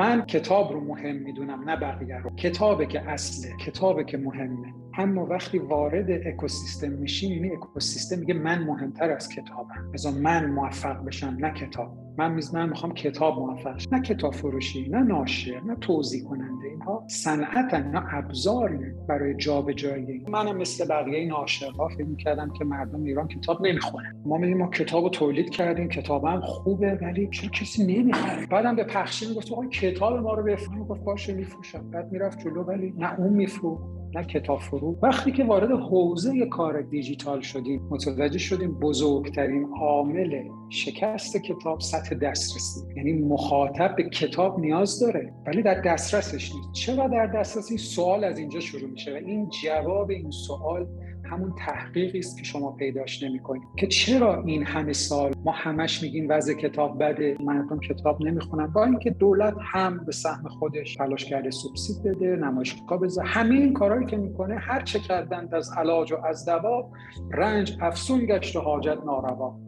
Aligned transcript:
من 0.00 0.26
کتاب 0.26 0.72
رو 0.72 0.80
مهم 0.80 1.16
می‌دونم 1.16 1.70
نه 1.70 1.76
بقیه 1.76 2.18
رو. 2.18 2.30
کتابه 2.30 2.86
که 2.86 3.00
اصله 3.10 3.56
کتابه 3.56 4.04
که 4.04 4.18
مهمه. 4.18 4.74
اما 4.98 5.26
وقتی 5.26 5.58
وارد 5.58 6.10
اکوسیستم 6.26 6.92
میشیم 6.92 7.42
این 7.42 7.52
اکوسیستم 7.52 8.18
میگه 8.18 8.34
من 8.34 8.64
مهمتر 8.64 9.10
از 9.10 9.28
کتابم. 9.28 9.90
مثلا 9.94 10.12
من 10.12 10.50
موفق 10.50 11.04
بشم 11.04 11.36
نه 11.40 11.50
کتاب. 11.54 11.96
من 12.18 12.40
من 12.52 12.68
می‌خوام 12.68 12.94
کتاب 12.94 13.38
موفق 13.38 13.78
شم. 13.78 13.94
نه 13.94 14.02
کتاب 14.02 14.34
فروشی 14.34 14.88
نه 14.88 15.02
ناشر 15.02 15.60
نه 15.66 15.76
توضیح 15.76 16.24
کننده. 16.24 16.68
اینها 16.68 17.04
صنعت 17.08 17.74
نه 17.74 18.14
ابزار 18.14 18.78
برای 19.08 19.34
جابجایی. 19.34 20.24
منم 20.28 20.56
مثل 20.56 20.88
بقیه 20.88 21.32
عاشقا 21.32 21.88
فکر 21.88 22.04
می‌کردم 22.04 22.52
که 22.58 22.64
مردم 22.64 23.02
ایران 23.04 23.28
کتاب 23.28 23.66
نمی‌خونن. 23.66 24.22
ما 24.26 24.38
میگیم 24.38 24.58
ما 24.58 24.70
کتاب 24.70 25.10
تولید 25.10 25.50
کردیم 25.50 25.88
کتابم 25.88 26.40
خوبه 26.40 26.98
ولی 27.02 27.28
چرا 27.32 27.50
کسی 27.50 27.86
نمی‌خره؟ 27.86 28.46
بعدم 28.46 28.76
به 28.76 28.84
پخشی 28.84 29.28
می‌گفت 29.28 29.52
آقا 29.52 29.66
کتاب 29.66 30.18
ما 30.18 30.34
رو 30.34 30.42
بفروش 30.42 30.88
گفت 30.88 31.04
باشه 31.04 31.34
میفروشم. 31.34 31.90
بعد 31.90 32.12
می‌رفت 32.12 32.38
جلو 32.38 32.62
ولی 32.62 32.94
نه 32.98 33.20
اون 33.20 33.32
میفروش 33.32 33.99
نه 34.14 34.24
کتاب 34.24 34.60
فرو 34.60 34.98
وقتی 35.02 35.32
که 35.32 35.44
وارد 35.44 35.70
حوزه 35.70 36.46
کار 36.46 36.82
دیجیتال 36.82 37.40
شدیم 37.40 37.88
متوجه 37.90 38.38
شدیم 38.38 38.80
بزرگترین 38.80 39.68
عامل 39.80 40.42
شکست 40.68 41.36
کتاب 41.36 41.80
سطح 41.80 42.14
دسترسی. 42.14 42.80
یعنی 42.96 43.12
مخاطب 43.12 43.96
به 43.96 44.08
کتاب 44.08 44.60
نیاز 44.60 45.00
داره 45.00 45.32
ولی 45.46 45.62
در 45.62 45.80
دسترسش 45.80 46.54
نیست. 46.54 46.72
چرا 46.72 47.08
در 47.08 47.26
دسترسی؟ 47.26 47.78
سوال 47.78 48.24
از 48.24 48.38
اینجا 48.38 48.60
شروع 48.60 48.90
میشه 48.90 49.12
و 49.12 49.16
این 49.16 49.48
جواب 49.62 50.10
این 50.10 50.30
سوال 50.30 50.86
همون 51.30 51.54
تحقیقی 51.66 52.18
است 52.18 52.38
که 52.38 52.44
شما 52.44 52.72
پیداش 52.72 53.22
نمی‌کنید. 53.22 53.62
که 53.76 53.86
چرا 53.86 54.42
این 54.42 54.62
همه 54.62 54.92
سال 54.92 55.34
ما 55.44 55.52
همش 55.52 56.02
میگیم 56.02 56.26
وضع 56.30 56.54
کتاب 56.54 57.04
بده 57.04 57.36
مردم 57.40 57.80
کتاب 57.80 58.22
نمی‌خونن؟ 58.22 58.66
با 58.66 58.84
اینکه 58.84 59.10
دولت 59.10 59.54
هم 59.72 60.04
به 60.04 60.12
سهم 60.12 60.48
خودش 60.48 60.94
تلاش 60.94 61.24
کرده 61.24 61.50
سوبسید 61.50 62.02
بده 62.02 62.36
نمایشگاه 62.36 63.00
بذاره. 63.00 63.28
همه 63.28 63.54
این 63.54 63.74
کارهایی 63.74 64.06
که 64.06 64.16
می‌کنه 64.16 64.58
هر 64.58 64.80
چه 64.80 64.98
کردند 64.98 65.54
از 65.54 65.72
علاج 65.76 66.12
و 66.12 66.16
از 66.26 66.46
دوا 66.46 66.90
رنج 67.32 67.76
افسون 67.80 68.26
گشت 68.26 68.56
و 68.56 68.60
حاجت 68.60 68.98
ناروا. 69.06 69.60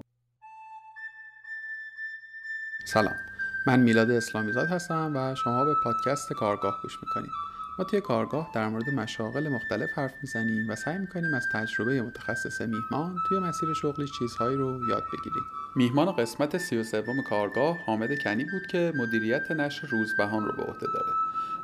سلام. 2.87 3.15
من 3.67 3.81
میلاد 3.81 4.11
اسلامیزاد 4.11 4.69
هستم 4.69 5.13
و 5.17 5.35
شما 5.35 5.65
به 5.65 5.75
پادکست 5.85 6.33
کارگاه 6.33 6.75
گوش 6.83 6.93
می‌کنید. 7.03 7.52
ما 7.79 7.85
توی 7.85 8.01
کارگاه 8.01 8.51
در 8.55 8.69
مورد 8.69 8.91
مشاغل 8.91 9.49
مختلف 9.49 9.91
حرف 9.95 10.15
می‌زنیم 10.23 10.71
و 10.71 10.77
سعی 10.77 10.99
می‌کنیم 10.99 11.35
از 11.35 11.49
تجربه 11.53 12.03
متخصص 12.03 12.61
میهمان 12.61 13.17
توی 13.29 13.39
مسیر 13.39 13.73
شغلی 13.73 14.07
چیزهایی 14.19 14.57
رو 14.57 14.89
یاد 14.89 15.03
بگیریم. 15.13 15.43
میهمان 15.77 16.13
قسمت 16.13 16.59
سی 16.59 16.77
و 16.77 16.83
سوم 16.83 17.23
کارگاه 17.23 17.79
حامد 17.87 18.19
کنی 18.19 18.45
بود 18.45 18.67
که 18.71 18.93
مدیریت 18.97 19.51
نشر 19.51 19.87
روزبهان 19.87 20.45
رو 20.45 20.53
به 20.53 20.63
عهده 20.63 20.87
داره. 20.95 21.13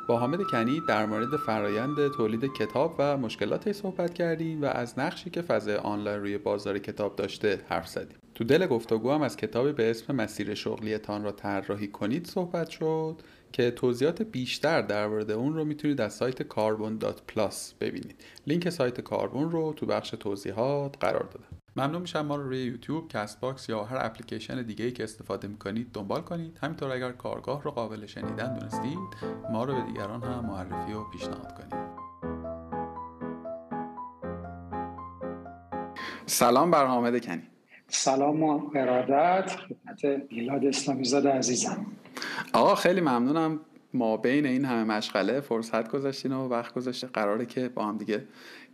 با 0.07 0.19
حامد 0.19 0.43
کنی 0.43 0.83
در 0.89 1.07
مورد 1.07 1.37
فرایند 1.37 2.09
تولید 2.17 2.53
کتاب 2.53 2.95
و 2.99 3.17
مشکلاتش 3.17 3.75
صحبت 3.75 4.15
کردیم 4.15 4.63
و 4.63 4.65
از 4.65 4.99
نقشی 4.99 5.31
که 5.31 5.43
فضای 5.43 5.77
آنلاین 5.77 6.21
روی 6.21 6.39
بازار 6.39 6.79
کتاب 6.79 7.17
داشته 7.17 7.61
حرف 7.69 7.89
زدیم. 7.89 8.17
تو 8.35 8.45
دل 8.45 8.67
گفتگو 8.67 9.13
هم 9.13 9.23
از 9.23 9.37
کتابی 9.37 9.73
به 9.73 9.91
اسم 9.91 10.15
مسیر 10.17 10.55
شغلیتان 10.55 11.25
را 11.25 11.33
طراحی 11.33 11.89
کنید 11.89 12.27
صحبت 12.27 12.71
شد. 12.71 13.23
که 13.53 13.71
توضیحات 13.71 14.23
بیشتر 14.23 14.83
در 14.83 15.07
مورد 15.07 15.31
اون 15.31 15.55
رو 15.55 15.65
می‌تونید 15.65 16.01
از 16.01 16.15
سایت 16.15 16.43
کاربون 16.43 16.99
dot 16.99 17.23
plus 17.23 17.75
ببینید. 17.81 18.25
لینک 18.47 18.71
سایت 18.71 19.01
کاربون 19.01 19.51
رو 19.51 19.73
تو 19.73 19.87
بخش 19.87 20.11
توضیحات 20.11 20.97
قرار 21.01 21.23
دادم. 21.23 21.47
ممنون 21.77 22.03
میشم 22.03 22.27
ما 22.27 22.37
رو 22.37 22.43
روی 22.43 22.65
یوتیوب، 22.65 23.09
Castbox 23.09 23.69
یا 23.69 23.85
هر 23.85 23.99
اپلیکیشن 24.01 24.63
دیگه 24.63 24.85
ای 24.85 24.93
که 24.93 25.05
استفاده 25.05 25.49
می‌کنید 25.49 25.93
دنبال 25.93 26.21
کنید. 26.21 26.59
همینطور 26.63 26.91
اگر 26.91 27.13
کارگاه 27.13 27.63
رو 27.63 27.71
قابل 27.71 28.07
شنیدن 28.07 28.59
دونستید 28.59 28.99
ما 29.51 29.65
رو 29.65 29.75
به 29.75 29.83
دیگران 29.83 30.23
هم 30.23 30.47
معرفی 30.47 30.93
و 30.93 31.05
پیشنهاد 31.05 31.55
کنید. 31.55 31.89
سلام 36.27 36.71
بر 36.71 36.87
حامد 36.87 37.27
کنی. 37.27 37.43
سلام 37.89 38.43
و 38.43 38.71
ارادت 38.75 39.51
خدمت 39.51 40.05
میلاد 40.31 40.65
اسلامی 40.65 41.05
زاده 41.05 41.31
عزیزم. 41.31 41.87
آقا 42.53 42.75
خیلی 42.75 43.01
ممنونم. 43.01 43.61
ما 43.95 44.17
بین 44.17 44.47
این 44.47 44.65
همه 44.65 44.85
مشغله 44.85 45.41
فرصت 45.41 45.89
گذاشتین 45.89 46.33
و 46.33 46.49
وقت 46.49 46.75
گذاشته 46.75 47.07
قراره 47.07 47.47
که 47.47 47.69
با 47.69 47.85
هم 47.85 47.99
دیگه 47.99 48.25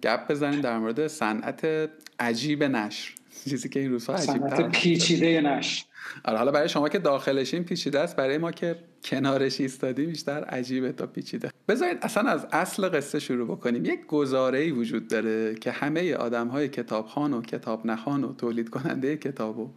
گپ 0.03 0.31
بزنیم 0.31 0.61
در 0.61 0.79
مورد 0.79 1.07
صنعت 1.07 1.91
عجیب 2.21 2.65
نشر. 2.65 3.15
چیزی 3.45 3.69
که 3.69 3.81
این 3.81 3.91
روزها 3.91 4.15
عجیب 4.15 4.27
صنعت 4.27 4.71
پیچیده 4.71 5.41
نشر. 5.41 5.85
آره 6.25 6.39
حالا 6.39 6.51
برای 6.51 6.69
شما 6.69 6.89
که 6.89 6.99
داخلشین 6.99 7.65
پیچیده 7.65 8.01
است 8.01 8.17
برای 8.17 8.39
ما 8.39 8.53
که 8.53 8.77
کنارش 9.05 9.61
ایستادیم 9.61 10.07
بیشتر 10.07 10.45
عجیبه 10.45 10.93
تا 10.93 11.07
پیچیده. 11.07 11.51
بذارید 11.69 11.99
اصلا 12.03 12.31
از 12.31 12.47
اصل 12.53 12.89
قصه 12.89 13.19
شروع 13.19 13.49
بکنیم. 13.49 13.85
یک 13.85 14.07
گزاره 14.07 14.59
ای 14.59 14.71
وجود 14.71 15.09
داره 15.09 15.55
که 15.55 15.71
همه 15.71 16.15
آدم 16.15 16.49
های 16.49 16.69
کتابخان 16.69 17.33
و 17.33 17.43
کتاب 17.43 17.87
نخان 17.87 18.25
و 18.25 18.35
تولید 18.35 18.71
کننده 18.71 19.17
کتاب 19.17 19.59
و 19.59 19.71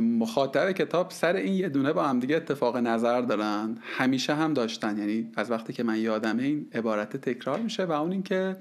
مخاطب 0.00 0.72
کتاب 0.72 1.10
سر 1.10 1.36
این 1.36 1.54
یه 1.54 1.68
دونه 1.68 1.92
با 1.92 2.04
هم 2.04 2.20
دیگه 2.20 2.36
اتفاق 2.36 2.76
نظر 2.76 3.20
دارن. 3.20 3.78
همیشه 3.82 4.34
هم 4.34 4.54
داشتن. 4.54 4.98
یعنی 4.98 5.30
از 5.36 5.50
وقتی 5.50 5.72
که 5.72 5.82
من 5.82 5.98
یادمه 5.98 6.42
این 6.42 6.66
عبارت 6.74 7.16
تکرار 7.16 7.60
میشه 7.60 7.84
و 7.84 7.92
اون 7.92 8.12
اینکه 8.12 8.56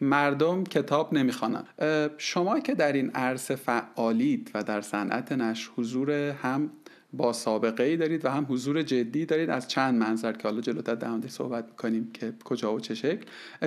مردم 0.00 0.64
کتاب 0.64 1.14
نمی‌خوانن. 1.14 1.64
شما 2.18 2.60
که 2.60 2.74
در 2.74 2.92
این 2.92 3.10
عرصه 3.10 3.56
فعالید 3.56 4.50
و 4.54 4.62
در 4.62 4.80
صنعت 4.80 5.32
نشر 5.32 5.70
حضور 5.76 6.10
هم 6.10 6.55
با 7.12 7.32
سابقه 7.32 7.84
ای 7.84 7.96
دارید 7.96 8.24
و 8.24 8.28
هم 8.28 8.46
حضور 8.48 8.82
جدی 8.82 9.26
دارید. 9.26 9.50
از 9.50 9.68
چند 9.68 9.94
منظر 9.94 10.32
که 10.32 10.48
حالا 10.48 10.60
جلوتر 10.60 10.94
در 10.94 11.28
صحبت 11.28 11.64
می‌کنیم 11.68 12.10
که 12.12 12.32
کجا 12.44 12.74
و 12.74 12.80
چه 12.80 12.94
شکل. 12.94 13.24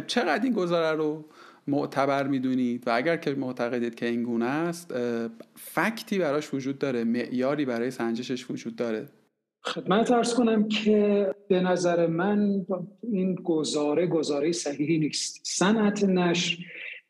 چقدر 0.07 0.43
این 0.43 0.53
گذاره 0.53 0.97
رو 0.97 1.25
معتبر 1.67 2.27
می‌دونید؟ 2.27 2.83
و 2.87 2.95
اگر 2.95 3.17
که 3.17 3.35
معتقدید 3.35 3.95
که 3.95 4.05
این 4.05 4.23
گونه 4.23 4.45
است 4.45 4.93
فکتی 5.55 6.19
براش 6.19 6.53
وجود 6.53 6.79
داره 6.79 7.03
معیاری 7.03 7.65
برای 7.65 7.91
سنجشش 7.91 8.51
وجود 8.51 8.75
داره. 8.75 9.07
خدمت 9.61 10.11
ارز 10.11 10.33
کنم 10.33 10.67
که 10.67 11.29
به 11.47 11.61
نظر 11.61 12.07
من 12.07 12.65
این 13.11 13.35
گزاره 13.35 14.07
گزاره 14.07 14.51
صحیحی 14.51 14.97
نیست. 14.97 15.41
صنعت 15.43 16.03
نشر 16.03 16.57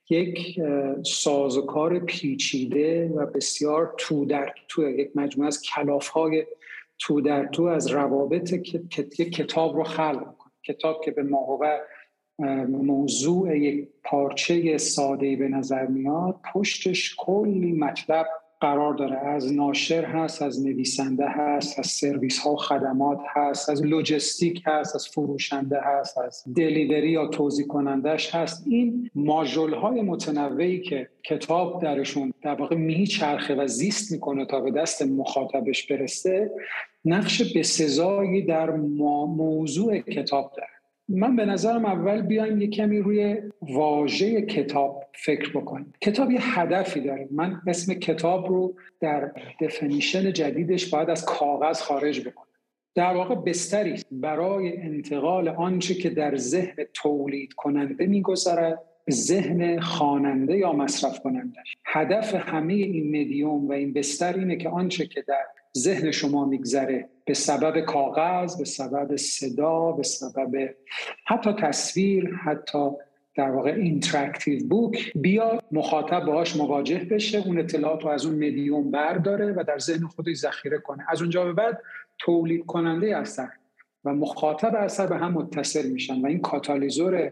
یک 0.09 0.59
سازوکار 1.05 1.99
پیچیده 1.99 3.07
و 3.07 3.25
بسیار 3.25 3.93
تو 3.97 4.25
در 4.25 4.53
تو 4.67 4.89
یک 4.89 5.11
مجموعه 5.15 5.47
از 5.47 5.61
کلاف 5.61 6.07
های 6.07 6.45
تو 6.99 7.21
در 7.21 7.45
تو 7.45 7.63
از 7.63 7.87
روابط 7.87 8.53
کتاب 9.33 9.75
رو 9.75 9.83
خلق 9.83 10.35
کتاب 10.63 11.01
که 11.05 11.11
به 11.11 11.23
ماهوه 11.23 11.77
موضوع 12.67 13.57
یک 13.57 13.87
پارچه 14.03 14.77
ساده 14.77 15.35
به 15.35 15.47
نظر 15.47 15.85
میاد 15.85 16.39
پشتش 16.53 17.15
کلی 17.17 17.71
مطلب 17.71 18.27
قرار 18.61 18.93
داره. 18.93 19.17
از 19.17 19.53
ناشر 19.53 20.05
هست 20.05 20.41
از 20.41 20.65
نویسنده 20.65 21.25
هست 21.27 21.79
از 21.79 21.87
سرویس 21.87 22.39
ها 22.39 22.53
و 22.53 22.55
خدمات 22.55 23.19
هست 23.35 23.69
از 23.69 23.85
لوجستیک 23.85 24.63
هست 24.65 24.95
از 24.95 25.07
فروشنده 25.07 25.79
هست 25.81 26.17
از 26.17 26.43
دلیوری 26.55 27.09
یا 27.09 27.27
توضیح 27.27 27.67
کنندش 27.67 28.35
هست. 28.35 28.63
این 28.67 29.09
ماژول 29.15 29.73
های 29.73 30.01
متنوعی 30.01 30.81
که 30.81 31.09
کتاب 31.23 31.81
درشون 31.81 32.33
در 32.41 32.55
واقع 32.55 32.75
میچرخه 32.75 33.55
و 33.55 33.67
زیست 33.67 34.11
می‌کنه 34.11 34.45
تا 34.45 34.59
به 34.59 34.71
دست 34.71 35.01
مخاطبش 35.01 35.87
برسه 35.87 36.51
نقش 37.05 37.57
بسزایی 37.57 38.41
در 38.41 38.71
موضوع 38.71 39.99
کتاب 39.99 40.51
داره. 40.57 40.78
من 41.09 41.35
به 41.35 41.45
نظرم 41.45 41.85
اول 41.85 42.21
بیایم 42.21 42.61
یه 42.61 42.67
کمی 42.67 42.99
روی 42.99 43.37
واژه 43.61 44.41
کتاب 44.41 45.03
فکر 45.13 45.57
بکنیم. 45.57 45.93
کتاب 46.01 46.31
یه 46.31 46.59
هدفی 46.59 47.01
داره. 47.01 47.27
من 47.31 47.61
اسم 47.67 47.93
کتاب 47.93 48.47
رو 48.47 48.75
در 48.99 49.31
definition 49.61 50.33
جدیدش 50.33 50.89
باید 50.89 51.09
از 51.09 51.25
کاغذ 51.25 51.81
خارج 51.81 52.27
بکنم. 52.27 52.45
در 52.95 53.13
واقع 53.13 53.35
بستری 53.35 54.01
برای 54.11 54.77
انتقال 54.77 55.49
آنچه 55.49 55.93
که 55.93 56.09
در 56.09 56.35
ذهن 56.35 56.75
تولید 56.93 57.53
کننده 57.53 58.05
میگذرد 58.05 58.79
ذهن 59.11 59.79
خواننده 59.79 60.57
یا 60.57 60.73
مصرف 60.73 61.19
کننده. 61.19 61.59
هدف 61.85 62.35
همه 62.35 62.73
این 62.73 63.21
مدیوم 63.21 63.67
و 63.67 63.71
این 63.71 63.93
بستر 63.93 64.33
اینه 64.33 64.55
که 64.55 64.69
آنچه 64.69 65.07
که 65.07 65.21
در 65.27 65.45
ذهن 65.77 66.11
شما 66.11 66.45
میگذره 66.45 67.09
به 67.29 67.35
سبب 67.35 67.79
کاغذ 67.79 68.57
به 68.57 68.65
سبب 68.65 69.15
صدا 69.15 69.91
به 69.91 70.03
سبب 70.03 70.75
حتی 71.25 71.53
تصویر 71.53 72.35
حتی 72.35 72.89
در 73.35 73.51
واقع 73.51 73.71
interactive 73.71 74.67
book 74.67 75.11
بیا 75.15 75.61
مخاطب 75.71 76.25
باهاش 76.25 76.55
مواجه 76.55 77.07
بشه. 77.11 77.47
اون 77.47 77.59
اطلاعات 77.59 78.03
رو 78.03 78.09
از 78.09 78.25
اون 78.25 78.35
مدیوم 78.35 78.91
برداره 78.91 79.53
و 79.53 79.63
در 79.67 79.77
ذهن 79.77 80.07
خودش 80.07 80.35
ذخیره 80.35 80.77
کنه. 80.77 81.05
از 81.09 81.21
اونجا 81.21 81.45
به 81.45 81.53
بعد 81.53 81.81
تولید 82.19 82.65
کننده 82.65 83.17
اثر 83.17 83.49
و 84.03 84.13
مخاطب 84.13 84.75
اثر 84.75 85.07
به 85.07 85.17
هم 85.17 85.31
متصل 85.31 85.89
میشن 85.89 86.21
و 86.21 86.25
این 86.25 86.39
کاتالیزور 86.41 87.31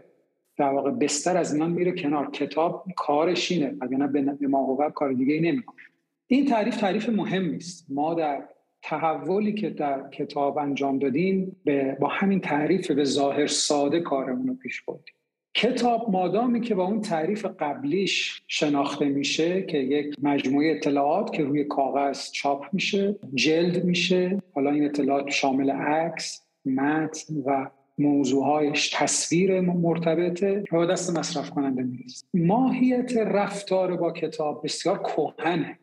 در 0.56 0.70
واقع 0.70 0.90
بستر 0.90 1.36
از 1.36 1.52
اینا 1.54 1.66
میره 1.66 1.92
کنار. 1.92 2.30
کتاب 2.30 2.84
کارش 2.96 3.52
اینه 3.52 3.76
اگر 3.80 4.06
به 4.06 4.46
ما 4.48 4.90
کار 4.94 5.12
دیگه 5.12 5.34
ای 5.34 5.40
نمی‌کنه. 5.40 5.82
این 6.26 6.46
تعریف 6.46 6.76
تعریف 6.76 7.08
مهم 7.08 7.54
است 7.54 7.86
ما 7.88 8.14
در 8.14 8.48
تحولی 8.82 9.52
که 9.52 9.70
در 9.70 10.10
کتاب 10.10 10.58
انجام 10.58 10.98
دادیم 10.98 11.56
به 11.64 11.96
با 12.00 12.08
همین 12.08 12.40
تعریف 12.40 12.90
به 12.90 13.04
ظاهر 13.04 13.46
ساده 13.46 14.00
کارمون 14.00 14.48
رو 14.48 14.54
پیش 14.54 14.82
بردیم. 14.82 15.14
کتاب 15.54 16.10
مادامی 16.10 16.60
که 16.60 16.74
با 16.74 16.84
اون 16.84 17.00
تعریف 17.00 17.46
قبلیش 17.58 18.42
شناخته 18.46 19.04
میشه 19.04 19.62
که 19.62 19.78
یک 19.78 20.14
مجموعه 20.22 20.70
اطلاعات 20.70 21.32
که 21.32 21.42
روی 21.42 21.64
کاغذ 21.64 22.30
چاپ 22.30 22.64
میشه 22.72 23.16
جلد 23.34 23.84
میشه 23.84 24.42
حالا 24.54 24.70
این 24.70 24.84
اطلاعات 24.84 25.30
شامل 25.30 25.70
عکس 25.70 26.42
متن 26.64 27.34
و 27.46 27.70
موضوعهایش 27.98 28.90
تصویر 28.94 29.60
مرتبطه 29.60 30.64
و 30.72 30.86
دست 30.86 31.18
مصرف 31.18 31.50
کننده 31.50 31.82
می‌رسه 31.82 32.26
ماهیت 32.34 33.16
رفتار 33.16 33.96
با 33.96 34.12
کتاب 34.12 34.64
بسیار 34.64 35.02
کهنه. 35.02 35.78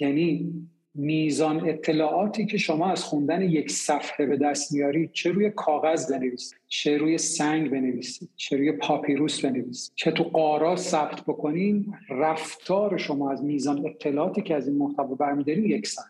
یعنی 0.00 0.52
میزان 1.00 1.68
اطلاعاتی 1.68 2.46
که 2.46 2.58
شما 2.58 2.90
از 2.90 3.04
خوندن 3.04 3.42
یک 3.42 3.70
صفحه 3.70 4.26
به 4.26 4.36
دست 4.36 4.72
میارید 4.72 5.12
چه 5.12 5.30
روی 5.30 5.50
کاغذ 5.50 6.12
بنویسید 6.12 6.58
چه 6.68 6.98
روی 6.98 7.18
سنگ 7.18 7.70
بنویسید 7.70 8.28
چه 8.36 8.56
روی 8.56 8.72
پاپیروس 8.72 9.44
بنویسید. 9.44 9.92
چه 9.94 10.10
تو 10.10 10.24
قارا 10.24 10.76
ثبت 10.76 11.20
بکنین 11.20 11.94
رفتار 12.08 12.96
شما 12.96 13.32
از 13.32 13.44
میزان 13.44 13.86
اطلاعاتی 13.86 14.42
که 14.42 14.54
از 14.54 14.68
این 14.68 14.76
محتوا 14.76 15.14
برمیدارید 15.14 15.64
یکسان 15.64 16.04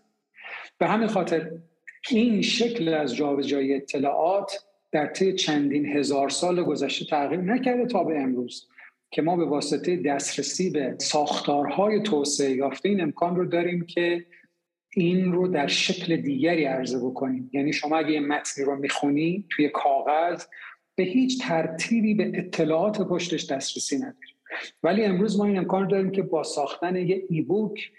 به 0.78 0.86
همین 0.86 1.08
خاطر 1.08 1.50
این 2.10 2.42
شکل 2.42 2.88
از 2.88 3.16
جابجایی 3.16 3.74
اطلاعات 3.74 4.64
در 4.92 5.06
طی 5.06 5.32
چندین 5.32 5.86
هزار 5.86 6.28
سال 6.28 6.62
گذشته 6.62 7.04
تغییر 7.04 7.40
نکرده 7.40 7.86
تا 7.86 8.04
به 8.04 8.20
امروز 8.20 8.68
که 9.10 9.22
ما 9.22 9.36
به 9.36 9.44
واسطه 9.44 9.96
دسترسی 9.96 10.70
به 10.70 10.94
ساختارهای 10.98 12.02
توسعه 12.02 12.50
یافته 12.50 12.88
این 12.88 13.00
امکان 13.00 13.36
رو 13.36 13.44
داریم 13.44 13.86
که 13.86 14.24
این 14.94 15.32
رو 15.32 15.48
در 15.48 15.66
شکل 15.66 16.16
دیگری 16.16 16.64
عرضه 16.64 16.98
بکنیم. 16.98 17.50
یعنی 17.52 17.72
شما 17.72 17.98
اگه 17.98 18.10
یه 18.10 18.20
متنی 18.20 18.64
رو 18.64 18.76
می‌خونی 18.76 19.46
توی 19.50 19.68
کاغذ 19.68 20.44
به 20.94 21.02
هیچ 21.02 21.42
ترتیبی 21.42 22.14
به 22.14 22.32
اطلاعات 22.34 23.02
پشتش 23.02 23.46
دسترسی 23.46 23.96
نداریم 23.96 24.36
ولی 24.82 25.04
امروز 25.04 25.38
ما 25.38 25.44
این 25.44 25.58
امکان 25.58 25.88
داریم 25.88 26.10
که 26.10 26.22
با 26.22 26.42
ساختن 26.42 26.96
یه 26.96 27.24
ایبوک 27.28 27.90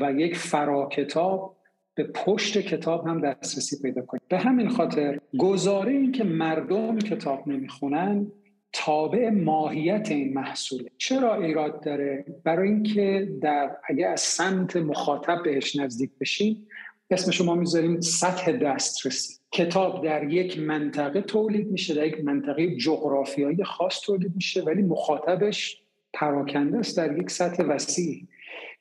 و 0.00 0.12
یک 0.12 0.36
فراکتاب 0.36 1.56
به 1.94 2.04
پشت 2.04 2.58
کتاب 2.58 3.06
هم 3.06 3.20
دسترسی 3.20 3.82
پیدا 3.82 4.02
کنیم. 4.02 4.22
به 4.28 4.38
همین 4.38 4.68
خاطر 4.68 5.20
گزاره 5.38 5.92
این 5.92 6.12
که 6.12 6.24
مردم 6.24 6.98
کتاب 6.98 7.48
نمی‌خونن 7.48 8.26
تابع 8.72 9.30
ماهیت 9.30 10.10
این 10.10 10.34
محصوله. 10.34 10.90
چرا 10.98 11.42
ایراد 11.42 11.84
داره؟ 11.84 12.24
برای 12.44 12.68
اینکه 12.68 13.28
در 13.42 13.76
اگه 13.88 14.06
از 14.06 14.20
سمت 14.20 14.76
مخاطب 14.76 15.42
بهش 15.44 15.76
نزدیک 15.76 16.10
بشیم 16.20 16.66
اسم 17.10 17.30
شما 17.30 17.54
می‌ذاریم 17.54 18.00
سطح 18.00 18.52
دسترسی. 18.52 19.34
کتاب 19.52 20.04
در 20.04 20.32
یک 20.32 20.58
منطقه 20.58 21.20
تولید 21.20 21.70
میشه 21.70 21.94
در 21.94 22.06
یک 22.06 22.24
منطقه 22.24 22.76
جغرافیایی 22.76 23.64
خاص 23.64 24.00
تولید 24.00 24.32
میشه 24.34 24.62
ولی 24.62 24.82
مخاطبش 24.82 25.82
پراکنده 26.12 26.78
است 26.78 26.96
در 26.96 27.18
یک 27.18 27.30
سطح 27.30 27.62
وسیع. 27.62 28.22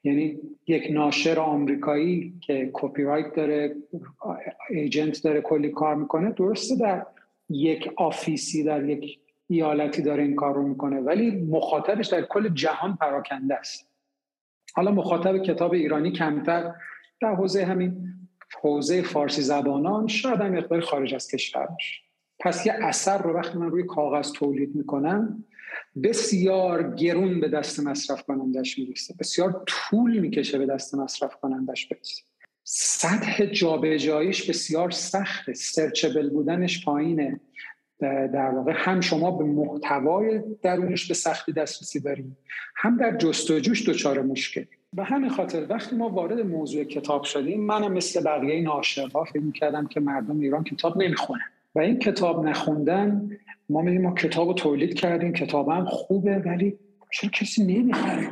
یعنی 0.03 0.37
یک 0.67 0.87
ناشر 0.91 1.39
آمریکایی 1.39 2.33
که 2.41 2.69
کپی 2.73 3.03
رایت 3.03 3.33
داره 3.35 3.75
agent 4.69 5.23
داره 5.23 5.41
کلی 5.41 5.69
کار 5.69 5.95
می‌کنه 5.95 6.31
درسته 6.31 6.75
در 6.75 7.05
یک 7.49 7.89
office 7.97 8.54
ی 8.54 8.63
در 8.63 8.89
یک 8.89 9.19
ایالتی 9.47 10.01
داره 10.01 10.23
این 10.23 10.35
کار 10.35 10.55
رو 10.55 10.67
می‌کنه 10.67 10.99
ولی 10.99 11.31
مخاطبش 11.31 12.07
در 12.07 12.21
کل 12.21 12.49
جهان 12.49 12.95
پراکنده 12.95 13.55
است. 13.55 13.89
حالا 14.73 14.91
مخاطب 14.91 15.37
کتاب 15.37 15.73
ایرانی 15.73 16.11
کمتر 16.11 16.73
در 17.21 17.35
حوزه 17.35 17.65
همین 17.65 18.13
حوزه 18.61 19.01
فارسی 19.01 19.41
زبانان 19.41 20.07
شاید 20.07 20.41
هم 20.41 20.51
مقدار 20.51 20.81
خارج 20.81 21.15
از 21.15 21.27
کشور 21.27 21.65
باشه 21.65 22.01
پس 22.39 22.65
یه 22.65 22.73
اثر 22.73 23.21
رو 23.21 23.33
وقتی 23.33 23.57
من 23.57 23.69
روی 23.71 23.83
کاغذ 23.83 24.31
تولید 24.31 24.75
می‌کنم 24.75 25.43
بسیار 26.03 26.95
گرون 26.95 27.39
به 27.39 27.47
دست 27.47 27.79
مصرف 27.79 28.23
کنندش 28.23 28.79
می‌رسه. 28.79 29.15
بسیار 29.19 29.63
طول 29.67 30.19
می‌کشه 30.19 30.57
به 30.57 30.65
دست 30.65 30.95
مصرف 30.95 31.35
کنندش 31.35 31.87
برسه. 31.87 32.23
سطح 32.63 33.45
جابجاییش 33.45 34.49
بسیار 34.49 34.91
سخته. 34.91 35.53
سرچبل 35.53 36.29
بودنش 36.29 36.85
پایینه. 36.85 37.39
در 37.99 38.49
واقع 38.49 38.73
هم 38.75 39.01
شما 39.01 39.31
به 39.31 39.43
محتوای 39.43 40.41
درونش 40.61 41.07
به 41.07 41.13
سختی 41.13 41.51
دسترسی 41.51 41.99
داریم 41.99 42.37
هم 42.75 42.97
در 42.97 43.17
جستجوش 43.17 43.89
دچار 43.89 44.21
مشکل 44.21 44.65
به 44.93 45.03
همین 45.03 45.29
خاطر 45.29 45.65
وقتی 45.69 45.95
ما 45.95 46.09
وارد 46.09 46.39
موضوع 46.39 46.83
کتاب 46.83 47.23
شدیم 47.23 47.61
منم 47.61 47.93
مثل 47.93 48.23
بقیه 48.23 48.61
ناشرها 48.61 49.23
فکر 49.23 49.51
کردم 49.51 49.87
که 49.87 49.99
مردم 49.99 50.39
ایران 50.39 50.63
کتاب 50.63 51.03
نمی‌خونن. 51.03 51.41
و 51.75 51.79
این 51.79 51.99
کتاب 51.99 52.45
نخوندن 52.45 53.29
ما 53.69 53.81
میدیم 53.81 54.01
ما 54.01 54.13
کتاب 54.13 54.55
تولید 54.55 54.93
کردیم 54.93 55.33
کتاب 55.33 55.69
هم 55.69 55.85
خوبه 55.85 56.37
ولی 56.37 56.77
چرا 57.11 57.29
کسی 57.29 57.63
نمی‌خره؟ 57.63 58.29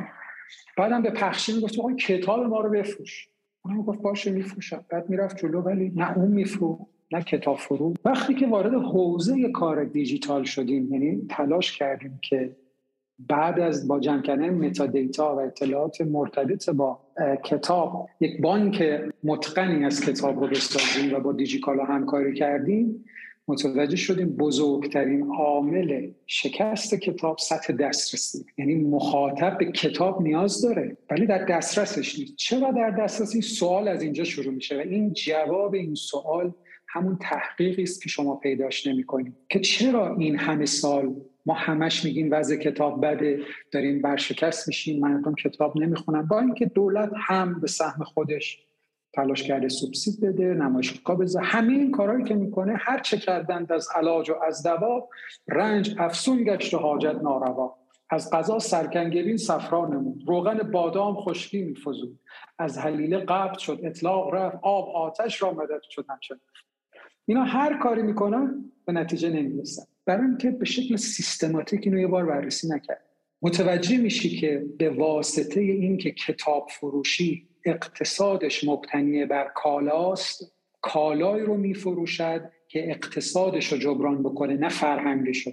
بعدم 0.76 1.02
به 1.02 1.10
پخشی 1.10 1.52
می‌گفت 1.52 1.78
آقا 1.78 1.92
کتاب 1.92 2.40
ما 2.46 2.60
رو 2.60 2.70
بفروش. 2.70 3.28
اونم 3.64 3.82
گفت 3.82 4.02
باشه 4.02 4.30
میفروشم. 4.30 4.84
بعد 4.88 5.10
می‌رفت 5.10 5.36
جلو 5.36 5.60
ولی 5.60 5.92
نه 5.96 6.18
اون 6.18 6.30
میفروش 6.30 6.78
نه 7.12 7.22
کتاب 7.22 7.56
فرو. 7.56 7.94
وقتی 8.04 8.34
که 8.34 8.46
وارد 8.46 8.74
حوزه 8.74 9.52
کار 9.52 9.84
دیجیتال 9.84 10.44
شدیم 10.44 10.92
یعنی 10.92 11.26
تلاش 11.30 11.78
کردیم 11.78 12.18
که 12.22 12.56
بعد 13.18 13.60
از 13.60 13.88
با 13.88 14.00
جمع 14.00 14.22
کردن 14.22 14.50
متا 14.50 14.86
دیتا 14.86 15.36
و 15.36 15.40
اطلاعات 15.40 16.00
مرتبط 16.00 16.70
با 16.70 17.00
کتاب 17.44 18.08
یک 18.20 18.40
بانک 18.40 19.00
متقنی 19.24 19.84
از 19.84 20.00
کتاب 20.00 20.40
رو 20.40 20.46
بسازیم 20.46 21.14
و 21.14 21.20
با 21.20 21.32
دیجیکالا 21.32 21.84
همکاری 21.84 22.34
کردیم 22.34 23.04
متوجه 23.48 23.96
شدیم 23.96 24.28
بزرگترین 24.28 25.30
عامل 25.30 26.10
شکست 26.26 26.94
کتاب 26.94 27.38
سطح 27.38 27.72
دسترسی. 27.72 28.44
یعنی 28.58 28.74
مخاطب 28.74 29.58
به 29.58 29.72
کتاب 29.72 30.22
نیاز 30.22 30.62
داره 30.62 30.96
ولی 31.10 31.26
در 31.26 31.44
دسترسش 31.44 32.18
نیست. 32.18 32.36
چرا 32.36 32.70
در 32.70 32.90
دسترسی؟ 32.90 33.40
سوال 33.40 33.88
از 33.88 34.02
اینجا 34.02 34.24
شروع 34.24 34.54
میشه 34.54 34.76
و 34.76 34.80
این 34.80 35.12
جواب 35.12 35.74
این 35.74 35.94
سوال 35.94 36.52
همون 36.94 37.18
تحقیقی 37.20 37.82
است 37.82 38.02
که 38.02 38.08
شما 38.08 38.36
پیداش 38.36 38.86
نمی‌کنید. 38.86 39.36
که 39.48 39.60
چرا 39.60 40.16
این 40.16 40.38
همه 40.38 40.66
سال 40.66 41.14
ما 41.46 41.54
همش 41.54 42.04
میگیم 42.04 42.28
وضع 42.32 42.56
کتاب 42.56 43.06
بده 43.06 43.40
داریم 43.72 44.02
برشکست 44.02 44.68
میشیم 44.68 45.00
مردم 45.00 45.34
کتاب 45.34 45.78
نمی‌خونن 45.78 46.22
با 46.22 46.40
اینکه 46.40 46.66
دولت 46.66 47.10
هم 47.16 47.60
به 47.60 47.66
سهم 47.66 48.04
خودش 48.04 48.58
تلاش 49.12 49.42
کرده 49.42 49.68
سوبسید 49.68 50.20
بده 50.20 50.44
نمایشگاه 50.44 51.18
بذاره 51.18 51.46
همه 51.46 51.72
این 51.72 51.90
کارهایی 51.90 52.24
که 52.24 52.34
می‌کنه 52.34 52.76
هر 52.76 52.98
چه 52.98 53.18
کردند 53.18 53.72
از 53.72 53.88
علاج 53.94 54.30
و 54.30 54.34
از 54.46 54.62
دوا 54.62 55.08
رنج 55.48 55.94
افسون 55.98 56.44
گشت 56.44 56.74
و 56.74 56.78
حاجت 56.78 57.14
ناروا. 57.22 57.76
از 58.10 58.30
غذا 58.30 58.58
سرکنگبین 58.58 59.36
صفرا 59.36 59.86
نمود. 59.86 60.22
روغن 60.26 60.70
بادام 60.70 61.14
خشکی 61.14 61.62
میفزود. 61.62 62.20
از 62.58 62.78
حلیله 62.78 63.18
قبض 63.18 63.58
شد 63.58 63.80
اطلاق 63.82 64.34
رفت 64.34 64.58
آب 64.62 64.88
آتش 64.88 65.42
را 65.42 65.52
مدد 65.52 65.82
شد 65.90 66.06
همچنین. 66.08 66.40
اینا 67.26 67.44
هر 67.44 67.78
کاری 67.78 68.02
می‌کنن 68.02 68.64
به 68.86 68.92
نتیجه 68.92 69.30
نمی‌رسن. 69.30 69.82
برای 70.06 70.26
اینکه 70.26 70.50
به 70.50 70.64
شکل 70.64 70.96
سیستماتیک 70.96 71.80
اینو 71.84 71.98
یه 71.98 72.06
بار 72.06 72.26
بررسی 72.26 72.68
نکرد. 72.68 73.00
متوجه 73.42 73.96
میشی 73.96 74.36
که 74.36 74.64
به 74.78 74.90
واسطه 74.90 75.60
اینکه 75.60 76.10
کتاب 76.10 76.68
فروشی 76.70 77.48
اقتصادش 77.64 78.64
مبتنی 78.64 79.24
بر 79.24 79.50
کالاست 79.54 80.52
کالایی 80.80 81.44
رو 81.44 81.56
میفروشد 81.56 82.50
که 82.68 82.90
اقتصادش 82.90 83.72
رو 83.72 83.78
جبران 83.78 84.22
بکنه 84.22 84.54
نه 84.56 84.68
فرهنگش 84.68 85.48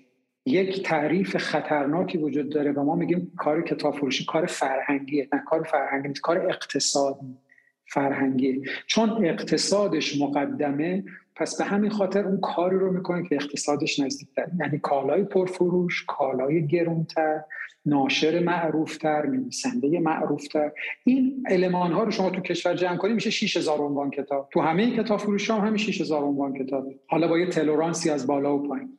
یک 0.45 0.83
تعریف 0.83 1.37
خطرناکی 1.37 2.17
وجود 2.17 2.49
داره 2.49 2.71
و 2.71 2.83
ما 2.83 2.95
میگیم 2.95 3.31
کار 3.37 3.61
کتاب 3.61 3.95
فروشی 3.95 4.25
کار 4.25 4.45
فرهنگیه 4.45 5.27
نه 5.33 5.43
کار 5.47 5.63
فرهنگی 5.63 6.19
کار 6.19 6.49
اقتصادی 6.49 7.37
فرهنگی 7.85 8.61
چون 8.87 9.25
اقتصادش 9.25 10.21
مقدمه 10.21 11.03
پس 11.35 11.57
به 11.57 11.63
همین 11.63 11.89
خاطر 11.89 12.25
اون 12.25 12.39
کاری 12.39 12.77
رو 12.77 12.91
می‌کنه 12.91 13.29
که 13.29 13.35
اقتصادش 13.35 13.99
نزدیکتر. 13.99 14.47
یعنی 14.59 14.79
کالای 14.79 15.23
پرفروش 15.23 16.05
کالای 16.07 16.67
گرونتر 16.67 17.41
ناشر 17.85 18.39
معروفتر 18.39 19.25
نویسنده 19.25 19.99
معروفتر. 19.99 20.71
این 21.03 21.43
علمان 21.49 21.91
ها 21.91 22.03
رو 22.03 22.11
شما 22.11 22.29
تو 22.29 22.41
کشور 22.41 22.73
جمع 22.73 22.97
کنی 22.97 23.13
میشه 23.13 23.29
6000 23.29 23.79
عنوان 23.79 24.11
کتاب. 24.11 24.47
تو 24.51 24.61
همه 24.61 24.97
کتاب 24.97 25.19
فروش 25.19 25.51
هم 25.51 25.59
همین 25.59 25.77
6000 25.77 26.23
عنوان 26.23 26.53
کتاب. 26.53 26.87
حالا 27.07 27.27
با 27.27 27.39
یه 27.39 27.47
تلورانسی 27.47 28.09
از 28.09 28.27
بالا 28.27 28.57
و 28.57 28.67
پایین. 28.67 28.97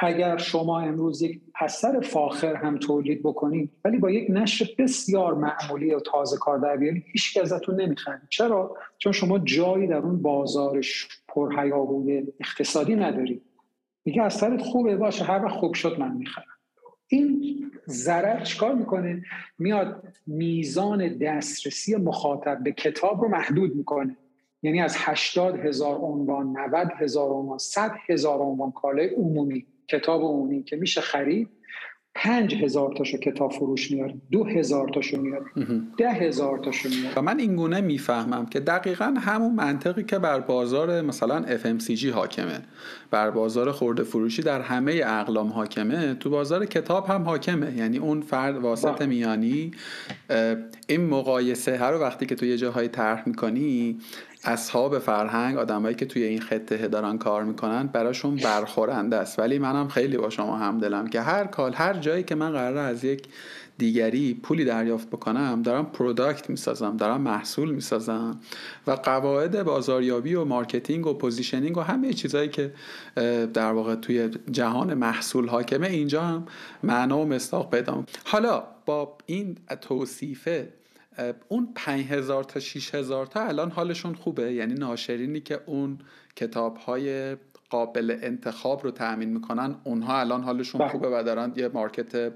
اگر 0.00 0.36
شما 0.36 0.80
امروز 0.80 1.22
یک 1.22 1.40
اثر 1.60 2.00
فاخر 2.00 2.54
هم 2.54 2.78
تولید 2.78 3.22
بکنید 3.22 3.70
ولی 3.84 3.98
با 3.98 4.10
یک 4.10 4.26
نشر 4.30 4.66
بسیار 4.78 5.34
معمولی 5.34 5.94
و 5.94 6.00
تازه 6.00 6.36
کار 6.36 6.58
در 6.58 6.76
بیارید 6.76 7.04
هیچ 7.12 7.36
ازتون 7.36 7.80
نمی‌خرید 7.80 8.28
چرا؟ 8.28 8.76
چون 8.98 9.12
شما 9.12 9.38
جایی 9.38 9.86
در 9.86 9.96
اون 9.96 10.22
بازارش 10.22 11.08
پرهیاهوی 11.28 12.26
اقتصادی 12.40 12.96
ندارید. 12.96 13.42
میگه 14.04 14.22
اثرت 14.22 14.62
خوبه 14.62 14.96
باشه 14.96 15.24
هر 15.24 15.44
وقت 15.44 15.54
خوب 15.54 15.74
شد 15.74 16.00
من 16.00 16.16
می‌خرم. 16.16 16.44
این 17.08 17.70
ضرر 17.88 18.44
چیکار 18.44 18.74
می‌کنه؟ 18.74 19.22
میاد 19.58 20.08
میزان 20.26 21.18
دسترسی 21.18 21.96
مخاطب 21.96 22.62
به 22.62 22.72
کتاب 22.72 23.22
رو 23.22 23.28
محدود 23.28 23.76
می‌کنه. 23.76 24.16
یعنی 24.62 24.80
از 24.80 24.94
80 24.98 25.58
هزار 25.58 25.96
عنوان 25.96 26.58
90 26.58 26.88
هزار 26.98 27.30
عنوان 27.30 27.58
100 27.58 27.92
هزار 28.08 28.38
عنوان 28.38 28.72
کالای 28.72 29.08
عمومی. 29.08 29.66
کتاب 29.88 30.22
عمومی 30.22 30.64
که 30.64 30.76
میشه 30.76 31.00
خرید 31.00 31.48
پنج 32.14 32.54
هزار 32.54 32.94
تاشو 32.96 33.18
کتاب 33.18 33.52
فروش 33.52 33.90
میاره 33.90 34.14
دو 34.30 34.44
هزار 34.44 34.88
تاشو 34.88 35.20
میاره 35.20 35.44
ده 35.98 36.10
هزار 36.10 36.58
تاشو 36.58 36.88
میاره. 36.88 37.18
و 37.18 37.22
من 37.22 37.38
اینگونه 37.38 37.80
می‌فهمم 37.80 38.46
که 38.46 38.60
دقیقا 38.60 39.14
همون 39.18 39.54
منطقی 39.54 40.04
که 40.04 40.18
بر 40.18 40.40
بازار 40.40 41.00
مثلا 41.02 41.44
FMCG 41.56 42.04
حاکمه. 42.04 42.60
بر 43.10 43.30
بازار 43.30 43.72
خرده 43.72 44.02
فروشی 44.02 44.42
در 44.42 44.60
همه 44.60 45.02
اقلام 45.06 45.48
حاکمه 45.48 46.14
تو 46.14 46.30
بازار 46.30 46.66
کتاب 46.66 47.06
هم 47.06 47.22
حاکمه. 47.22 47.76
یعنی 47.76 47.98
اون 47.98 48.20
فرد 48.20 48.56
واسط 48.56 48.98
بله. 48.98 49.06
میانی 49.06 49.70
این 50.88 51.06
مقایسه 51.06 51.76
هر 51.76 51.94
وقتی 51.94 52.26
که 52.26 52.34
تو 52.34 52.46
یه 52.46 52.56
جاهای 52.56 52.88
طرح 52.88 53.28
می‌کنی 53.28 53.98
اصحاب 54.44 54.98
فرهنگ 54.98 55.56
آدمایی 55.56 55.94
که 55.94 56.06
توی 56.06 56.22
این 56.22 56.40
خطه 56.40 56.88
دارن 56.88 57.18
کار 57.18 57.44
می‌کنن 57.44 57.86
براشون 57.86 58.36
برخورنده 58.36 59.16
است. 59.16 59.38
ولی 59.38 59.58
منم 59.58 59.88
خیلی 59.88 60.16
با 60.16 60.30
شما 60.30 60.56
همدلم 60.56 61.06
که 61.06 61.20
هر 61.20 61.44
حال 61.44 61.74
هر 61.74 61.94
جایی 61.94 62.22
که 62.22 62.34
من 62.34 62.52
قراره 62.52 62.80
از 62.80 63.04
یک 63.04 63.28
دیگری 63.78 64.34
پولی 64.34 64.64
دریافت 64.64 65.08
بکنم 65.08 65.62
دارم 65.62 65.86
product 65.86 66.50
می‌سازم 66.50 66.96
دارم 66.96 67.20
محصول 67.20 67.70
می‌سازم 67.70 68.40
و 68.86 68.90
قواعد 68.90 69.62
بازاریابی 69.62 70.34
و 70.34 70.44
marketing 70.44 71.06
و 71.06 71.14
positioning 71.14 71.76
و 71.76 71.80
همه 71.80 72.12
چیزهایی 72.12 72.48
که 72.48 72.72
در 73.54 73.72
واقع 73.72 73.94
توی 73.94 74.30
جهان 74.50 74.94
محصول 74.94 75.48
حاکمه 75.48 75.86
اینجا 75.86 76.22
هم 76.22 76.46
معنا 76.82 77.18
و 77.18 77.24
مصداق 77.24 77.70
پیدا 77.70 78.04
حالا 78.24 78.64
با 78.86 79.16
این 79.26 79.56
توصیفه 79.80 80.68
اون 81.48 81.72
5000 81.74 82.44
تا 82.44 82.60
6000 82.60 83.26
تا 83.26 83.40
الان 83.40 83.70
حالشون 83.70 84.14
خوبه. 84.14 84.52
یعنی 84.52 84.74
ناشرینی 84.74 85.40
که 85.40 85.60
اون 85.66 85.98
کتاب 86.36 86.76
های 86.76 87.36
قابل 87.70 88.18
انتخاب 88.22 88.84
رو 88.84 88.90
تأمین 88.90 89.28
می‌کنن 89.28 89.76
اونها 89.84 90.20
الان 90.20 90.42
حالشون 90.42 90.78
بله. 90.78 90.88
خوبه 90.88 91.08
و 91.08 91.22
دارن 91.22 91.52
یه 91.56 91.68
مارکت 91.68 92.32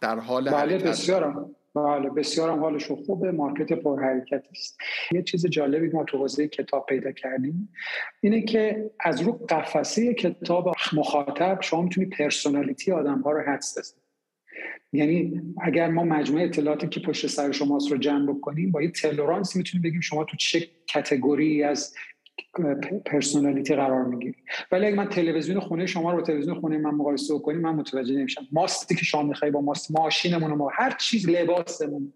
در 0.00 0.18
حال 0.18 0.50
بله 0.50 0.78
بسیار 0.78 1.50
بله 1.74 2.10
بسیار 2.10 2.50
هم 2.50 2.60
حالشون 2.60 3.04
خوبه 3.06 3.32
مارکت 3.32 3.72
پر 3.72 4.02
حرکت 4.02 4.44
است. 4.50 4.78
یه 5.12 5.22
چیز 5.22 5.46
جالبی 5.46 5.88
ما 5.88 6.04
تو 6.04 6.18
حوزه 6.18 6.48
کتاب 6.48 6.86
پیدا 6.86 7.12
کردیم 7.12 7.68
اینه 8.20 8.42
که 8.42 8.90
از 9.00 9.20
رو 9.20 9.32
قفسه 9.32 10.14
کتاب 10.14 10.74
مخاطب 10.92 11.58
شما 11.60 11.82
می‌تونی 11.82 12.06
personality 12.06 12.92
آدم 12.92 13.20
ها 13.20 13.30
رو 13.32 13.40
حدس 13.40 13.78
بزنید 13.78 14.03
یعنی 14.94 15.42
اگر 15.60 15.90
ما 15.90 16.04
مجموعه 16.04 16.44
اطلاعاتی 16.44 16.88
که 16.88 17.00
پشت 17.00 17.26
سر 17.26 17.52
شماست 17.52 17.90
رو 17.92 17.98
جمع 17.98 18.32
بکنیم 18.32 18.70
با 18.70 18.82
یه 18.82 18.90
tolerance 18.90 19.56
می‌تونیم 19.56 19.82
بگیم 19.82 20.00
شما 20.00 20.24
تو 20.24 20.36
چه 20.36 20.68
category 20.88 21.62
از 21.62 21.94
personality 23.04 23.74
قرار 23.74 24.04
می‌گیری. 24.04 24.34
ولی 24.72 24.86
اگه 24.86 24.96
من 24.96 25.08
تلویزیون 25.08 25.60
خونه 25.60 25.86
شما 25.86 26.10
رو 26.10 26.16
با 26.16 26.22
تلویزیون 26.22 26.60
خونه 26.60 26.78
من 26.78 26.90
مقایسه 26.90 27.38
کنیم 27.38 27.60
من 27.60 27.74
متوجه 27.74 28.14
نمیشم. 28.14 28.46
ماستی 28.52 28.94
که 28.94 29.04
شما 29.04 29.22
می‌خوای 29.22 29.50
با 29.50 29.60
ماست 29.60 29.90
ماشینمون 29.98 30.52
ما 30.52 30.70
هر 30.72 30.90
چیز 30.90 31.28
لباسمون. 31.28 32.12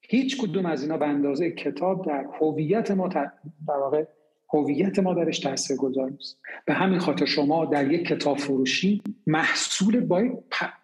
هیچ 0.00 0.40
کدوم 0.40 0.66
از 0.66 0.82
اینا 0.82 0.98
به 0.98 1.06
اندازه 1.06 1.50
کتاب 1.50 2.06
در 2.06 2.26
هویت 2.40 2.90
ما 2.90 3.08
در 3.08 3.30
واقع 3.66 4.04
هویت 4.54 4.98
ما 4.98 5.14
درش 5.14 5.38
تاثیر 5.38 5.76
گذار 5.76 6.10
نیست. 6.10 6.38
به 6.64 6.74
همین 6.74 6.98
خاطر 6.98 7.24
شما 7.24 7.64
در 7.64 7.92
یک 7.92 8.06
کتاب 8.06 8.38
فروشی 8.38 9.02
محصول 9.26 10.00
با 10.00 10.22
یک 10.22 10.32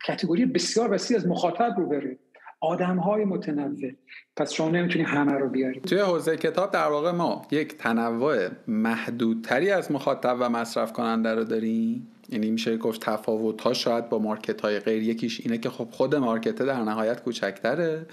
کتگوری 0.06 0.46
بسیار 0.46 0.92
وسیع 0.92 1.16
از 1.16 1.26
مخاطب 1.26 1.74
رو 1.78 1.86
برید 1.86 2.18
آدم 2.60 2.96
های 2.96 3.24
متنوع. 3.24 3.90
پس 4.36 4.52
شما 4.52 4.68
نمی‌تونی 4.68 5.04
همه 5.04 5.32
رو 5.32 5.48
بیارید 5.48 5.84
توی 5.84 5.98
حوزه 5.98 6.36
کتاب 6.36 6.70
در 6.70 6.86
واقع 6.88 7.10
ما 7.10 7.42
یک 7.50 7.78
تنوع 7.78 8.48
محدودتری 8.68 9.70
از 9.70 9.92
مخاطب 9.92 10.36
و 10.40 10.48
مصرف 10.48 10.92
کننده 10.92 11.34
رو 11.34 11.44
داریم. 11.44 12.08
یعنی 12.30 12.50
میشه 12.50 12.76
گفت 12.76 13.00
تفاوت 13.00 13.60
ها 13.60 13.72
شاید 13.72 14.08
با 14.08 14.18
مارکت 14.18 14.60
های 14.60 14.78
غیر 14.78 15.02
یکیش 15.02 15.40
اینه 15.40 15.58
که 15.58 15.70
خب 15.70 15.88
خود 15.90 16.14
مارکت 16.14 16.54
در 16.54 16.82
نهایت 16.82 17.22
کوچکتره 17.22 18.06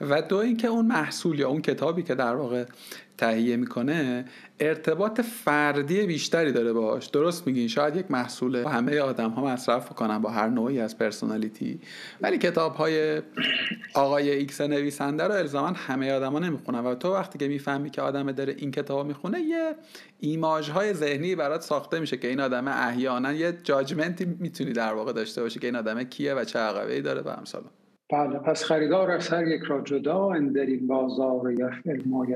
و 0.00 0.22
دو 0.22 0.36
اینکه 0.36 0.68
اون 0.68 0.86
محصول 0.86 1.38
یا 1.38 1.48
اون 1.48 1.62
کتابی 1.62 2.02
که 2.02 2.14
در 2.14 2.34
واقع 2.34 2.64
تهیه 3.20 3.56
می‌کنه 3.56 4.24
ارتباط 4.60 5.20
فردی 5.20 6.06
بیشتری 6.06 6.52
داره 6.52 6.72
باش 6.72 7.06
درست 7.06 7.46
میگین 7.46 7.68
شاید 7.68 7.96
یک 7.96 8.10
محصول 8.10 8.56
همه 8.56 8.98
آدم 8.98 9.30
ها 9.30 9.44
مصرف 9.44 9.88
کنن 9.88 10.18
با 10.18 10.30
هر 10.30 10.48
نوعی 10.48 10.80
از 10.80 10.98
personality. 10.98 11.80
ولی 12.20 12.38
کتاب 12.38 12.74
های 12.74 13.22
آقای 13.94 14.30
X 14.30 14.60
نویسنده 14.60 15.24
رو 15.24 15.34
الزاما 15.34 15.68
همه 15.68 16.12
آدما 16.12 16.38
نمی‌خونن 16.38 16.78
و 16.78 16.94
تو 16.94 17.14
وقتی 17.14 17.38
که 17.38 17.48
می‌فهمی 17.48 17.90
که 17.90 18.02
آدم 18.02 18.32
داره 18.32 18.54
این 18.58 18.70
کتاب 18.70 19.06
می‌خونه 19.06 19.40
یه 19.40 19.74
image 20.20 20.68
های 20.68 20.94
ذهنی 20.94 21.34
برات 21.34 21.60
ساخته 21.60 22.00
میشه 22.00 22.16
که 22.16 22.28
این 22.28 22.40
آدم 22.40 22.68
احیانا 22.68 23.32
یه 23.32 23.52
judgment 23.62 24.17
ی 24.17 24.24
می‌تونی 24.24 24.72
در 24.72 24.94
واقع 24.94 25.12
داشته 25.12 25.42
باشی 25.42 25.60
که 25.60 25.66
این 25.66 25.76
آدم 25.76 26.02
کیه 26.02 26.34
و 26.34 26.44
چه 26.44 26.58
عقبه 26.58 27.00
داره 27.00 27.20
و 27.20 27.28
امثال 27.28 27.62
بله 28.12 28.38
پس 28.38 28.64
خریدار 28.64 29.10
از 29.10 29.28
هر 29.28 29.46
یک 29.46 29.62
را 29.62 29.80
جدا 29.80 30.32
این 30.32 30.86
بازار 30.86 31.52
یفعل 31.52 32.02
ما 32.06 32.26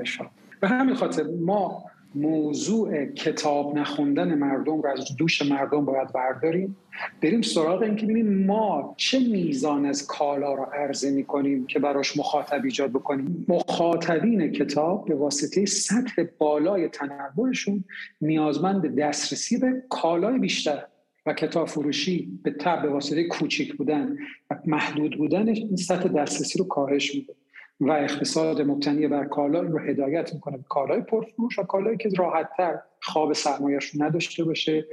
به 0.61 0.67
همین 0.67 0.95
خاطر 0.95 1.23
ما 1.23 1.83
موضوع 2.15 3.05
کتاب 3.05 3.77
نخوندن 3.77 4.35
مردم 4.35 4.81
رو 4.81 4.87
از 4.87 5.15
دوش 5.17 5.41
مردم 5.41 5.85
باید 5.85 6.13
برداریم. 6.13 6.77
بریم 7.21 7.41
سراغ 7.41 7.81
این 7.81 7.95
که 7.95 8.05
ببینیم 8.05 8.45
ما 8.45 8.93
چه 8.97 9.19
میزان 9.19 9.85
از 9.85 10.07
کالا 10.07 10.53
رو 10.53 10.63
عرضه 10.63 11.11
می‌کنیم 11.11 11.65
که 11.65 11.79
براش 11.79 12.17
مخاطب 12.17 12.63
ایجاد 12.63 12.89
بکنیم. 12.89 13.45
مخاطبین 13.47 14.51
کتاب 14.51 15.05
به 15.05 15.15
واسطه 15.15 15.65
سطح 15.65 16.23
بالای 16.37 16.87
تنوعشون 16.87 17.83
نیازمند 18.21 18.95
دسترسی 18.95 19.57
به 19.57 19.83
کالای 19.89 20.39
بیشتر 20.39 20.83
و 21.25 21.33
کتاب 21.33 21.67
فروشی 21.67 22.39
به 22.43 22.51
تب 22.51 22.81
به 22.81 22.89
واسطه 22.89 23.23
کوچیک 23.23 23.75
بودن 23.75 24.17
و 24.51 24.59
محدود 24.65 25.17
بودنش 25.17 25.57
این 25.57 25.75
سطح 25.75 26.07
دسترسی 26.07 26.59
رو 26.59 26.65
کاهش 26.65 27.15
میده. 27.15 27.33
و 27.79 27.91
اقتصاد 27.91 28.61
مبتنی 28.61 29.07
بر 29.07 29.25
کالا 29.25 29.61
رو 29.61 29.79
هدایت 29.79 30.33
می‌کنه 30.33 30.59
کالای 30.69 31.01
پرفروش 31.01 31.59
و 31.59 31.63
کالایی 31.63 31.97
که 31.97 32.09
راحتتر 32.17 32.79
خواب 33.01 33.33
سرمایش 33.33 33.85
رو 33.85 34.03
نداشته 34.03 34.43
باشه 34.43 34.85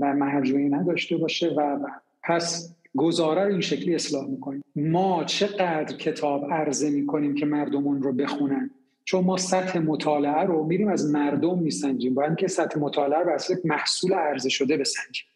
و 0.00 0.14
مرجوعی 0.14 0.68
نداشته 0.68 1.16
باشه 1.16 1.48
و 1.48 1.78
پس 2.22 2.74
گزاره 2.96 3.42
این 3.42 3.60
شکلی 3.60 3.94
اصلاح 3.94 4.26
می‌کنیم. 4.26 4.64
ما 4.76 5.24
چقدر 5.24 5.96
کتاب 5.96 6.52
عرضه 6.52 6.90
می‌کنیم 6.90 7.34
که 7.34 7.46
مردمون 7.46 8.02
رو 8.02 8.12
بخونن؟ 8.12 8.70
چون 9.04 9.24
ما 9.24 9.36
سطح 9.36 9.78
مطالعه 9.78 10.42
رو 10.42 10.64
میریم 10.66 10.88
از 10.88 11.10
مردم 11.10 11.58
میسنجیم. 11.58 12.14
باید 12.14 12.36
که 12.36 12.48
سطح 12.48 12.78
مطالعه 12.78 13.18
رو 13.18 13.26
بر 13.26 13.38
محصول 13.64 14.12
عرضه 14.12 14.48
شده 14.48 14.76
بسنجیم. 14.76 15.26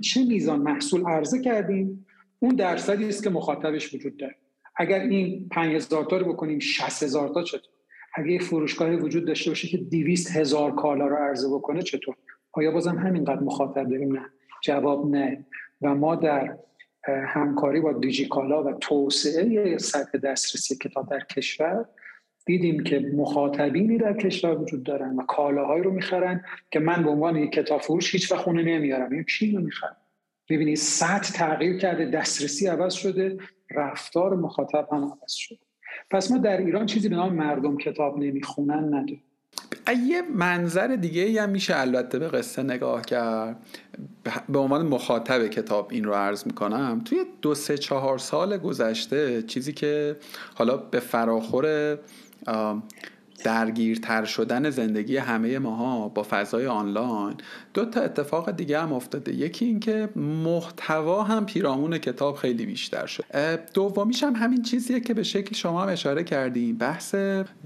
چه 0.00 0.24
میزان 0.24 0.60
محصول 0.60 1.06
عرضه 1.06 1.40
کردیم؟ 1.40 2.06
اون 2.38 2.54
درصدی 2.54 3.08
است 3.08 3.22
که 3.22 3.30
مخاطبش 3.30 3.94
وجود 3.94 4.16
داره. 4.16 4.34
اگر 4.76 5.00
این 5.00 5.48
5000 5.48 6.04
تا 6.04 6.16
رو 6.16 6.32
بکنیم 6.32 6.58
60000 6.58 7.28
تا 7.28 7.42
چطور؟ 7.42 7.70
اگر 8.14 8.26
یه 8.26 8.38
فروشگاهی 8.38 8.96
وجود 8.96 9.24
داشته 9.24 9.50
باشه 9.50 9.68
که 9.68 9.76
200 9.76 10.36
هزار 10.36 10.74
کالا 10.74 11.06
رو 11.06 11.16
عرضه 11.16 11.48
بکنه 11.48 11.82
چطور؟ 11.82 12.14
آیا 12.52 12.70
بازم 12.70 12.98
همینقدر 12.98 13.40
مخاطب 13.40 13.88
داریم؟ 13.88 14.12
نه. 14.12 14.26
جواب 14.62 15.10
نه. 15.10 15.46
و 15.82 15.94
ما 15.94 16.16
در 16.16 16.56
همکاری 17.08 17.80
با 17.80 17.92
دیجیکالا 17.92 18.64
و 18.64 18.72
توسعه 18.72 19.78
سطح 19.78 20.18
دسترسی 20.18 20.76
کتاب 20.76 21.10
در 21.10 21.20
کشور 21.20 21.84
دیدیم 22.46 22.82
که 22.82 22.98
مخاطبینی 22.98 23.98
در 23.98 24.12
کشور 24.12 24.58
وجود 24.58 24.82
دارن 24.82 25.16
و 25.16 25.22
کالاهایی 25.22 25.82
رو 25.82 25.90
می‌خرن 25.90 26.44
که 26.70 26.78
من 26.78 27.02
به 27.02 27.10
عنوان 27.10 27.36
یک 27.36 27.52
کتاب 27.52 27.80
فروش 27.80 28.14
هیچ 28.14 28.32
وقت 28.32 28.40
خونه 28.40 28.62
نمیارم. 28.62 29.20
یک 29.20 29.26
چی 29.26 29.52
رو 29.52 29.62
می‌خرم؟ 29.62 29.96
ببینید 30.50 30.76
سطح 30.76 31.32
تغییر 31.32 31.78
کرده 31.78 32.04
دسترسی 32.04 32.66
عوض 32.66 32.94
شده 32.94 33.38
رفتار 33.70 34.36
مخاطب 34.36 34.88
هم 34.92 35.04
عوض 35.04 35.32
شده. 35.32 35.58
پس 36.10 36.30
ما 36.30 36.38
در 36.38 36.56
ایران 36.56 36.86
چیزی 36.86 37.08
به 37.08 37.16
نام 37.16 37.34
مردم 37.34 37.76
کتاب 37.76 38.18
نمی‌خونن 38.18 38.94
نداریم. 38.94 39.22
یه 40.06 40.22
منظر 40.22 40.86
دیگه 40.86 41.22
ای 41.22 41.38
هم 41.38 41.50
میشه 41.50 41.76
البته 41.76 42.18
به 42.18 42.28
قصه 42.28 42.62
نگاه 42.62 43.02
کرد. 43.02 43.56
به 44.48 44.58
عنوان 44.58 44.86
مخاطب 44.86 45.46
کتاب 45.46 45.88
این 45.90 46.04
رو 46.04 46.14
عرض 46.14 46.46
می‌کنم 46.46 47.02
توی 47.04 47.24
دو 47.42 47.54
سه 47.54 47.78
چهار 47.78 48.18
سال 48.18 48.56
گذشته 48.56 49.42
چیزی 49.42 49.72
که 49.72 50.16
حالا 50.54 50.76
به 50.76 51.00
فراخور 51.00 51.98
درگیرتر 53.44 54.24
شدن 54.24 54.70
زندگی 54.70 55.16
همه 55.16 55.58
ماها 55.58 56.08
با 56.08 56.26
فضای 56.30 56.66
آنلاین 56.66 57.34
دو 57.74 57.84
تا 57.84 58.00
اتفاق 58.00 58.50
دیگه 58.50 58.80
هم 58.80 58.92
افتاده. 58.92 59.34
یکی 59.34 59.64
اینکه 59.64 60.08
محتوا 60.16 61.22
هم 61.22 61.46
پیرامون 61.46 61.98
کتاب 61.98 62.36
خیلی 62.36 62.66
بیشتر 62.66 63.06
شد. 63.06 63.24
دومیش 63.74 64.22
هم 64.22 64.36
همین 64.36 64.62
چیزیه 64.62 65.00
که 65.00 65.14
به 65.14 65.22
شکل 65.22 65.54
شما 65.54 65.82
هم 65.82 65.88
اشاره 65.88 66.24
کردیم. 66.24 66.76
بحث 66.76 67.14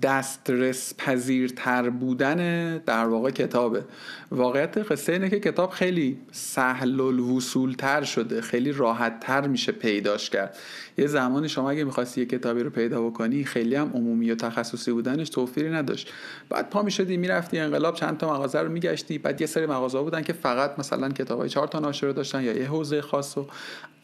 دسترس 0.03 0.95
پذیرتر 0.99 1.91
بودن 1.91 2.79
در 2.79 3.07
واقع 3.07 3.31
کتابه. 3.31 3.85
واقعیت 4.31 4.79
قصه 4.79 5.13
اینه 5.13 5.31
که 5.31 5.41
کتاب 5.41 5.71
خیلی 5.71 6.19
سهل 6.33 7.01
الوصول 7.01 7.73
تر 7.73 8.03
شده. 8.03 8.41
خیلی 8.41 8.73
راحت 8.73 9.21
تر 9.21 9.47
میشه 9.47 9.73
پیداش 9.73 10.31
کرد. 10.31 10.57
یه 10.99 11.07
زمانی 11.07 11.49
شما 11.49 11.71
اگه 11.71 11.85
می‌خواستی 11.85 12.21
یه 12.21 12.27
کتابی 12.27 12.63
رو 12.63 12.71
پیدا 12.71 13.03
بکنی 13.03 13.45
خیلی 13.45 13.75
هم 13.75 13.91
عمومی 13.95 14.31
و 14.31 14.35
تخصصی 14.35 14.93
بودنش 14.93 15.31
توفیر 15.31 15.65
مشکلی 15.65 15.77
نداشت. 15.77 16.13
بعد 16.49 16.71
پا 16.71 16.83
می‌شدی 16.83 17.17
می‌رفتی 17.17 17.59
انقلاب 17.59 17.95
چند 17.95 18.19
تا 18.19 18.35
مغازه 18.35 18.61
رو 18.61 18.73
میگشتی 18.73 19.19
بعد 19.19 19.41
یه 19.41 19.47
سری 19.47 19.67
مغازه 19.67 19.94
بودن 20.03 20.23
که 20.23 20.33
فقط 20.33 20.79
مثلا 20.79 21.09
کتابای 21.09 21.49
چهار 21.49 21.69
تا 21.69 21.79
ناشر 21.79 22.11
داشتن 22.11 22.43
یا 22.45 22.53
یه 22.53 22.69
حوزه 22.69 23.01
خاص 23.03 23.39
و 23.39 23.47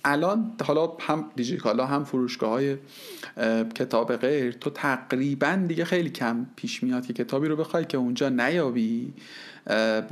الان 0.04 0.52
حالا 0.64 0.92
هم 1.00 1.30
دیجیکالا 1.36 1.86
هم 1.86 2.04
فروشگاه 2.04 2.50
های 2.50 2.76
کتاب 3.74 4.16
غیر. 4.16 4.52
تو 4.52 4.70
تقریبا 4.70 5.64
دیگه 5.68 5.84
خیلی 5.84 6.10
کم 6.10 6.46
پیش 6.56 6.82
میاد 6.82 7.06
که 7.06 7.12
کتابی 7.12 7.48
رو 7.48 7.56
بخوای 7.56 7.84
که 7.84 7.98
اونجا 7.98 8.28
نیابی 8.28 9.14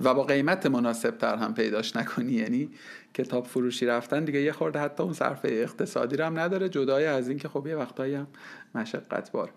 و 0.05 0.15
با 0.15 0.23
قیمت 0.25 0.67
مناسب 0.67 1.11
تر 1.11 1.37
هم 1.37 1.55
پیداش 1.55 1.97
نکنی. 1.97 2.33
یعنی 2.33 2.71
کتاب 3.15 3.47
فروشی 3.47 3.87
رفتن 3.87 4.25
دیگه 4.25 4.41
یه 4.41 4.53
خورده 4.53 4.79
حتی 4.79 5.03
اون 5.03 5.13
صرفه 5.13 5.49
اقتصادی 5.49 6.17
رو 6.17 6.25
هم 6.25 6.39
نداره 6.39 6.69
جدای 6.69 7.07
از 7.07 7.29
اینکه 7.29 7.49
خب 7.49 7.67
یه 7.67 7.77
وقتایی 7.77 8.15
هم 8.15 8.27
مشقت 8.75 9.33
بار. 9.33 9.51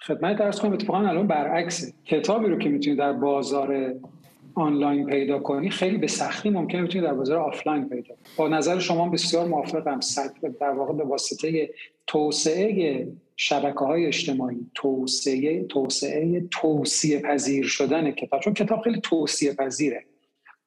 خدمت 0.00 0.38
درس 0.38 0.60
کنم 0.60 0.72
اتفاقا 0.72 0.98
الان 0.98 1.26
برعکسه. 1.26 1.92
کتابی 2.04 2.48
رو 2.48 2.58
که 2.58 2.68
می‌تونی 2.68 2.96
در 2.96 3.12
بازار 3.12 3.94
آنلاین 4.56 5.06
پیدا 5.06 5.38
کنی 5.38 5.70
خیلی 5.70 5.96
به 5.96 6.06
سختی 6.06 6.50
ممکنه 6.50 6.82
بتونی 6.82 7.04
در 7.04 7.14
بازار 7.14 7.38
آفلاین 7.38 7.88
پیدا 7.88 8.14
کنی. 8.14 8.16
با 8.36 8.48
نظر 8.48 8.78
شما 8.78 9.08
بسیار 9.08 9.48
موافقم. 9.48 10.00
در 10.60 10.70
واقع 10.70 10.92
به 10.92 11.04
واسطه 11.04 11.70
توسعه 12.06 13.08
شبکه 13.36 13.78
های 13.78 14.06
اجتماعی 14.06 14.66
توسعه 14.74 15.64
توسعه 15.64 16.46
توصیه 16.50 17.20
پذیر 17.20 17.64
شدن 17.64 18.10
کتاب. 18.10 18.40
چون 18.40 18.54
کتاب 18.54 18.80
خیلی 18.80 19.00
توصیه 19.00 19.54
پذیره 19.54 20.04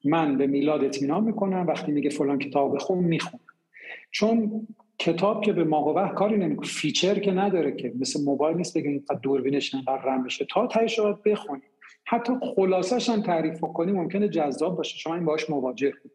من 0.06 0.38
به 0.38 0.48
میلاد 0.48 0.84
اطمینان 0.84 1.24
می‌کنم 1.24 1.68
وقتی 1.68 1.92
میگه 1.92 2.10
فلان 2.10 2.40
کتاب 2.40 2.76
بخون 2.76 2.98
می‌خونم 3.04 3.44
چون 4.12 4.68
کتاب 5.00 5.44
که 5.44 5.54
به 5.54 5.64
ماه 5.64 6.14
کاری 6.16 6.38
نمی‌کنه 6.38 6.68
feature 6.68 7.20
که 7.20 7.32
نداره 7.32 7.72
که. 7.72 7.94
مثل 8.00 8.24
موبایل 8.24 8.58
نیست 8.58 8.78
بگیم 8.78 9.04
فقط 9.08 9.22
دوربینش 9.22 9.76
انقدر 9.76 10.02
رم 10.06 10.24
باشه. 10.24 10.46
تا 10.46 10.68
تهش 10.68 11.00
رو 11.00 11.18
بخونی. 11.26 11.62
حتی 12.10 12.34
خلاصش 12.56 13.10
هم 13.10 13.22
تعریف 13.22 13.62
کنی 13.62 13.92
ممکنه 13.92 14.30
جذاب 14.30 14.78
باشه. 14.78 14.98
شما 14.98 15.16
این 15.16 15.26
باش 15.26 15.50
مواجه 15.50 15.94
بود 16.04 16.12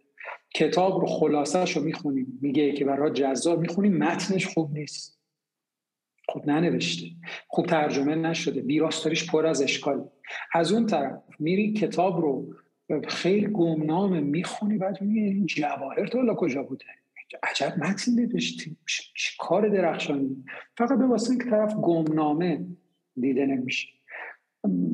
کتاب 0.55 1.01
رو 1.01 1.07
خلاصش 1.07 1.77
رو 1.77 1.83
می‌خونی 1.83 2.27
میگه 2.41 2.73
که 2.73 2.85
برای 2.85 3.13
جذاب 3.13 3.61
می‌خونی 3.61 3.89
متنش 3.89 4.47
خوب 4.47 4.73
نیست. 4.73 5.21
خوب 6.29 6.51
ننوشته. 6.51 7.07
خوب 7.49 7.67
ترجمه 7.67 8.15
نشده. 8.15 8.63
ویراستاریش 8.63 9.31
پر 9.31 9.47
از 9.47 9.63
اشکال. 9.63 10.09
از 10.55 10.73
اون 10.73 10.87
طرف 10.87 11.23
میری 11.39 11.73
کتاب 11.73 12.21
رو 12.21 12.55
خیلی 13.09 13.47
گمنامه 13.47 14.21
می‌خونی 14.21 14.79
بعد 14.79 15.03
میگه 15.03 15.21
این 15.21 15.47
جواهر 15.47 16.07
تو 16.07 16.35
کجا 16.35 16.63
بوده؟ 16.63 16.85
عجب 17.43 17.75
متن 17.79 18.13
نوشتی. 18.13 18.77
کار 19.39 19.69
درخشانی. 19.69 20.45
فقط 20.77 20.99
به 20.99 21.07
واسه 21.07 21.39
که 21.39 21.45
طرف 21.45 21.75
گمنامه 21.75 22.67
دیده 23.17 23.47
نمیشه. 23.47 23.94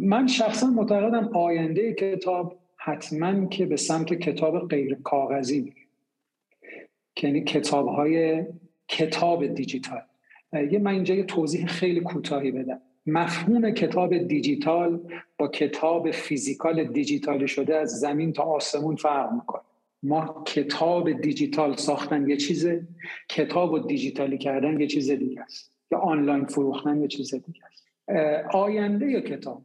من 0.00 0.26
شخصا 0.26 0.66
معتقدم 0.66 1.30
آینده 1.34 1.92
کتاب 1.92 2.58
حتما 2.76 3.46
که 3.46 3.66
به 3.66 3.76
سمت 3.76 4.14
کتاب 4.14 4.68
غیر 4.68 4.94
کاغذی 4.94 5.60
میره 5.60 5.76
یعنی 7.22 7.44
کتاب 7.44 7.88
های 7.88 8.44
کتاب 8.88 9.46
دیجیتال. 9.46 10.02
یه 10.70 10.78
من 10.78 10.92
اینجا 10.92 11.14
یه 11.14 11.24
توضیح 11.24 11.66
خیلی 11.66 12.00
کوتاهی 12.00 12.50
بدم. 12.50 12.80
مفهوم 13.06 13.70
کتاب 13.70 14.18
دیجیتال 14.18 15.00
با 15.38 15.48
کتاب 15.48 16.10
فیزیکال 16.10 16.84
دیجیتالی 16.84 17.48
شده 17.48 17.76
از 17.76 17.90
زمین 17.90 18.32
تا 18.32 18.42
آسمون 18.42 18.96
فرق 18.96 19.32
می‌کنه. 19.32 19.62
ما 20.02 20.44
کتاب 20.46 21.12
دیجیتال 21.12 21.76
ساختن 21.76 22.28
یه 22.28 22.36
چیزه 22.36 22.86
کتاب 23.28 23.72
و 23.72 23.78
دیجیتالی 23.78 24.38
کردن 24.38 24.80
یه 24.80 24.86
چیز 24.86 25.10
دیگه 25.10 25.40
است. 25.40 25.72
یا 25.92 25.98
آنلاین 25.98 26.44
فروختن 26.44 27.00
یه 27.02 27.08
چیز 27.08 27.34
دیگه 27.34 27.66
آینده 28.52 29.20
کتاب. 29.20 29.62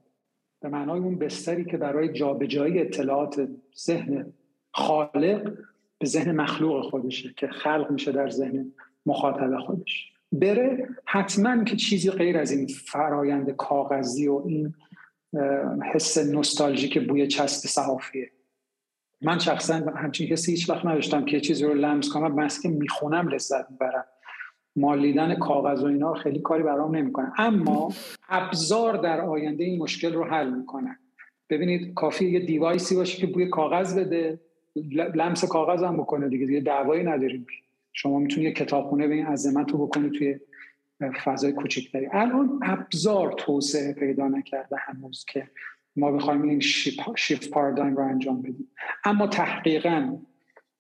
به 0.61 0.69
معنای 0.69 0.99
اون 0.99 1.19
بستری 1.19 1.65
که 1.65 1.77
برای 1.77 2.13
جابجایی 2.13 2.79
اطلاعات 2.79 3.47
ذهن 3.77 4.33
خالق 4.73 5.57
به 5.99 6.05
ذهن 6.05 6.31
مخلوق 6.31 6.89
خودشه 6.89 7.33
که 7.37 7.47
خلق 7.47 7.91
میشه 7.91 8.11
در 8.11 8.29
ذهن 8.29 8.71
مخاطب 9.05 9.59
خودش. 9.59 10.11
بره 10.31 10.89
حتما 11.05 11.63
که 11.63 11.75
چیزی 11.75 12.11
غیر 12.11 12.37
از 12.37 12.51
این 12.51 12.67
فرایند 12.67 13.51
کاغذی 13.51 14.27
و 14.27 14.43
این 14.45 14.73
حس 15.93 16.17
نوستالژیک 16.17 17.07
بوی 17.07 17.27
چسب 17.27 17.67
صحافیه. 17.67 18.31
من 19.21 19.39
شخصا 19.39 19.73
همچین 19.73 20.27
حسی 20.27 20.51
هیچ 20.51 20.69
وقت 20.69 20.85
نداشتم 20.85 21.25
که 21.25 21.41
چیزی 21.41 21.65
رو 21.65 21.73
لمس 21.73 22.09
کنم 22.09 22.35
بس 22.35 22.61
که 22.61 22.69
می‌خونم 22.69 23.27
لذت 23.27 23.71
می‌برم. 23.71 24.05
مالیدن 24.75 25.35
کاغذ 25.35 25.83
و 25.83 25.87
اینا 25.87 26.13
خیلی 26.13 26.39
کاری 26.39 26.63
برام 26.63 26.95
نمی‌کنه. 26.95 27.31
اما 27.37 27.93
ابزار 28.29 28.97
در 28.97 29.21
آینده 29.21 29.63
این 29.63 29.79
مشکل 29.79 30.13
رو 30.13 30.23
حل 30.23 30.49
می‌کنن 30.49 30.99
ببینید 31.49 31.93
کافی 31.93 32.25
یه 32.25 32.39
دیوایسی 32.39 32.95
باشه 32.95 33.17
که 33.17 33.27
بوی 33.27 33.49
کاغذ 33.49 33.99
بده. 33.99 34.39
لمس 35.15 35.45
کاغذ 35.45 35.83
هم 35.83 35.97
بکنه 35.97 36.29
دیگه 36.29 36.45
دیگه 36.45 36.59
دعوایی 36.59 37.03
نداریم. 37.03 37.47
شما 37.93 38.19
می‌تونید 38.19 38.55
کتابخونه 38.55 39.07
به 39.07 39.13
این 39.13 39.25
عظمت 39.25 39.71
رو 39.71 39.87
بکنید 39.87 40.11
توی 40.11 40.39
فضای 41.23 41.51
کوچکتری. 41.51 42.07
الان 42.11 42.59
ابزار 42.61 43.33
توسعه 43.37 43.93
پیدا 43.93 44.27
نکرده 44.27 44.75
هنوز 44.79 45.25
که 45.27 45.47
ما 45.95 46.11
بخوایم 46.11 46.41
این 46.41 46.59
شیفت 47.15 47.49
پارادایم 47.49 47.95
رو 47.95 48.03
انجام 48.03 48.41
بدیم. 48.41 48.71
اما 49.03 49.27
تحقیقا 49.27 50.17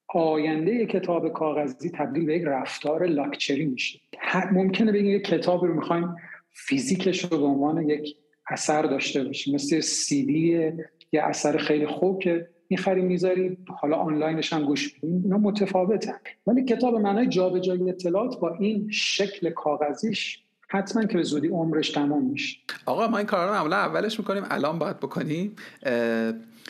آینده 0.07 0.85
کتاب 0.85 1.33
کاغذی 1.33 1.89
تبدیل 1.89 2.25
به 2.25 2.35
یک 2.35 2.43
رفتار 2.45 3.05
لاکچری 3.05 3.65
میشه. 3.65 3.99
ممکنه 4.51 4.91
بگیم 4.91 5.15
یک 5.15 5.23
کتاب 5.23 5.65
رو 5.65 5.73
می‌خوایم 5.73 6.15
فیزیکش 6.51 7.23
رو 7.23 7.37
به 7.37 7.45
عنوان 7.45 7.89
یک 7.89 8.15
اثر 8.49 8.81
داشته 8.81 9.23
باشیم. 9.23 9.55
مثل 9.55 9.79
سی 9.79 10.25
دی 10.25 10.71
یه 11.11 11.23
اثر 11.23 11.57
خیلی 11.57 11.87
خوب 11.87 12.19
که 12.19 12.47
می‌خری 12.69 13.01
می‌ذاری 13.01 13.57
حالا 13.67 13.97
آنلاینش 13.97 14.53
هم 14.53 14.65
گوش 14.65 14.93
بدیم 14.93 15.21
اینا 15.23 15.37
متفاوتن 15.37 16.17
ولی 16.47 16.63
کتاب 16.63 16.95
معنای 16.95 17.27
جابجایی 17.27 17.89
اطلاعات 17.89 18.39
با 18.39 18.55
این 18.59 18.87
شکل 18.91 19.49
کاغذیش 19.49 20.43
حتما 20.69 21.05
که 21.05 21.17
به 21.17 21.23
زودی 21.23 21.47
عمرش 21.47 21.89
تمام 21.91 22.23
میشه. 22.23 22.57
آقا 22.85 23.07
ما 23.07 23.17
این 23.17 23.27
کارا 23.27 23.63
رو 23.65 23.73
اولش 23.73 24.19
می‌کنیم 24.19 24.43
الان 24.49 24.79
باید 24.79 24.99
بکنیم. 24.99 25.55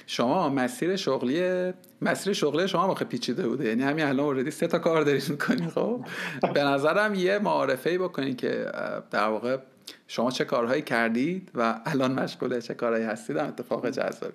شما 0.08 0.50
مسیر 0.50 0.96
شغلی 0.96 1.74
مسیر 2.02 2.34
شغلی 2.34 2.68
شما 2.68 2.88
واقع 2.88 3.06
پیچیده 3.06 3.48
بوده. 3.48 3.66
یعنی 3.66 3.84
همین 3.84 4.06
الان 4.06 4.26
اوردی 4.26 4.52
سه 4.52 4.68
تا 4.68 4.80
کار 4.80 5.02
دارید 5.02 5.30
می‌کنی 5.30 5.68
خب؟ 5.68 6.06
به 6.54 6.64
نظرم 6.64 7.16
یه 7.16 7.40
معارفه 7.40 7.90
ای 7.90 7.98
بکنید 7.98 8.38
که 8.38 8.66
در 9.12 9.28
واقع 9.28 9.58
شما 10.08 10.32
چه 10.32 10.46
کارهایی 10.46 10.82
کردید 10.82 11.52
و 11.56 11.80
الان 11.86 12.12
مشغول 12.12 12.60
چه 12.60 12.74
کارهایی 12.74 13.06
هستید 13.06 13.38
هم 13.38 13.48
اتفاق 13.48 13.90
جذابی. 13.90 14.34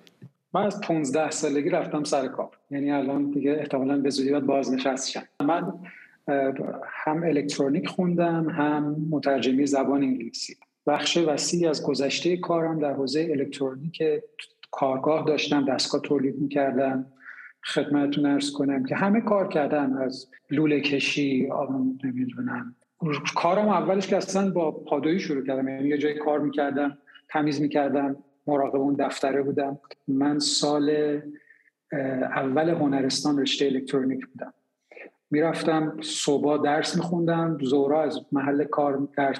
من 0.53 0.63
از 0.63 0.81
15 0.81 1.31
سالگی 1.31 1.69
رفتم 1.69 2.03
سر 2.03 2.27
کار. 2.27 2.49
یعنی 2.71 2.91
الان 2.91 3.31
دیگه 3.31 3.51
احتمالا 3.51 3.97
به 3.97 4.09
زودی 4.09 4.31
باید 4.31 4.45
بازنشست 4.45 5.09
شم. 5.09 5.23
من 5.43 5.73
هم 6.85 7.23
الکترونیک 7.23 7.87
خوندم 7.87 8.49
هم 8.49 8.95
مترجمی 9.09 9.67
زبان 9.67 10.03
انگلیسی. 10.03 10.57
بخش 10.87 11.17
وسیعی 11.17 11.67
از 11.67 11.83
گذشته 11.83 12.37
کارم 12.37 12.79
در 12.79 12.93
حوزه 12.93 13.27
الکترونیک 13.31 14.03
کارگاه 14.71 15.25
داشتم 15.25 15.65
دستگاه 15.65 16.01
تولید 16.01 16.39
می‌کردم 16.39 17.05
خدمتتون 17.63 18.25
ارز 18.25 18.51
کنم 18.51 18.83
که 18.83 18.95
همه 18.95 19.21
کار 19.21 19.47
کردم 19.47 19.97
از 19.97 20.29
لوله 20.51 20.81
کشی 20.81 21.49
نمی‌دونم. 22.03 22.75
کارم 23.35 23.67
اولش 23.67 24.07
که 24.07 24.17
اصلا 24.17 24.51
با 24.51 24.71
پادویی 24.71 25.19
شروع 25.19 25.45
کردم 25.45 25.67
یعنی 25.67 25.89
یه 25.89 25.97
جای 25.97 26.13
کار 26.13 26.39
می‌کردم 26.39 26.97
تمیز 27.29 27.61
می‌کردم 27.61 28.15
مراقب 28.47 28.75
اون 28.75 28.93
دفتره 28.93 29.41
بودم. 29.41 29.79
من 30.07 30.39
سال 30.39 31.19
اول 32.23 32.69
هنرستان 32.69 33.39
رشته 33.39 33.65
الکترونیک 33.65 34.27
بودم. 34.27 34.53
می‌رفتم 35.31 35.97
صبح 36.01 36.63
درس 36.63 36.95
میخوندم 36.95 37.57
زورا 37.61 38.03
از 38.03 38.19
محل 38.31 38.63
کار 38.63 39.07
در 39.17 39.35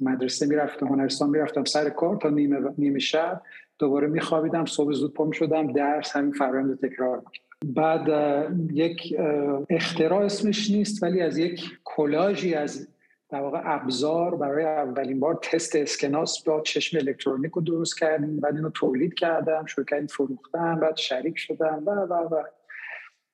مدرسه 0.00 0.46
می‌رفتم 0.46 0.86
هنرستان 0.86 1.30
می‌رفتم 1.30 1.64
سر 1.64 1.90
کار 1.90 2.16
تا 2.16 2.28
نیمه, 2.28 2.58
نیمه 2.78 2.98
شب. 2.98 3.42
دوباره 3.80 4.06
میخوابیدم 4.06 4.64
صبح 4.64 4.92
زود 4.92 5.14
پا 5.14 5.32
شدم 5.32 5.72
درس 5.72 6.16
همین 6.16 6.32
فرآیند 6.32 6.80
تکرار 6.80 7.22
بعد 7.64 8.08
یک 8.72 9.16
اختراع 9.70 10.24
اسمش 10.24 10.70
نیست 10.70 11.02
ولی 11.02 11.20
از 11.20 11.38
یک 11.38 11.60
کلاژی 11.84 12.54
از 12.54 12.88
در 13.30 13.40
واقع 13.40 13.60
ابزار 13.64 14.36
برای 14.36 14.64
اولین 14.64 15.20
بار 15.20 15.34
تست 15.34 15.76
اسکناس 15.76 16.44
با 16.44 16.60
چشم 16.60 16.98
الکترونیک 16.98 17.52
رو 17.52 17.62
درست 17.62 17.98
کردیم. 17.98 18.40
بعد 18.40 18.56
اینو 18.56 18.70
تولید 18.70 19.14
کردم 19.14 19.64
کردیم 19.90 20.06
فروختم 20.06 20.80
بعد 20.80 20.96
شریک 20.96 21.38
شدم 21.38 21.82
و 21.86 21.90
و 21.90 22.14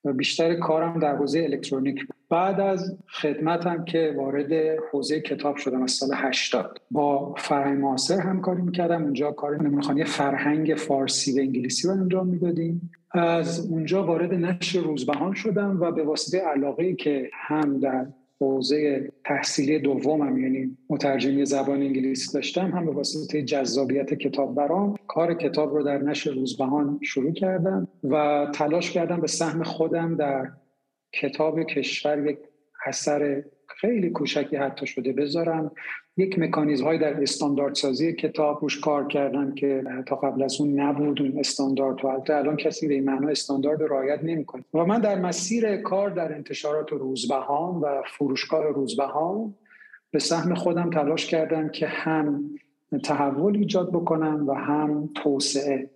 و. 0.05 0.13
بیشتر 0.13 0.55
کارم 0.55 0.99
در 0.99 1.17
حوزه 1.17 1.39
الکترونیک 1.39 2.07
بعد 2.31 2.61
از 2.61 2.99
خدمتم 3.09 3.85
که 3.85 4.15
وارد 4.17 4.53
حوزه 4.93 5.21
کتاب 5.21 5.57
شدم 5.57 5.83
از 5.83 5.91
سال 5.91 6.09
80 6.15 6.79
با 6.91 7.35
فرهنگ 7.35 7.81
معاصر 7.81 8.21
همکاری 8.21 8.63
می‌کردم. 8.63 9.03
اونجا 9.03 9.33
کار 9.33 9.63
نمونخانی 9.63 10.05
فرهنگ 10.05 10.75
فارسی 10.75 11.33
و 11.33 11.43
انگلیسی 11.43 11.89
رو 11.89 11.95
انجام 11.95 12.27
می‌دادیم. 12.27 12.91
از 13.11 13.71
اونجا 13.71 14.07
وارد 14.07 14.35
نشر 14.35 14.81
روزبهان 14.81 15.35
شدم 15.35 15.81
و 15.81 15.93
به 15.93 16.05
واسطه 16.05 16.39
علاقه 16.39 16.95
که 16.95 17.31
هم 17.33 17.81
در 17.81 18.07
حوزه 18.41 19.11
تحصیلی 19.25 19.79
دومم 19.79 20.39
یعنی 20.39 20.77
مترجمی 20.91 21.45
زبان 21.45 21.83
انگلیسی 21.83 22.33
داشتم 22.33 22.71
هم 22.71 22.87
به 22.87 22.93
واسطه 22.93 23.43
جذابیت 23.43 24.15
کتاب 24.15 24.55
برام 24.55 24.95
کار 25.09 25.35
کتاب 25.35 25.75
رو 25.75 25.83
در 25.83 25.99
نشر 25.99 26.31
روزبهان 26.31 26.99
شروع 27.03 27.33
کردم 27.33 27.89
و 28.05 28.47
تلاش 28.55 28.91
کردم 28.91 29.21
به 29.21 29.27
سهم 29.27 29.63
خودم 29.63 30.17
در 30.17 30.49
کتاب 31.13 31.63
کشور 31.63 32.27
یک 32.27 32.39
اثر 32.87 33.45
خیلی 33.81 34.11
کوچکی 34.11 34.57
حتی 34.57 34.87
شده 34.87 35.13
بذارم 35.13 35.71
یک 36.17 36.39
مکانیزم 36.39 36.85
های 36.85 36.99
در 36.99 37.23
استانداردسازی 37.23 38.13
کتاب 38.13 38.59
روش 38.63 38.81
کار 38.81 39.07
کردن 39.07 39.55
که 39.55 39.83
تا 40.07 40.17
قبل 40.17 40.43
از 40.43 40.61
اون 40.61 40.81
نبود 40.81 41.23
اون 41.23 41.39
استاندارد 41.39 42.05
و 42.05 42.33
الان 42.33 42.57
کسی 42.57 42.89
به 42.89 42.95
این 42.95 43.05
معنا 43.05 43.29
استاندارد 43.29 43.83
رعایت 43.83 44.21
نمی‌کنه. 44.25 44.65
و 44.75 44.85
من 44.85 45.01
در 45.01 45.21
مسیر 45.21 45.77
کار 45.77 46.11
در 46.11 46.35
انتشارات 46.35 46.93
روزبهان 46.93 47.75
و 47.75 48.03
فروشگاه 48.19 48.65
روزبهان 48.65 49.55
به 50.11 50.19
سهم 50.19 50.55
خودم 50.55 50.91
تلاش 50.91 51.27
کردم 51.27 51.69
که 51.69 51.87
هم 51.87 52.51
تحول 53.05 53.57
ایجاد 53.57 53.93
بکنم 53.93 54.49
و 54.49 54.53
هم 54.55 55.11
توسعه 55.15 55.91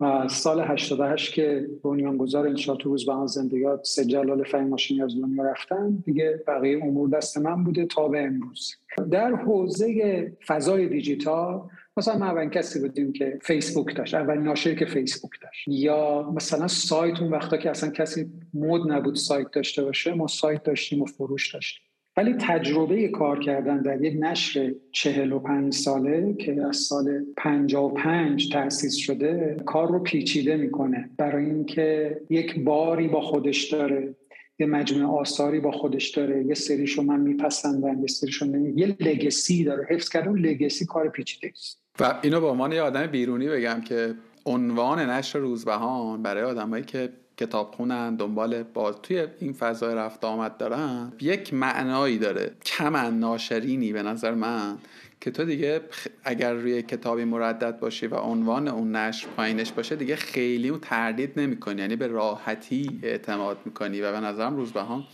و 0.00 0.28
سال 0.28 0.60
88 0.60 1.32
که 1.32 1.68
بنیانگذار 1.84 2.46
انشاءات 2.46 2.82
روزبهان 2.82 3.26
زندگیات 3.26 3.84
سه 3.84 4.04
جلال 4.04 4.44
فهیم 4.44 4.68
ماشینی 4.68 5.02
از 5.02 5.20
دنیا 5.20 5.42
رفتن 5.42 6.02
دیگه 6.04 6.44
بقیه 6.46 6.84
امور 6.84 7.08
دست 7.08 7.38
من 7.38 7.64
بوده 7.64 7.86
تا 7.86 8.08
به 8.08 8.22
امروز. 8.22 8.76
در 9.10 9.34
حوزه 9.34 10.32
فضای 10.46 10.88
دیجیتال 10.88 11.62
مثلا 11.96 12.18
ما 12.18 12.26
اولین 12.26 12.50
کسی 12.50 12.80
بودیم 12.80 13.12
که 13.12 13.38
فیسبوک 13.42 13.96
داشت 13.96 14.14
اولین 14.14 14.42
ناشری 14.42 14.76
که 14.76 14.86
فیسبوک 14.86 15.30
داشت. 15.42 15.68
یا 15.68 16.30
مثلا 16.36 16.68
سایت 16.68 17.20
اون 17.20 17.30
وقتا 17.30 17.56
که 17.56 17.70
اصلا 17.70 17.90
کسی 17.90 18.30
مود 18.54 18.92
نبود 18.92 19.14
سایت 19.14 19.50
داشته 19.50 19.84
باشه 19.84 20.14
ما 20.14 20.26
سایت 20.26 20.62
داشتیم 20.62 21.02
و 21.02 21.06
فروش 21.06 21.54
داشتیم. 21.54 21.89
ولی 22.20 22.34
تجربه 22.38 23.08
کار 23.08 23.38
کردن 23.38 23.82
در 23.82 24.02
یک 24.02 24.16
نشر 24.20 24.74
چهل 24.92 25.32
و 25.32 25.38
پنج 25.38 25.74
ساله 25.74 26.34
که 26.34 26.66
از 26.68 26.76
سال 26.76 27.24
پنجا 27.36 27.84
و 27.84 27.94
پنج 27.94 28.48
تأسیس 28.48 28.96
شده 28.96 29.56
کار 29.66 29.88
رو 29.88 29.98
پیچیده 29.98 30.56
می‌کنه. 30.56 31.10
برای 31.16 31.44
اینکه 31.44 32.20
یک 32.30 32.64
باری 32.64 33.08
با 33.08 33.20
خودش 33.20 33.72
داره 33.72 34.14
یه 34.58 34.66
مجموعه 34.66 35.20
آثاری 35.20 35.60
با 35.60 35.70
خودش 35.70 36.08
داره 36.08 36.44
یه 36.44 36.54
سریشو 36.54 37.02
من 37.02 37.20
میپسندم 37.20 38.00
یه 38.00 38.06
سریشو 38.06 38.46
نمی 38.46 38.72
یه 38.76 38.96
لگسی 39.00 39.64
داره. 39.64 39.86
حفظ 39.90 40.08
کردن 40.08 40.38
لگسی 40.38 40.86
کار 40.86 41.08
پیچیده 41.08 41.52
است 41.54 41.82
و 42.00 42.14
اینو 42.22 42.40
به 42.40 42.46
عنوان 42.46 42.72
یه 42.72 42.82
آدم 42.82 43.06
بیرونی 43.06 43.48
بگم 43.48 43.80
که 43.80 44.14
عنوان 44.46 45.10
نشر 45.10 45.38
روزبهان 45.38 46.22
برای 46.22 46.42
آدمایی 46.42 46.84
که 46.84 47.08
کتاب 47.40 47.74
خونن 47.74 48.16
دنبال 48.16 48.62
باز 48.62 48.94
توی 49.02 49.26
این 49.40 49.52
فضای 49.52 49.94
رفت 49.94 50.24
آمد 50.24 50.56
دارن. 50.56 51.12
یک 51.20 51.54
معنایی 51.54 52.18
داره 52.18 52.52
کمن 52.64 53.18
ناشرینی 53.18 53.92
به 53.92 54.02
نظر 54.02 54.34
من 54.34 54.78
که 55.20 55.30
تو 55.30 55.44
دیگه 55.44 55.80
اگر 56.24 56.52
روی 56.52 56.82
کتابی 56.82 57.24
مردد 57.24 57.78
باشی 57.78 58.06
و 58.06 58.14
عنوان 58.14 58.68
اون 58.68 58.96
نشر 58.96 59.28
پایینش 59.36 59.72
باشه 59.72 59.96
دیگه 59.96 60.16
خیلی 60.16 60.68
اون 60.68 60.80
تردید 60.80 61.40
نمی‌کنی 61.40 61.80
یعنی 61.80 61.96
به 61.96 62.06
راحتی 62.06 63.00
اعتماد 63.02 63.58
می‌کنی 63.64 64.00
و 64.00 64.12
به 64.12 64.20
نظرم 64.20 64.56
روزبهان 64.56 65.04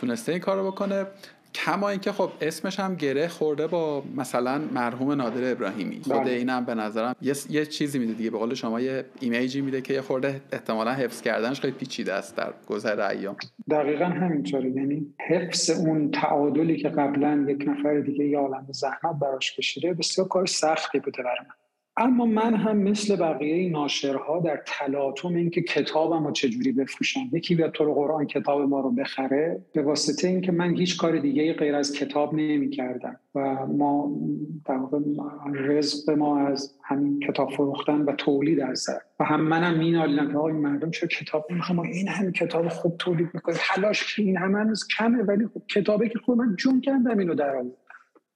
تونسته 0.00 0.32
این 0.32 0.40
کار 0.40 0.56
رو 0.56 0.70
بکنه. 0.70 1.06
کما 1.54 1.88
اینکه 1.88 2.12
خب 2.12 2.30
اسمش 2.40 2.80
هم 2.80 2.94
گره 2.94 3.28
خورده 3.28 3.66
با 3.66 4.02
مثلا 4.16 4.58
مرحوم 4.58 5.12
نادر 5.12 5.52
ابراهیمی. 5.52 6.00
خود 6.02 6.12
بله. 6.12 6.30
اینم 6.30 6.64
به 6.64 6.74
نظرم 6.74 7.16
یه, 7.22 7.34
یه 7.50 7.66
چیزی 7.66 7.98
میده 7.98 8.12
دیگه. 8.12 8.30
به 8.30 8.38
قول 8.38 8.54
شما 8.54 8.80
یه 8.80 9.04
ایمیجی 9.20 9.60
میده 9.60 9.80
که 9.80 9.94
یه 9.94 10.00
خورده 10.00 10.40
احتمالا 10.52 10.92
حفظ 10.92 11.22
کردنش 11.22 11.60
خیلی 11.60 11.72
پیچیده 11.72 12.12
است 12.12 12.36
در 12.36 12.52
گذر 12.66 13.00
ایام. 13.00 13.36
دقیقا 13.70 14.04
همینطوره 14.04 14.70
یعنی 14.70 15.14
حفظ 15.28 15.70
اون 15.70 16.10
تعادلی 16.10 16.76
که 16.76 16.88
قبلا 16.88 17.46
یک 17.48 17.64
نفر 17.68 18.00
دیگه 18.00 18.24
یه 18.24 18.38
عالم 18.38 18.66
زحمت 18.70 19.18
براش 19.20 19.56
کشیده 19.56 19.94
بسیار 19.94 20.28
کار 20.28 20.46
سختی 20.46 20.98
بوده 20.98 21.22
برای 21.22 21.38
من. 21.48 21.61
اما 21.96 22.26
من 22.26 22.54
هم 22.54 22.76
مثل 22.76 23.16
بقیه 23.16 23.70
ناشرها 23.70 24.40
در 24.40 24.62
تلاطم 24.66 25.34
اینکه 25.34 25.62
کتابم 25.62 26.26
رو 26.26 26.32
چجوری 26.32 26.72
بفروشم. 26.72 27.20
یکی 27.32 27.54
بیاد 27.54 27.72
تو 27.72 27.94
قرآن 27.94 28.26
کتاب 28.26 28.60
ما 28.60 28.80
رو 28.80 28.90
بخره 28.90 29.60
به 29.74 29.82
واسطه 29.82 30.28
اینکه 30.28 30.52
من 30.52 30.76
هیچ 30.76 30.96
کار 30.96 31.18
دیگه 31.18 31.52
غیر 31.52 31.74
از 31.74 31.92
کتاب 31.92 32.34
نمی 32.34 32.70
کردم 32.70 33.16
و 33.34 33.66
ما 33.66 34.12
در 34.64 34.76
واقع 34.76 34.98
رزق 35.54 36.10
ما 36.10 36.38
از 36.38 36.74
همین 36.84 37.20
کتاب 37.20 37.50
فروختن 37.50 38.00
و 38.00 38.12
تولید 38.12 38.60
هست 38.60 38.90
و 39.20 39.24
هم 39.24 39.40
منم 39.40 39.78
مینالیدم 39.78 40.32
که 40.32 40.38
این 40.38 40.56
مردم 40.56 40.90
چه 40.90 41.06
کتاب 41.06 41.46
می‌خوام 41.50 41.78
این 41.78 42.08
همین 42.08 42.32
کتاب 42.32 42.68
خوب 42.68 42.96
تولید 42.98 43.28
می‌کنه 43.34 43.56
تلاش 43.74 44.18
این 44.18 44.36
همه 44.36 44.58
هنوز 44.58 44.86
کمه 44.98 45.22
ولی 45.22 45.46
خب 45.46 45.62
کتابی 45.68 46.08
که 46.08 46.18
خود 46.18 46.38
من 46.38 46.56
جون 46.56 46.80
کردم 46.80 47.18
اینو 47.18 47.34
در 47.34 47.56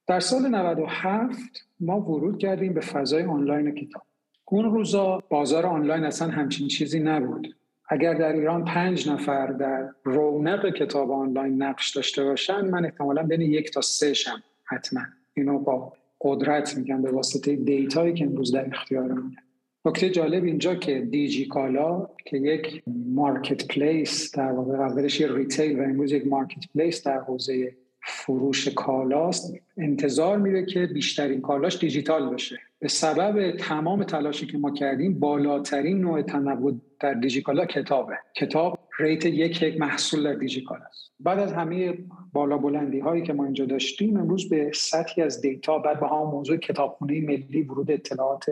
در 0.07 0.19
سال 0.19 0.47
97 0.47 1.37
ما 1.79 2.01
ورود 2.01 2.37
کردیم 2.37 2.73
به 2.73 2.81
فضای 2.81 3.23
آنلاین 3.23 3.71
کتاب. 3.71 4.03
اون 4.45 4.65
روزا 4.65 5.23
بازار 5.29 5.65
آنلاین 5.65 6.03
اصلا 6.03 6.27
همچین 6.27 6.67
چیزی 6.67 6.99
نبود. 6.99 7.55
اگر 7.89 8.13
در 8.13 8.33
ایران 8.33 8.65
پنج 8.65 9.09
نفر 9.09 9.47
در 9.47 9.89
رونق 10.03 10.69
کتاب 10.69 11.11
آنلاین 11.11 11.63
نقش 11.63 11.95
داشته 11.95 12.23
باشن 12.23 12.65
من 12.65 12.85
احتمالا 12.85 13.23
بین 13.23 13.41
یک 13.41 13.71
تا 13.71 13.81
سه 13.81 14.13
شم 14.13 14.43
حتما. 14.63 15.01
اینو 15.33 15.59
با 15.59 15.93
قدرت 16.21 16.77
میگم 16.77 17.01
به 17.01 17.11
واسطه 17.11 17.55
data 17.55 17.94
یی 17.94 18.13
که 18.13 18.25
امروز 18.25 18.51
در 18.51 18.67
اختیار 18.67 19.11
منه 19.11 19.37
نکته 19.85 20.09
جالب 20.09 20.43
اینجا 20.43 20.75
که 20.75 20.99
دیجی 20.99 21.47
کالا 21.47 22.07
که 22.25 22.37
یک 22.37 22.83
marketplace 22.87 24.35
در 24.35 24.51
واقع 24.51 24.73
اولش 24.73 25.19
یه 25.19 25.33
retail 25.33 25.79
و 25.79 25.83
امروز 25.83 26.11
یک 26.11 26.27
marketplace 26.27 27.03
در 27.03 27.19
حوزه 27.19 27.75
فروش 28.07 28.67
کالاست 28.67 29.53
انتظار 29.77 30.37
میره 30.37 30.65
که 30.65 30.85
بیشترین 30.85 31.41
کالاش 31.41 31.79
دیجیتال 31.79 32.29
بشه 32.29 32.59
به 32.79 32.87
سبب 32.87 33.51
تمام 33.51 34.03
تلاشی 34.03 34.47
که 34.47 34.57
ما 34.57 34.71
کردیم 34.71 35.19
بالاترین 35.19 36.01
نوع 36.01 36.21
تنوع 36.21 36.73
در 36.99 37.13
دیجیکالا 37.13 37.65
کتابه. 37.65 38.17
کتاب 38.35 38.79
rate 38.99 39.25
یک 39.25 39.61
یک 39.61 39.79
محصول 39.79 40.23
در 40.23 40.33
دیجیکال 40.33 40.79
است. 40.89 41.11
بعد 41.19 41.39
از 41.39 41.53
همه 41.53 41.97
بالا 42.33 42.57
بلندی 42.57 42.99
هایی 42.99 43.23
که 43.23 43.33
ما 43.33 43.45
اینجا 43.45 43.65
داشتیم 43.65 44.17
امروز 44.17 44.49
به 44.49 44.71
سطحی 44.73 45.23
از 45.23 45.41
دیتا 45.41 45.79
بعد 45.79 45.99
به 45.99 46.07
هم 46.07 46.17
موضوع 46.17 46.57
کتابخونه 46.57 47.21
ملی 47.21 47.61
ورود 47.61 47.91
اطلاعات 47.91 48.45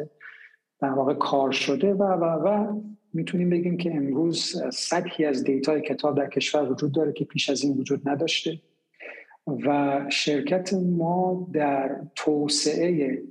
در 0.80 0.89
واقع 0.89 1.13
کار 1.13 1.52
شده 1.52 1.94
و 1.94 2.04
و 2.04 2.24
و 2.24 2.82
می‌تونیم 3.13 3.50
بگیم 3.50 3.78
که 3.78 3.96
امروز 3.96 4.62
سطحی 4.74 5.26
از 5.26 5.44
دیتا 5.44 5.80
کتاب 5.80 6.18
در 6.18 6.30
کشور 6.30 6.72
وجود 6.72 6.91
داره 6.91 7.13
که 7.13 7.26
پیش 7.26 7.50
از 7.50 7.63
این 7.63 7.78
وجود 7.78 8.10
نداشته. 8.10 8.60
و 9.47 10.01
شرکت 10.10 10.73
ما 10.73 11.47
در 11.53 12.01
توسعه 12.15 13.21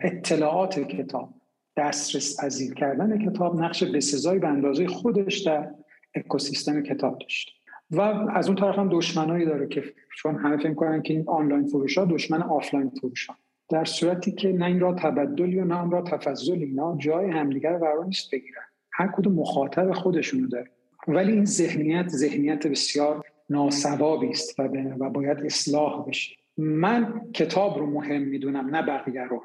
اطلاعات 0.00 0.80
کتاب 0.80 1.34
دسترس 1.76 2.40
پذیر 2.40 2.74
کردن 2.74 3.30
کتاب 3.30 3.60
نقش 3.60 3.82
بسزایی 3.82 4.38
به 4.38 4.48
اندازه 4.48 4.86
خودش 4.86 5.38
در 5.38 5.70
اکوسیستم 6.14 6.82
کتاب 6.82 7.18
داشت. 7.18 7.50
و 7.90 8.00
از 8.00 8.46
اون 8.46 8.56
طرف 8.56 8.78
هم 8.78 8.88
دشمنایی 8.88 9.46
داره 9.46 9.68
که 9.68 9.84
چون 10.16 10.36
همه 10.36 10.56
فکر 10.56 10.74
کنن 10.74 11.02
که 11.02 11.14
این 11.14 11.24
آنلاین 11.28 11.66
فروش 11.66 11.98
ها 11.98 12.04
دشمن 12.04 12.42
آفلاین 12.42 12.90
فروش 12.90 13.26
ها 13.26 13.36
در 13.70 13.84
صورتی 13.84 14.32
که 14.32 14.52
نه 14.52 14.64
این 14.64 14.80
را 14.80 14.94
تبدلی 14.94 15.58
و 15.58 15.64
نه 15.64 15.82
آن 15.82 15.90
را 15.90 16.02
تفضلی 16.02 16.64
اینا 16.64 16.96
جای 16.98 17.30
همدیگر 17.30 17.78
قرار 17.78 18.04
نیست 18.04 18.30
بگیرن. 18.32 18.62
هر 18.92 19.12
کدوم 19.16 19.32
مخاطب 19.32 19.92
خودشونو 19.92 20.48
داره. 20.48 20.70
ولی 21.08 21.32
این 21.32 21.44
ذهنیت 21.44 22.08
ذهنیت 22.08 22.66
بسیار 22.66 23.24
ناصوابی 23.50 24.28
است 24.28 24.60
و, 24.60 24.62
و 24.98 25.10
باید 25.10 25.38
اصلاح 25.38 26.06
بشه. 26.08 26.36
من 26.56 27.30
کتاب 27.34 27.78
رو 27.78 27.86
مهم 27.86 28.22
می‌دونم 28.22 28.76
نه 28.76 28.82
بقیه 28.82 29.24
رو. 29.24 29.42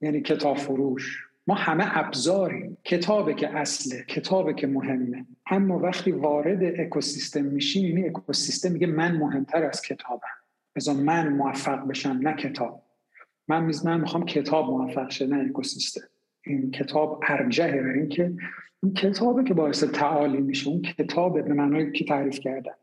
یعنی 0.00 0.20
کتاب 0.20 0.56
فروش. 0.56 1.26
ما 1.46 1.54
همه 1.54 1.98
ابزاریم. 1.98 2.78
کتابه 2.84 3.34
که 3.34 3.56
اصله 3.56 4.04
کتابه 4.08 4.54
که 4.54 4.66
مهمه. 4.66 5.26
اما 5.50 5.78
وقتی 5.78 6.10
وارد 6.10 6.80
اکوسیستم 6.80 7.44
میشیم 7.44 7.98
یعنی 7.98 8.08
اکوسیستم 8.08 8.72
میگه 8.72 8.86
من 8.86 9.16
مهمتر 9.16 9.64
از 9.64 9.82
کتابم. 9.82 10.28
بذار 10.76 10.94
من 10.94 11.28
موفق 11.28 11.86
بشم 11.86 12.20
نه 12.22 12.32
کتاب. 12.32 12.82
من 13.48 13.72
من 13.84 14.00
می‌خوام 14.00 14.24
کتاب 14.24 14.70
موفق 14.70 15.10
شه 15.10 15.26
نه 15.26 15.46
اکوسیستم. 15.50 16.08
این 16.46 16.70
کتاب 16.70 17.24
ارجهه 17.28 17.92
اینکه 17.94 18.32
این 18.82 18.94
کتابه 18.94 19.44
که 19.44 19.54
باعث 19.54 19.84
تعالی 19.84 20.40
میشه. 20.40 20.68
اون 20.68 20.82
کتابه 20.82 21.42
به 21.42 21.54
معنای 21.54 21.92
که 21.92 22.04
تعریف 22.04 22.40
کردم 22.40 22.74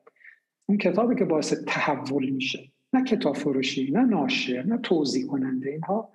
اون 0.69 0.77
کتابی 0.77 1.15
که 1.15 1.25
باعث 1.25 1.53
تحول 1.67 2.29
میشه. 2.29 2.71
نه 2.93 3.03
کتاب 3.03 3.35
فروشی 3.35 3.91
نه 3.91 4.01
ناشر 4.01 4.63
نه 4.63 4.77
توضیح 4.77 5.27
کننده 5.27 5.69
اینها 5.69 6.09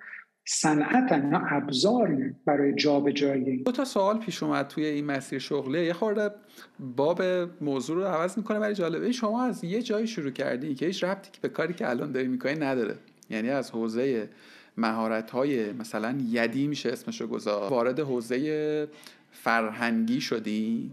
صنعت 0.45 1.11
اینا 1.11 1.41
ابزاری 1.49 2.35
برای 2.45 2.75
جابجایی 2.75 3.63
دو 3.63 3.71
تا 3.71 3.85
سوال 3.85 4.19
پیش 4.19 4.43
اومد 4.43 4.67
توی 4.67 4.85
این 4.85 5.05
مسیر 5.05 5.39
شغلی. 5.39 5.85
یه 5.85 5.93
خورده 5.93 6.31
باب 6.79 7.21
موضوع 7.61 7.95
رو 7.95 8.03
عوض 8.03 8.37
می‌کنه 8.37 8.59
ولی 8.59 8.73
جالبه. 8.73 9.11
شما 9.11 9.43
از 9.43 9.63
یه 9.63 9.81
جایی 9.81 10.07
شروع 10.07 10.31
کردی 10.31 10.75
که 10.75 10.85
هیچ 10.85 11.03
ربطی 11.03 11.29
به 11.41 11.49
کاری 11.49 11.73
که 11.73 11.89
الان 11.89 12.11
داری 12.11 12.27
می‌کنی 12.27 12.55
نداره. 12.55 12.95
یعنی 13.29 13.49
از 13.49 13.71
حوزه 13.71 14.29
مهارت 14.77 15.31
های 15.31 15.71
مثلا 15.71 16.17
یدی 16.29 16.67
میشه 16.67 16.89
اسمشو 16.89 17.27
گذار. 17.27 17.69
وارد 17.69 17.99
حوزه 17.99 18.87
فرهنگی 19.31 20.21
شدی. 20.21 20.91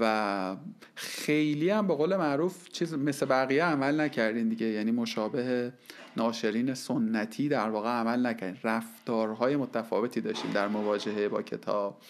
و 0.00 0.56
خیلی 0.94 1.70
هم 1.70 1.86
به 1.86 1.94
قول 1.94 2.16
معروف 2.16 2.68
چیز 2.68 2.94
مثل 2.94 3.26
بقیه 3.26 3.64
عمل 3.64 4.00
نکردین 4.00 4.48
دیگه. 4.48 4.66
یعنی 4.66 4.90
مشابه 4.90 5.72
ناشرین 6.16 6.74
سنتی 6.74 7.48
در 7.48 7.70
واقع 7.70 7.88
عمل 7.88 8.26
نکردین. 8.26 8.60
رفتارهای 8.64 9.56
متفاوتی 9.56 10.20
داشتیم 10.20 10.50
در 10.50 10.68
مواجهه 10.68 11.28
با 11.28 11.42
کتاب. 11.42 12.00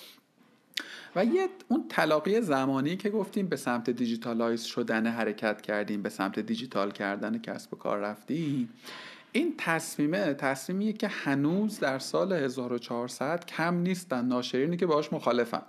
و 1.16 1.24
یه 1.24 1.48
اون 1.68 1.84
تلاقی 1.88 2.40
زمانی 2.40 2.96
که 2.96 3.10
گفتیم 3.10 3.46
به 3.46 3.56
سمت 3.56 3.90
digitalize 3.90 4.62
شدن 4.62 5.06
حرکت 5.06 5.60
کردیم 5.60 6.02
به 6.02 6.08
سمت 6.08 6.38
دیجیتال 6.38 6.90
کردن 6.90 7.38
کسب 7.38 7.74
و 7.74 7.76
کار 7.76 7.98
رفتیم 7.98 8.68
این 9.32 9.54
تصمیمه 9.58 10.34
تصمیمیه 10.34 10.92
که 10.92 11.08
هنوز 11.08 11.80
در 11.80 11.98
سال 11.98 12.32
1400 12.32 13.44
کم 13.44 13.74
نیستن. 13.74 14.24
ناشرینی 14.24 14.76
که 14.76 14.86
باهاش 14.86 15.12
مخالفن. 15.12 15.62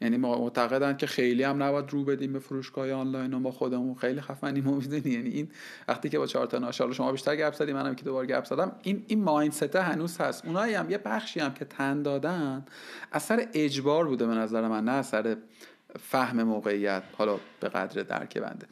یعنی 0.00 0.16
معتقدن 0.16 0.96
که 0.96 1.06
خیلی 1.06 1.42
هم 1.42 1.62
نباید 1.62 1.90
رو 1.90 2.04
بدیم 2.04 2.32
به 2.32 2.38
فروشگاه 2.38 2.92
آنلاین 2.92 3.34
و 3.34 3.38
ما 3.38 3.50
خودمون 3.50 3.94
خیلی 3.94 4.20
خفنیم 4.20 4.68
و 4.68 4.82
یعنی 4.92 5.28
این 5.28 5.48
وقتی 5.88 6.08
که 6.08 6.18
با 6.18 6.26
چهار 6.26 6.46
تا 6.46 6.58
ناشر 6.58 6.92
شما 6.92 7.12
بیشتر 7.12 7.36
گپ 7.36 7.54
زدیم 7.54 7.76
منم 7.76 7.94
که 7.94 8.04
دوباره 8.04 8.26
گپ 8.26 8.44
زدم. 8.44 8.72
این 8.82 9.04
این 9.06 9.22
mindset 9.22 9.76
هنوز 9.76 10.18
هست. 10.18 10.46
اونایی 10.46 10.74
هم 10.74 10.90
یه 10.90 10.98
بخشی 10.98 11.40
هم 11.40 11.54
که 11.54 11.64
تن 11.64 12.02
دادن 12.02 12.64
اثر 13.12 13.46
اجبار 13.54 14.08
بوده 14.08 14.26
به 14.26 14.34
نظر 14.34 14.68
من 14.68 14.84
نه 14.84 14.92
اثر 14.92 15.36
فهم 15.98 16.42
موقعیت 16.42 17.02
حالا 17.18 17.38
به 17.60 17.68
قدر 17.68 18.02
درک 18.02 18.38
بنده. 18.38 18.66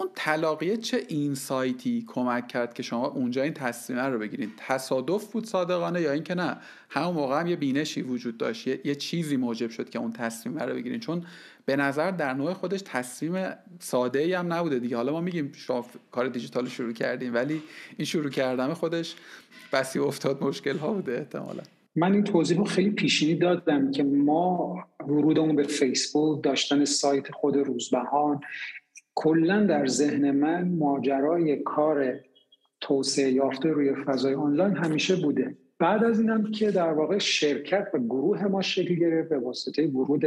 اون 0.00 0.10
تلاقیه 0.14 0.76
چه 0.76 1.04
اینسایتی 1.08 2.04
کمک 2.06 2.48
کرد 2.48 2.74
که 2.74 2.82
شما 2.82 3.06
اونجا 3.06 3.42
این 3.42 3.52
تصمیمه 3.52 4.02
رو 4.02 4.18
بگیرید؟ 4.18 4.50
تصادف 4.56 5.32
بود 5.32 5.46
صادقانه 5.46 6.00
یا 6.00 6.12
اینکه 6.12 6.34
نه؟ 6.34 6.56
همون 6.88 7.14
موقع 7.14 7.40
هم 7.40 7.46
یه 7.46 7.56
بینشی 7.56 8.02
وجود 8.02 8.36
داشت. 8.38 8.66
یه, 8.66 8.94
چیزی 8.94 9.36
موجب 9.36 9.70
شد 9.70 9.90
که 9.90 9.98
اون 9.98 10.12
تصمیم 10.12 10.58
رو 10.58 10.74
بگیرین 10.74 11.00
چون 11.00 11.24
به 11.64 11.76
نظر 11.76 12.10
در 12.10 12.34
نوع 12.34 12.52
خودش 12.52 12.80
تصمیم 12.84 13.46
ساده 13.78 14.18
ای 14.18 14.32
هم 14.32 14.52
نبوده 14.52 14.78
دیگه. 14.78 14.96
حالا 14.96 15.12
ما 15.12 15.20
میگیم 15.20 15.52
شما 15.52 15.86
کار 16.10 16.28
دیجیتال 16.28 16.68
شروع 16.68 16.92
کردیم 16.92 17.34
ولی 17.34 17.62
این 17.96 18.06
شروع 18.06 18.30
کردن 18.30 18.74
خودش 18.74 19.14
بسی 19.72 19.98
افتاد. 19.98 20.44
مشکل 20.44 20.76
ها 20.76 20.92
بوده 20.92 21.12
احتمالا. 21.12 21.62
من 21.96 22.12
این 22.12 22.24
توضیح 22.24 22.58
رو 22.58 22.64
خیلی 22.64 22.90
پیشینی 22.90 23.34
دادم 23.34 23.90
که 23.90 24.02
ما 24.02 24.76
ورودمون 25.00 25.56
به 25.56 25.62
فیسبوک 25.62 26.44
داشتن 26.44 26.84
سایت 26.84 27.32
خود 27.32 27.56
روزبهان 27.56 28.40
کلا 29.14 29.66
در 29.66 29.86
ذهن 29.86 30.30
من 30.30 30.68
ماجرای 30.68 31.56
کار 31.56 32.20
توسعه 32.80 33.30
یافته 33.30 33.68
روی 33.68 33.94
فضای 33.94 34.34
آنلاین 34.34 34.76
همیشه 34.76 35.16
بوده. 35.16 35.56
بعد 35.78 36.04
از 36.04 36.20
اینم 36.20 36.50
که 36.50 36.70
در 36.70 36.92
واقع 36.92 37.18
شرکت 37.18 37.88
و 37.94 37.98
گروه 37.98 38.44
ما 38.44 38.62
شکل 38.62 38.94
گرفت 38.94 39.28
به 39.28 39.38
واسطه 39.38 39.86
ورود 39.86 40.24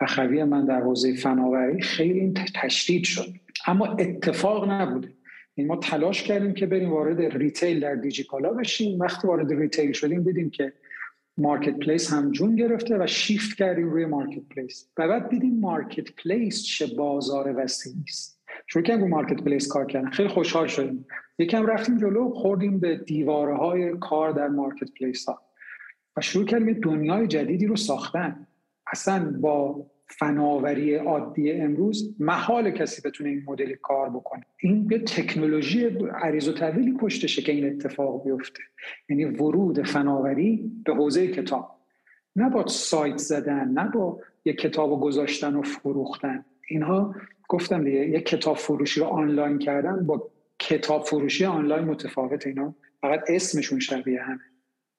اخوی 0.00 0.44
من 0.44 0.64
در 0.64 0.80
حوزه 0.80 1.14
فناوری 1.14 1.80
خیلی 1.80 2.34
تشدید 2.54 3.04
شد. 3.04 3.28
اما 3.66 3.86
اتفاق 3.86 4.70
نبوده 4.70 5.08
این 5.54 5.66
ما 5.66 5.76
تلاش 5.76 6.22
کردیم 6.22 6.54
که 6.54 6.66
بریم 6.66 6.92
وارد 6.92 7.20
retail 7.20 7.80
در 7.80 7.94
دیجیکالا 7.94 8.52
بشیم. 8.52 9.00
وقتی 9.00 9.28
وارد 9.28 9.52
retail 9.52 9.92
شدیم 9.92 10.22
دیدیم 10.22 10.50
که 10.50 10.72
marketplace 11.38 12.12
هم 12.12 12.30
جون 12.30 12.56
گرفته 12.56 12.98
و 12.98 13.06
شیفت 13.06 13.56
کردیم 13.56 13.90
روی 13.90 14.06
marketplace 14.06 14.88
و 14.98 15.08
بعد 15.08 15.28
دیدیم 15.28 15.60
marketplace 15.60 16.62
چه 16.62 16.86
بازار 16.86 17.54
وسیعی 17.56 18.04
است. 18.08 18.40
شروع 18.66 18.84
کردیم 18.84 19.04
رو 19.04 19.08
marketplace 19.08 19.68
کار 19.68 19.86
کردن. 19.86 20.10
خیلی 20.10 20.28
خوشحال 20.28 20.66
شدیم. 20.66 21.06
یکم 21.38 21.66
رفتیم 21.66 21.98
جلو 21.98 22.30
خوردیم 22.30 22.80
به 22.80 22.96
دیواره 22.96 23.56
های 23.56 23.98
کار 23.98 24.32
در 24.32 24.48
marketplace 24.48 25.28
ها 25.28 25.42
و 26.16 26.20
شروع 26.20 26.44
کردیم 26.44 26.72
دنیای 26.72 27.26
جدیدی 27.26 27.66
رو 27.66 27.76
ساختن. 27.76 28.46
اصلا 28.92 29.36
با 29.40 29.86
فناوری 30.08 30.94
عادی 30.94 31.52
امروز 31.52 32.14
محال 32.18 32.70
کسی 32.70 33.08
بتونه 33.08 33.30
این 33.30 33.42
مدلی 33.46 33.76
کار 33.82 34.10
بکنه. 34.10 34.42
این 34.58 34.86
به 34.86 34.98
تکنولوژی 34.98 35.84
عریض 36.22 36.48
و 36.48 36.52
طویلی 36.52 36.92
پشتشه 36.92 37.42
که 37.42 37.52
این 37.52 37.66
اتفاق 37.66 38.24
بیفته. 38.24 38.60
یعنی 39.08 39.24
ورود 39.24 39.86
فناوری 39.86 40.72
به 40.84 40.94
حوزه 40.94 41.28
کتاب. 41.28 41.76
نه 42.36 42.50
با 42.50 42.66
سایت 42.66 43.16
زدن 43.16 43.68
نه 43.68 43.88
با 43.88 44.20
یک 44.44 44.58
کتاب 44.58 45.00
گذاشتن 45.00 45.54
و 45.54 45.62
فروختن. 45.62 46.44
اینها 46.68 47.14
گفتم 47.48 47.84
دیگه 47.84 48.08
یک 48.08 48.26
کتاب 48.26 48.56
فروشی 48.56 49.00
رو 49.00 49.06
آنلاین 49.06 49.58
کردن 49.58 50.06
با 50.06 50.30
کتاب 50.58 51.04
فروشی 51.04 51.44
آنلاین 51.44 51.84
متفاوت 51.84 52.46
اینا. 52.46 52.74
فقط 53.00 53.20
اسمشون 53.28 53.80
شبیه 53.80 54.22
همه. 54.22 54.40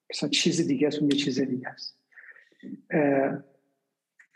مثلا 0.09 0.29
چیز 0.29 0.67
دیگه 0.67 0.87
است 0.87 1.01
یه 1.01 1.09
چیز 1.09 1.39
دیگه 1.39 1.67
است 1.69 1.97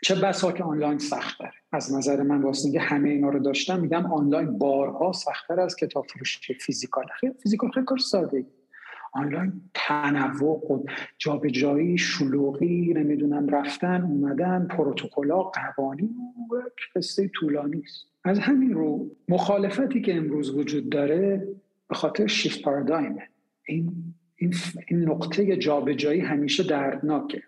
چه 0.02 0.14
بسا 0.14 0.52
که 0.52 0.64
آنلاین 0.64 0.98
سختتر 0.98 1.52
از 1.72 1.94
نظر 1.94 2.22
من 2.22 2.42
واسه 2.42 2.64
اینکه 2.64 2.80
همه 2.80 3.10
اینا 3.10 3.28
رو 3.28 3.38
داشتم 3.38 3.80
میگم 3.80 4.12
آنلاین 4.12 4.58
بارها 4.58 5.12
سختتر 5.12 5.60
از 5.60 5.76
کتاب 5.76 6.06
فروشی 6.06 6.54
فیزیکال. 6.54 7.04
خیلی 7.20 7.32
فیزیکال 7.42 7.70
خیلی 7.70 7.86
کار 7.86 7.98
ساده 7.98 8.46
آنلاین 9.12 9.52
تنوع 9.74 10.84
جابجایی 11.18 11.98
شلوغی 11.98 12.94
نمی‌دونم 12.96 13.48
رفتن 13.48 14.02
اومدن 14.02 14.66
پروتکل‌ها 14.66 15.52
قوانین 15.76 16.16
قصه 16.96 17.30
طولانی 17.34 17.82
است. 17.84 18.06
از 18.24 18.38
همین 18.38 18.74
رو 18.74 19.10
مخالفتی 19.28 20.00
که 20.00 20.16
امروز 20.16 20.54
وجود 20.54 20.90
داره 20.90 21.48
به 21.88 21.94
خاطر 21.94 22.26
شیفت 22.26 22.62
پارادایمه 22.62 23.28
این 23.66 24.14
این, 24.36 24.54
این 24.88 25.08
نقطه 25.08 25.56
جابجایی 25.56 26.20
همیشه 26.20 26.62
دردناکه. 26.62 27.42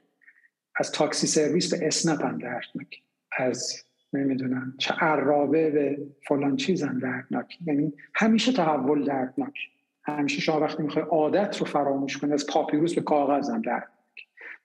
از 0.77 0.93
تاکسی 0.93 1.27
سرویس 1.27 1.75
به 1.75 1.87
اسنپ 1.87 2.25
هم 2.25 2.39
دردناک. 2.39 3.03
از 3.39 3.85
نمی‌دونم 4.13 4.75
چه 4.79 4.95
عرابه 4.95 5.71
به 5.71 5.99
فلان 6.29 6.57
چیز 6.57 6.83
هم 6.83 6.99
دردناک. 6.99 7.59
یعنی 7.67 7.93
همیشه 8.15 8.53
تحول 8.53 9.05
دردناک. 9.05 9.55
همیشه 10.03 10.41
شما 10.41 10.61
وقتی 10.61 10.83
می‌خوای 10.83 11.05
عادت 11.05 11.59
رو 11.59 11.67
فراموش 11.67 12.19
کنی 12.19 12.33
از 12.33 12.47
پاپیروس 12.47 12.95
به 12.95 13.01
کاغذ 13.01 13.51
هم 13.51 13.63
دردناک. 13.63 13.91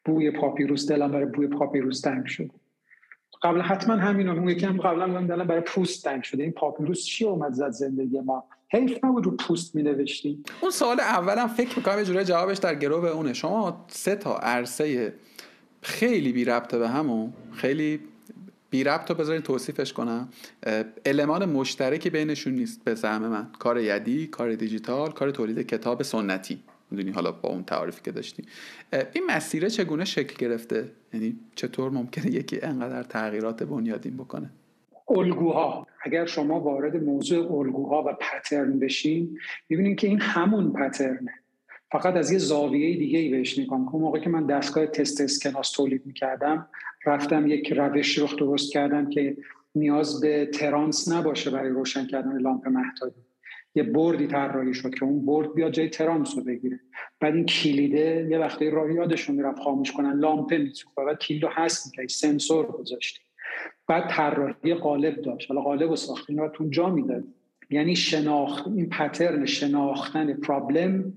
بوی 0.05 0.31
پاپیروس 0.31 0.87
دلم 0.87 1.11
برای 1.11 1.25
بوی 1.25 1.47
پاپیروس 1.47 2.01
تنگ 2.01 2.25
شد 2.25 2.51
قبل 3.43 3.61
حتما 3.61 3.95
همین 3.95 4.29
اون 4.29 4.49
یکی 4.49 4.65
هم 4.65 4.77
قبلا 4.77 5.07
من 5.07 5.27
دلم 5.27 5.47
برای 5.47 5.61
پوست 5.61 6.03
تنگ 6.03 6.23
شده. 6.23 6.43
این 6.43 6.51
پاپیروس 6.51 7.05
چی 7.05 7.25
اومد 7.25 7.53
زد 7.53 7.69
زندگی 7.69 8.19
ما؟ 8.19 8.43
حیف 8.71 9.03
نبود 9.03 9.25
رو 9.25 9.31
پوست 9.31 9.75
می 9.75 9.83
نوشتیم 9.83 10.43
اون 10.61 10.71
سوال 10.71 10.99
اولم 10.99 11.47
فکر 11.47 11.77
می‌کنم 11.77 11.99
یه 11.99 12.05
جوری 12.05 12.23
جوابش 12.23 12.57
در 12.57 12.75
گروه 12.75 13.09
اونه. 13.09 13.33
شما 13.33 13.85
سه 13.87 14.15
تا 14.15 14.37
عرصه 14.37 15.13
خیلی 15.81 16.31
بی 16.31 16.45
ربطه 16.45 16.77
به 16.77 16.89
همون. 16.89 17.33
خیلی 17.51 17.99
بی 18.69 18.83
ربط 18.83 19.09
رو 19.09 19.15
بذارین 19.15 19.41
توصیفش 19.41 19.93
کنم. 19.93 20.29
المان 21.05 21.45
مشترکی 21.45 22.09
بینشون 22.09 22.53
نیست 22.53 22.83
به 22.83 22.95
زعم 22.95 23.27
من. 23.27 23.47
کار 23.59 23.79
یدی 23.79 24.27
کار 24.27 24.55
دیجیتال 24.55 25.11
کار 25.11 25.31
تولید 25.31 25.67
کتاب 25.67 26.03
سنتی. 26.03 26.59
می‌دونی 26.91 27.11
حالا 27.11 27.31
با 27.31 27.49
اون 27.49 27.63
تعریفی 27.63 28.01
که 28.03 28.11
داشتی 28.11 28.43
این 29.13 29.23
مسیره 29.29 29.69
چگونه 29.69 30.05
شکل 30.05 30.47
گرفته؟ 30.47 30.91
یعنی 31.13 31.39
چطور 31.55 31.91
ممکنه 31.91 32.31
یکی 32.31 32.61
انقدر 32.61 33.03
تغییرات 33.03 33.63
بنیادین 33.63 34.17
بکنه؟ 34.17 34.49
الگوها. 35.09 35.87
اگر 36.01 36.25
شما 36.25 36.59
وارد 36.59 37.03
موضوع 37.03 37.51
الگوها 37.51 38.03
و 38.07 38.13
پترن 38.13 38.79
بشین 38.79 39.39
می‌بینید 39.69 39.99
که 39.99 40.07
این 40.07 40.21
همون 40.21 40.73
پترنه 40.73 41.33
فقط 41.91 42.15
از 42.15 42.31
یه 42.31 42.37
زاویه 42.37 42.97
دیگه 42.97 43.19
ای 43.19 43.29
بهش 43.29 43.59
نگاه 43.59 43.79
اون 43.79 44.01
موقع 44.01 44.19
که 44.19 44.29
من 44.29 44.45
دستگاه 44.45 44.85
تست 44.85 45.21
اسکناس 45.21 45.71
تولید 45.71 46.05
می‌کردم 46.05 46.67
رفتم 47.05 47.47
یک 47.47 47.73
روش 47.73 48.17
رو 48.17 48.27
درست 48.27 48.71
کردم 48.71 49.09
که 49.09 49.37
نیاز 49.75 50.21
به 50.21 50.45
ترانس 50.45 51.11
نباشه 51.11 51.49
برای 51.51 51.69
روشن 51.69 52.07
کردن 52.07 52.37
لامپ 52.37 52.67
محتابی 52.67 53.21
یه 53.75 53.83
بردی 53.83 54.27
طراحی 54.27 54.73
شد 54.73 54.93
که 54.93 55.05
اون 55.05 55.25
برد 55.25 55.53
بیاد 55.53 55.71
جای 55.71 55.89
ترانس 55.89 56.35
رو 56.37 56.43
بگیره. 56.43 56.79
بعد 57.19 57.35
این 57.35 57.45
کلیده 57.45 58.27
یه 58.31 58.37
وقتی 58.37 58.69
راه 58.69 58.93
یادشون 58.93 59.35
می‌رفت 59.35 59.59
خاموش 59.59 59.91
کنن 59.91 60.19
لامپه 60.19 60.57
میسوخت. 60.57 60.95
بعد 60.95 61.19
کلید 61.19 61.43
رو 61.43 61.49
هست 61.51 61.85
می‌کرد 61.85 62.09
سنسور 62.09 62.65
گذاشتی. 62.65 63.19
بعد 63.87 64.09
طراحی 64.09 64.73
قالب 64.73 65.21
داشت. 65.21 65.49
حالا 65.51 65.61
قالب 65.61 65.89
رو 65.89 65.95
ساختین 65.95 66.37
رو 66.37 66.49
تو 66.49 66.69
جا 66.69 66.89
می‌داد 66.89 67.23
یعنی 67.69 67.95
شناخت 67.95 68.67
این 68.67 68.89
پترن 68.89 69.45
شناختن 69.45 70.33
پرابلم 70.33 71.13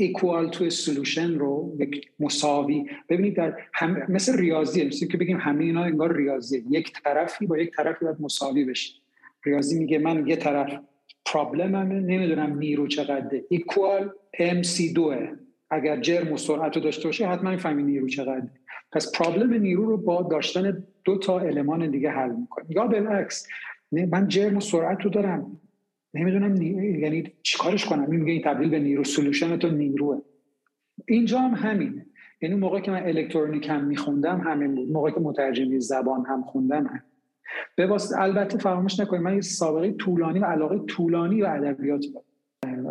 ایکوال 0.00 0.48
تو 0.48 0.70
سولوشن 0.70 1.34
رو 1.34 1.78
مساوی. 2.20 2.86
ببینید 3.08 3.36
در 3.36 3.56
هم 3.74 4.02
مثل 4.08 4.38
ریاضی 4.38 4.84
مثل 4.84 5.06
که 5.06 5.18
بگیم 5.18 5.36
همه 5.36 5.64
اینا 5.64 5.82
انگار 5.82 6.16
ریاضی 6.16 6.64
یک 6.70 6.92
طرفی 7.04 7.46
با 7.46 7.58
یک 7.58 7.70
طرفی 7.76 8.04
باید 8.04 8.20
مساوی 8.20 8.64
بشه. 8.64 8.94
ریاضی 9.44 9.78
میگه 9.78 9.98
من 9.98 10.26
یه 10.26 10.36
طرف 10.36 10.80
پرابلم 11.26 11.74
همه 11.74 11.94
نمی‌دونم 11.94 12.58
نیرو 12.58 12.86
چقدره. 12.86 13.44
ایکوال 13.48 14.10
ام 14.38 14.62
سی 14.62 14.92
دوه 14.92 15.28
اگر 15.70 16.00
جرم 16.00 16.32
و 16.32 16.36
سرعت 16.36 16.76
رو 16.76 16.82
داشته 16.82 17.04
باشه 17.08 17.26
حتما 17.26 17.50
می‌فهمی 17.50 17.82
نیرو 17.82 18.08
چقدره. 18.08 18.50
پس 18.92 19.12
پرابلم 19.12 19.52
نیرو 19.54 19.84
رو 19.84 19.96
با 19.96 20.22
داشتن 20.22 20.84
دو 21.04 21.18
تا 21.18 21.40
المان 21.40 21.90
دیگه 21.90 22.10
حل 22.10 22.30
می‌کنه. 22.30 22.64
یا 22.68 22.86
بالعکس 22.86 23.48
من 23.92 24.28
جرم 24.28 24.56
و 24.56 24.60
سرعت 24.60 25.02
رو 25.02 25.10
دارم. 25.10 25.60
نمی‌دونم 26.14 26.62
یعنی 26.62 27.32
چیکارش 27.42 27.84
کنم؟ 27.84 28.10
این 28.10 28.20
میگه 28.20 28.32
این 28.32 28.42
تبدیل 28.42 28.70
به 28.70 28.78
نیرو 28.78 29.04
سولوشن 29.04 29.56
تو 29.56 29.70
نیروه. 29.70 30.22
اینجا 31.08 31.38
هم 31.38 31.54
همینه. 31.54 32.06
یعنی 32.42 32.54
موقعی 32.54 32.82
که 32.82 32.90
من 32.90 33.02
الکترونیک 33.02 33.68
هم 33.68 33.84
میخوندم 33.84 34.40
همین 34.40 34.74
بود. 34.74 34.92
موقعی 34.92 35.12
که 35.12 35.20
مترجمی 35.20 35.80
زبان 35.80 36.26
هم 36.26 36.42
خوندم 36.42 36.86
هم. 36.86 37.02
به 37.76 37.86
واسطه 37.86 38.20
البته 38.20 38.58
فراموش 38.58 39.00
نکنید 39.00 39.22
من 39.22 39.34
یه 39.34 39.40
سابقه 39.40 39.92
طولانی 39.92 40.38
و 40.38 40.44
علاقه 40.44 40.78
طولانی 40.78 41.42
و 41.42 41.46
ادبیات 41.46 42.04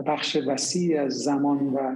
بخش 0.06 0.38
وسیع 0.48 1.02
از 1.02 1.14
زمان 1.14 1.58
و 1.58 1.96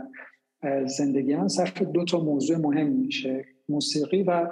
زندگی 0.85 1.35
من 1.35 1.47
صرف 1.47 1.81
دو 1.81 2.05
تا 2.05 2.19
موضوع 2.19 2.57
مهم 2.57 2.87
میشه. 2.87 3.45
موسیقی 3.69 4.23
و 4.23 4.51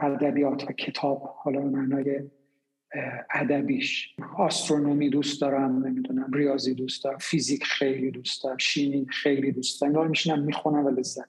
ادبیات 0.00 0.64
و 0.64 0.72
کتاب. 0.72 1.22
حالا 1.22 1.60
به 1.60 1.68
معنای 1.68 2.20
ادبیش. 3.34 4.14
آسترونومی 4.36 5.10
دوست 5.10 5.40
دارم 5.40 5.86
نمی‌دونم 5.86 6.30
ریاضی 6.34 6.74
دوست 6.74 7.04
دارم 7.04 7.18
فیزیک 7.18 7.64
خیلی 7.64 8.10
دوست 8.10 8.44
دارم 8.44 8.56
شیمی 8.58 9.06
خیلی 9.08 9.52
دوست 9.52 9.80
دارم 9.80 9.92
اینا 9.96 10.08
میشینم 10.08 10.42
می‌خونم 10.42 10.84
و 10.84 10.90
لذت. 10.90 11.28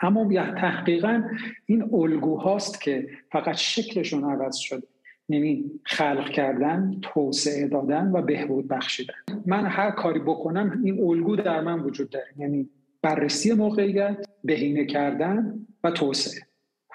اما 0.00 0.32
تحقیقا 0.34 1.22
این 1.66 1.82
الگوهاست 1.92 2.80
که 2.80 3.08
فقط 3.32 3.54
شکلشون 3.54 4.24
عوض 4.24 4.56
شده. 4.56 4.86
یعنی 5.28 5.70
خلق 5.84 6.30
کردن 6.30 6.98
توسعه 7.02 7.68
دادن 7.68 8.10
و 8.12 8.22
بهبود 8.22 8.68
بخشیدن. 8.68 9.14
من 9.46 9.66
هر 9.66 9.90
کاری 9.90 10.20
بکنم 10.20 10.80
این 10.84 11.00
الگو 11.00 11.36
در 11.36 11.60
من 11.60 11.80
وجود 11.80 12.10
داره. 12.10 12.26
یعنی 12.36 12.68
بررسی 13.02 13.52
موقعیت 13.52 14.26
بهینه 14.44 14.86
کردن 14.86 15.66
و 15.84 15.90
توسعه. 15.90 16.42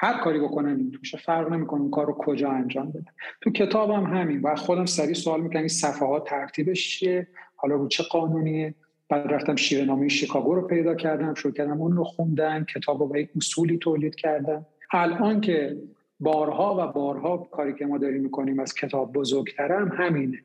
هر 0.01 0.17
کاری 0.23 0.39
بکنم 0.39 0.77
این 0.77 0.91
توشه 0.91 1.17
فرق 1.17 1.51
نمی‌کنه 1.51 1.81
اون 1.81 1.91
کار 1.91 2.05
رو 2.05 2.13
کجا 2.13 2.49
انجام 2.51 2.89
بدم 2.89 3.13
تو 3.41 3.51
کتابم 3.51 4.03
همین 4.03 4.41
و 4.41 4.55
خودم 4.55 4.85
سریع 4.85 5.13
سوال 5.13 5.41
می‌کنم 5.41 5.59
این 5.59 5.67
صفحات 5.67 6.29
ترتیبش 6.29 6.89
چیه 6.89 7.27
حالا 7.55 7.75
رو 7.75 7.87
چه 7.87 8.03
قانونیه؟ 8.03 8.75
بعد 9.09 9.33
رفتم 9.33 9.55
شیوه 9.55 9.85
نامه 9.85 10.07
شیکاگو 10.07 10.55
رو 10.55 10.61
پیدا 10.61 10.95
کردم 10.95 11.33
شروع 11.33 11.53
کردم 11.53 11.81
اون 11.81 11.97
رو 11.97 12.03
خوندن 12.03 12.65
کتاب 12.75 12.99
رو 12.99 13.07
با 13.07 13.17
یک 13.17 13.29
اصولی 13.35 13.77
تولید 13.77 14.15
کردم. 14.15 14.65
الان 14.91 15.41
که 15.41 15.77
بارها 16.19 16.75
و 16.79 16.91
بارها 16.91 17.37
کاری 17.37 17.73
که 17.73 17.85
ما 17.85 17.97
داریم 17.97 18.21
می‌کنیم 18.21 18.59
از 18.59 18.73
کتاب 18.73 19.13
بزرگترم 19.13 19.87
همینه. 19.87 20.39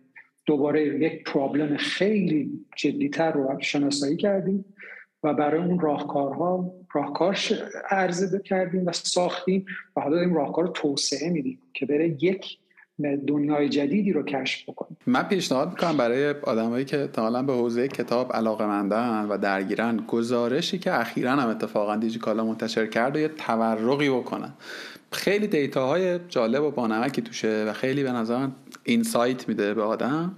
دوباره 0.46 0.86
یک 0.86 1.24
پرابلم 1.24 1.76
خیلی 1.76 2.50
جدیتر 2.76 3.32
رو 3.32 3.58
شناسایی 3.60 4.16
کردیم. 4.16 4.64
و 5.24 5.34
برای 5.34 5.60
اون 5.60 5.80
راهکارها 5.80 6.72
راهکار 6.92 7.38
عرضه 7.90 8.38
کردیم 8.38 8.86
و 8.86 8.92
ساختیم 8.92 9.66
و 9.96 10.00
حالا 10.00 10.20
این 10.20 10.34
راهکار 10.34 10.64
رو 10.64 10.70
توسعه 10.70 11.30
میدیم 11.30 11.58
که 11.74 11.86
بره 11.86 12.16
یک 12.24 12.58
دنیای 13.26 13.68
جدیدی 13.68 14.12
رو 14.12 14.22
کشف 14.22 14.68
بکنیم. 14.68 14.96
من 15.06 15.22
پیشنهاد 15.22 15.70
می‌کنم 15.70 15.96
برای 15.96 16.30
آدمایی 16.30 16.84
که 16.84 17.08
حالا 17.16 17.42
به 17.42 17.52
حوزه 17.52 17.88
کتاب 17.88 18.32
علاقه 18.32 18.66
مندن 18.66 19.26
و 19.28 19.38
درگیرن 19.38 20.04
گزارشی 20.08 20.78
که 20.78 21.00
اخیرا 21.00 21.32
هم 21.32 21.48
اتفاقا 21.48 21.96
دیجیکالا 21.96 22.44
منتشر 22.44 22.86
کرد 22.86 23.16
و 23.16 23.18
یه 23.18 23.28
تورقی 23.28 24.10
بکنن. 24.10 24.52
خیلی 25.12 25.46
دیتاهای 25.46 26.18
جالب 26.28 26.62
و 26.62 26.70
بانمکی 26.70 27.22
توشه 27.22 27.64
و 27.68 27.72
خیلی 27.72 28.02
به 28.02 28.12
نظر 28.12 28.48
اینسایت 28.84 29.48
میده 29.48 29.74
به 29.74 29.82
آدم. 29.82 30.34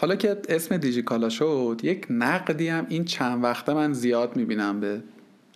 حالا 0.00 0.16
که 0.16 0.36
اسم 0.48 0.76
دیجیکالا 0.76 1.28
شد 1.28 1.80
یک 1.82 2.06
نقدی 2.10 2.68
هم 2.68 2.86
این 2.88 3.04
چند 3.04 3.44
وقته 3.44 3.74
من 3.74 3.92
زیاد 3.92 4.36
می‌بینم 4.36 4.80
به 4.80 5.02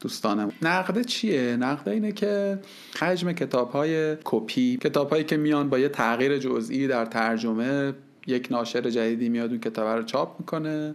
دوستانم. 0.00 0.52
نقده 0.62 1.04
چیه؟ 1.04 1.56
نقده 1.56 1.90
اینه 1.90 2.12
که 2.12 2.58
حجم 3.00 3.32
کتاب 3.32 3.70
های 3.70 4.16
کپی 4.24 4.76
کتاب 4.76 5.10
هایی 5.10 5.24
که 5.24 5.36
میان 5.36 5.68
با 5.68 5.78
یه 5.78 5.88
تغییر 5.88 6.38
جزئی 6.38 6.86
در 6.86 7.04
ترجمه 7.04 7.92
یک 8.26 8.48
ناشر 8.50 8.90
جدیدی 8.90 9.28
میاد 9.28 9.50
اون 9.50 9.60
کتاب 9.60 9.88
رو 9.88 10.02
چاپ 10.02 10.40
می‌کنه 10.40 10.94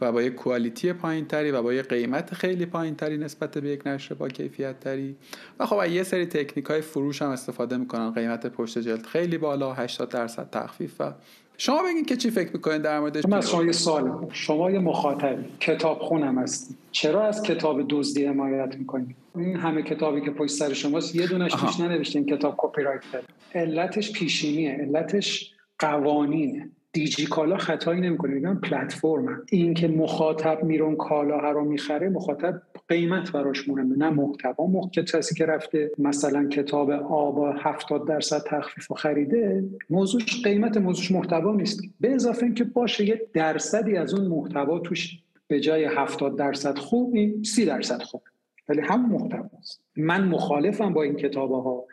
و 0.00 0.12
با 0.12 0.22
یک 0.22 0.34
کوالیتی 0.34 0.92
پایین 0.92 1.26
تری 1.26 1.50
و 1.50 1.62
با 1.62 1.74
یک 1.74 1.88
قیمت 1.88 2.34
خیلی 2.34 2.66
پایین 2.66 2.94
تری 2.94 3.16
نسبت 3.16 3.58
به 3.58 3.68
یک 3.68 3.86
نشر 3.86 4.14
با 4.14 4.28
کیفیت 4.28 4.80
تری 4.80 5.16
و 5.60 5.66
خب 5.66 5.86
یه 5.90 6.02
سری 6.02 6.26
تکنیک 6.26 6.66
های 6.66 6.80
فروش 6.80 7.22
هم 7.22 7.28
استفاده 7.28 7.76
می‌کنن. 7.76 8.10
قیمت 8.10 8.46
پشت 8.46 8.78
جلد 8.78 9.06
خیلی 9.06 9.38
بالا 9.38 9.72
80 9.72 10.08
درصد 10.08 10.50
تخفیف 10.52 11.00
و 11.00 11.12
شما 11.56 11.82
بگین 11.82 12.04
که 12.04 12.16
چی 12.16 12.30
فکر 12.30 12.52
می‌کنین 12.52 12.82
در 12.82 13.00
موردش؟ 13.00 13.26
من 13.26 13.38
از 13.38 13.50
شما 13.50 13.64
یه 13.64 13.72
سال 13.72 14.26
شما 14.32 14.70
یه 14.70 14.78
مخاطب 14.78 15.38
کتاب 15.60 15.98
خونم 15.98 16.38
هستی. 16.38 16.74
چرا 16.92 17.26
از 17.26 17.42
کتاب 17.42 17.88
دزدی 17.88 18.24
حمایت 18.24 18.76
می‌کنید 18.76 19.16
این 19.36 19.56
همه 19.56 19.82
کتابی 19.82 20.20
که 20.20 20.30
پشت 20.30 20.52
سر 20.52 20.72
شماست 20.72 21.14
یه 21.14 21.26
دونش 21.26 21.52
توش 21.52 21.80
ننوشته 21.80 22.18
این 22.18 22.28
کتاب 22.28 22.54
کپی 22.58 22.82
رایت 22.82 23.02
داره 23.12 23.24
علتش 23.54 24.12
پیشینیه 24.12 24.72
علتش 24.72 25.54
قوانینه. 25.78 26.70
دیجی 26.94 27.26
کالا 27.26 27.56
خطایی 27.56 28.00
نمی‌کنه. 28.00 28.34
میگن 28.34 28.54
پلتفرم 28.54 29.42
این 29.50 29.74
که 29.74 29.88
مخاطب 29.88 30.64
میرون 30.64 30.96
کالا 30.96 31.50
رو 31.50 31.64
می‌خره 31.64 32.08
مخاطب 32.08 32.62
قیمت 32.88 33.32
براش 33.32 33.68
مهمه. 33.68 33.96
نه 33.96 34.10
محتوا. 34.10 34.66
محتوا 34.66 35.04
کسی 35.04 35.34
که 35.34 35.46
رفته 35.46 35.90
مثلا 35.98 36.48
کتاب 36.48 36.90
آبا 36.90 37.52
70 37.52 38.08
درصد 38.08 38.42
تخفیف 38.46 38.90
و 38.90 38.94
خریده 38.94 39.64
موضوعش 39.90 40.42
قیمت 40.42 40.76
موضوعش 40.76 41.10
محتوا 41.10 41.54
نیست. 41.54 41.80
به 42.00 42.14
اضافه 42.14 42.46
اینکه 42.46 42.64
باشه 42.64 43.04
یه 43.04 43.22
درصدی 43.32 43.96
از 43.96 44.14
اون 44.14 44.26
محتوا 44.26 44.78
توش 44.78 45.18
به 45.48 45.60
جای 45.60 45.84
70 45.84 46.38
درصد 46.38 46.78
خوب 46.78 47.14
این 47.14 47.42
30 47.42 47.64
درصد 47.64 48.02
خوب. 48.02 48.22
ولی 48.68 48.80
هم 48.80 49.10
محتواست 49.10 49.80
من 49.96 50.28
مخالفم 50.28 50.92
با 50.92 51.02
این 51.02 51.16
کتاب 51.16 51.50
ها 51.50 51.84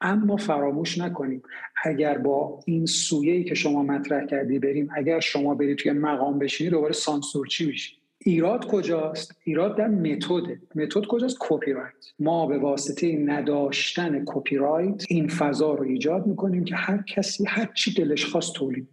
اما 0.00 0.36
فراموش 0.36 0.98
نکنیم 0.98 1.42
اگر 1.84 2.18
با 2.18 2.60
این 2.66 2.86
سویه 2.86 3.44
که 3.44 3.54
شما 3.54 3.82
مطرح 3.82 4.26
کردی 4.26 4.58
بریم 4.58 4.88
اگر 4.96 5.20
شما 5.20 5.54
برید 5.54 5.78
توی 5.78 5.92
مقام 5.92 6.38
بشینی 6.38 6.70
دوباره 6.70 6.92
سانسورچی 6.92 7.66
میشی. 7.66 8.00
ایراد 8.18 8.66
کجاست؟ 8.66 9.34
ایراد 9.44 9.76
در 9.76 9.88
method 9.88 10.58
method 10.74 11.06
کجاست؟ 11.08 11.36
کپی 11.40 11.72
رایت 11.72 12.06
ما 12.18 12.46
به 12.46 12.58
واسطه 12.58 13.16
نداشتن 13.16 14.22
کپی 14.26 14.56
رایت 14.56 15.04
این 15.08 15.28
فضا 15.28 15.74
رو 15.74 15.82
ایجاد 15.82 16.26
می‌کنیم 16.26 16.64
که 16.64 16.74
هر 16.74 17.02
کسی 17.02 17.44
هر 17.48 17.70
چی 17.74 17.94
دلش 17.94 18.24
خواست 18.24 18.54
تولید. 18.54 18.88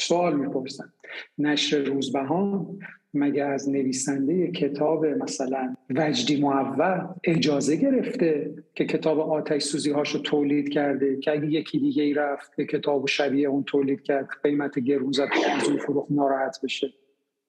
سوال 0.00 0.36
می‌پرسن 0.36 0.92
نشر 1.38 1.78
روزبهان 1.78 2.78
مگه 3.14 3.44
از 3.44 3.68
نویسنده 3.68 4.50
کتاب 4.50 5.06
مثلا 5.06 5.76
وجدی 5.90 6.40
معول 6.40 7.06
اجازه 7.24 7.76
گرفته 7.76 8.54
که 8.74 8.84
کتاب 8.84 9.20
آتش 9.20 9.62
سوزی 9.62 9.90
هاشو 9.90 10.22
تولید 10.22 10.68
کرده 10.68 11.16
که 11.16 11.32
اگه 11.32 11.46
یکی 11.46 11.78
دیگه 11.78 12.02
ای 12.02 12.14
رفت 12.14 12.56
که 12.56 12.66
کتاب 12.66 13.06
شبیه 13.06 13.48
اون 13.48 13.64
تولید 13.64 14.02
کرد 14.02 14.28
قیمت 14.42 14.78
گرون 14.78 15.12
زد 15.12 15.28
از 15.56 15.68
اون 15.68 15.78
فروخت 15.78 16.10
ناراحت 16.10 16.58
بشه؟ 16.64 16.92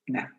نه. 0.10 0.32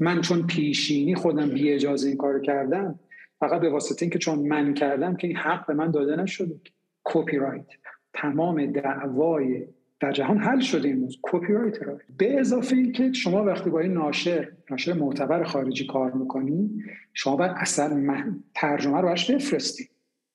من 0.00 0.20
چون 0.20 0.46
پیشینی 0.46 1.14
خودم 1.14 1.50
بی 1.50 1.72
اجازه 1.72 2.08
این 2.08 2.16
کارو 2.16 2.40
کردم 2.40 3.00
فقط 3.40 3.60
به 3.60 3.70
واسطه 3.70 4.02
اینکه 4.02 4.18
چون 4.18 4.38
من 4.38 4.74
کردم 4.74 5.16
که 5.16 5.26
این 5.26 5.36
حق 5.36 5.66
به 5.66 5.74
من 5.74 5.90
داده 5.90 6.16
نشده. 6.16 6.60
کپی 7.04 7.36
رایت 7.36 7.66
تمام 8.12 8.66
دعوای 8.66 9.66
در 10.00 10.12
جهان 10.12 10.38
حل 10.38 10.60
شده 10.60 10.88
این 10.88 10.96
موضوع. 10.96 11.20
کپی 11.22 11.52
رایت 11.52 11.78
به 12.18 12.40
اضافه 12.40 12.76
اینکه 12.76 13.12
شما 13.12 13.44
وقتی 13.44 13.70
با 13.70 13.80
این 13.80 13.92
ناشر 13.92 14.48
ناشر 14.70 14.92
معتبر 14.92 15.44
خارجی 15.44 15.86
کار 15.86 16.12
می‌کنی 16.12 16.82
شما 17.14 17.36
باید 17.36 17.52
اصلا 17.56 18.14
ترجمه 18.54 18.96
رو 18.96 19.02
براش 19.02 19.30
بفرستی. 19.30 19.88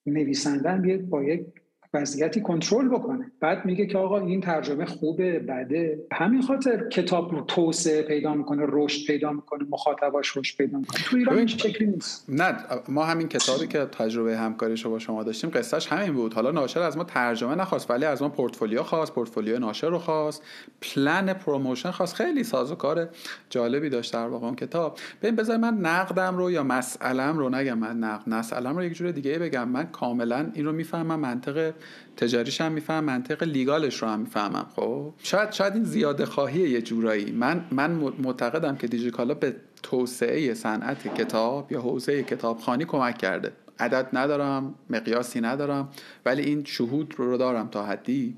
نویسنده 0.06 0.97
با 0.97 1.24
یک 1.24 1.45
وضعیتی 1.93 2.41
کنترل 2.41 2.89
بکنه. 2.89 3.32
بعد 3.39 3.65
میگه 3.65 3.86
که 3.86 3.97
آقا 3.97 4.19
این 4.19 4.41
ترجمه 4.41 4.86
خوبه 4.86 5.39
بده. 5.39 5.99
همین 6.12 6.41
خاطر 6.41 6.89
کتاب 6.89 7.32
رو 7.32 7.41
توسعه 7.41 8.01
پیدا 8.01 8.34
می‌کنه 8.34 8.63
رشد 8.69 9.08
پیدا 9.08 9.32
می‌کنه 9.32 9.65
مخاطباش 9.69 10.38
رشد 10.38 10.58
پیدا 10.58 10.77
می‌کنه. 10.77 11.04
تو 11.04 11.17
ایران 11.17 11.38
این 11.38 11.47
شکلی 11.47 11.88
نیست. 11.88 12.25
نه 12.30 12.56
ما 12.89 13.06
همین 13.06 13.27
کتابی 13.27 13.67
که 13.67 13.80
تجربه 13.80 14.38
همکاریشو 14.38 14.89
با 14.89 14.99
شما 14.99 15.23
داشتیم 15.23 15.49
قصهش 15.49 15.88
همین 15.88 16.13
بود. 16.13 16.34
حالا 16.34 16.51
ناشر 16.51 16.80
از 16.80 16.97
ما 16.97 17.04
ترجمه 17.04 17.56
نخواست 17.56 17.91
ولی 17.91 18.06
از 18.06 18.21
ما 18.21 18.30
پورتفولیو 18.30 18.84
خواست 18.84 19.13
پورتفولیو 19.13 19.60
ناشر 19.60 19.89
رو 19.89 19.97
خواست 19.97 20.43
plan 20.82 21.34
promotion 21.34 21.91
خواست. 21.91 22.15
خیلی 22.15 22.43
سازوکار 22.43 23.10
جالبی 23.49 23.89
داشت 23.89 24.13
در 24.13 24.27
واقع 24.27 24.45
اون 24.45 24.56
کتاب. 24.56 24.97
ببین 25.21 25.36
بذار 25.36 25.58
من 25.58 25.73
نقدم 25.73 26.38
رو 26.38 26.51
یا 26.51 26.63
مسئلم 26.63 27.38
رو 27.38 27.49
نگم 27.49 27.77
من 27.77 27.97
نقد 27.97 28.30
مسئلم 28.30 28.77
رو 28.77 28.84
یک 28.84 28.93
جور 28.93 29.12
دیگه 29.12 29.39
بگم. 29.39 29.69
من 29.69 29.84
کاملا 29.84 30.51
این 30.54 30.65
رو 30.65 30.71
می‌فهمم 30.71 31.19
منطق 31.19 31.73
تجاریش 32.17 32.62
هم 32.62 32.72
میفهم 32.72 33.04
منطق 33.04 33.44
legal 33.43 33.85
ش 33.85 34.01
رو 34.02 34.08
هم 34.08 34.20
می‌فهمم. 34.20 34.65
خب 34.76 35.13
شاید 35.24 35.52
شاید 35.52 35.74
این 35.74 35.84
زیاده 35.84 36.26
خواهی 36.26 36.70
یه 36.70 36.82
جورایی. 36.82 37.32
من 37.32 37.65
من 37.72 37.91
معتقدم 37.91 38.76
که 38.76 38.88
دیجیکالا 38.88 39.34
به 39.34 39.56
توسعه 39.84 40.54
صنعت 40.54 41.15
کتاب 41.15 41.72
یا 41.72 41.82
حوزه 41.82 42.23
کتابخانی 42.23 42.86
کمک 42.86 43.17
کرده. 43.17 43.52
عدد 43.79 44.08
ندارم 44.13 44.75
مقیاسی 44.90 45.42
ندارم 45.42 45.90
ولی 46.25 46.42
این 46.42 46.63
شهود 46.65 47.13
رو 47.17 47.38
دارم 47.38 47.67
تا 47.67 47.86
حدی. 47.86 48.36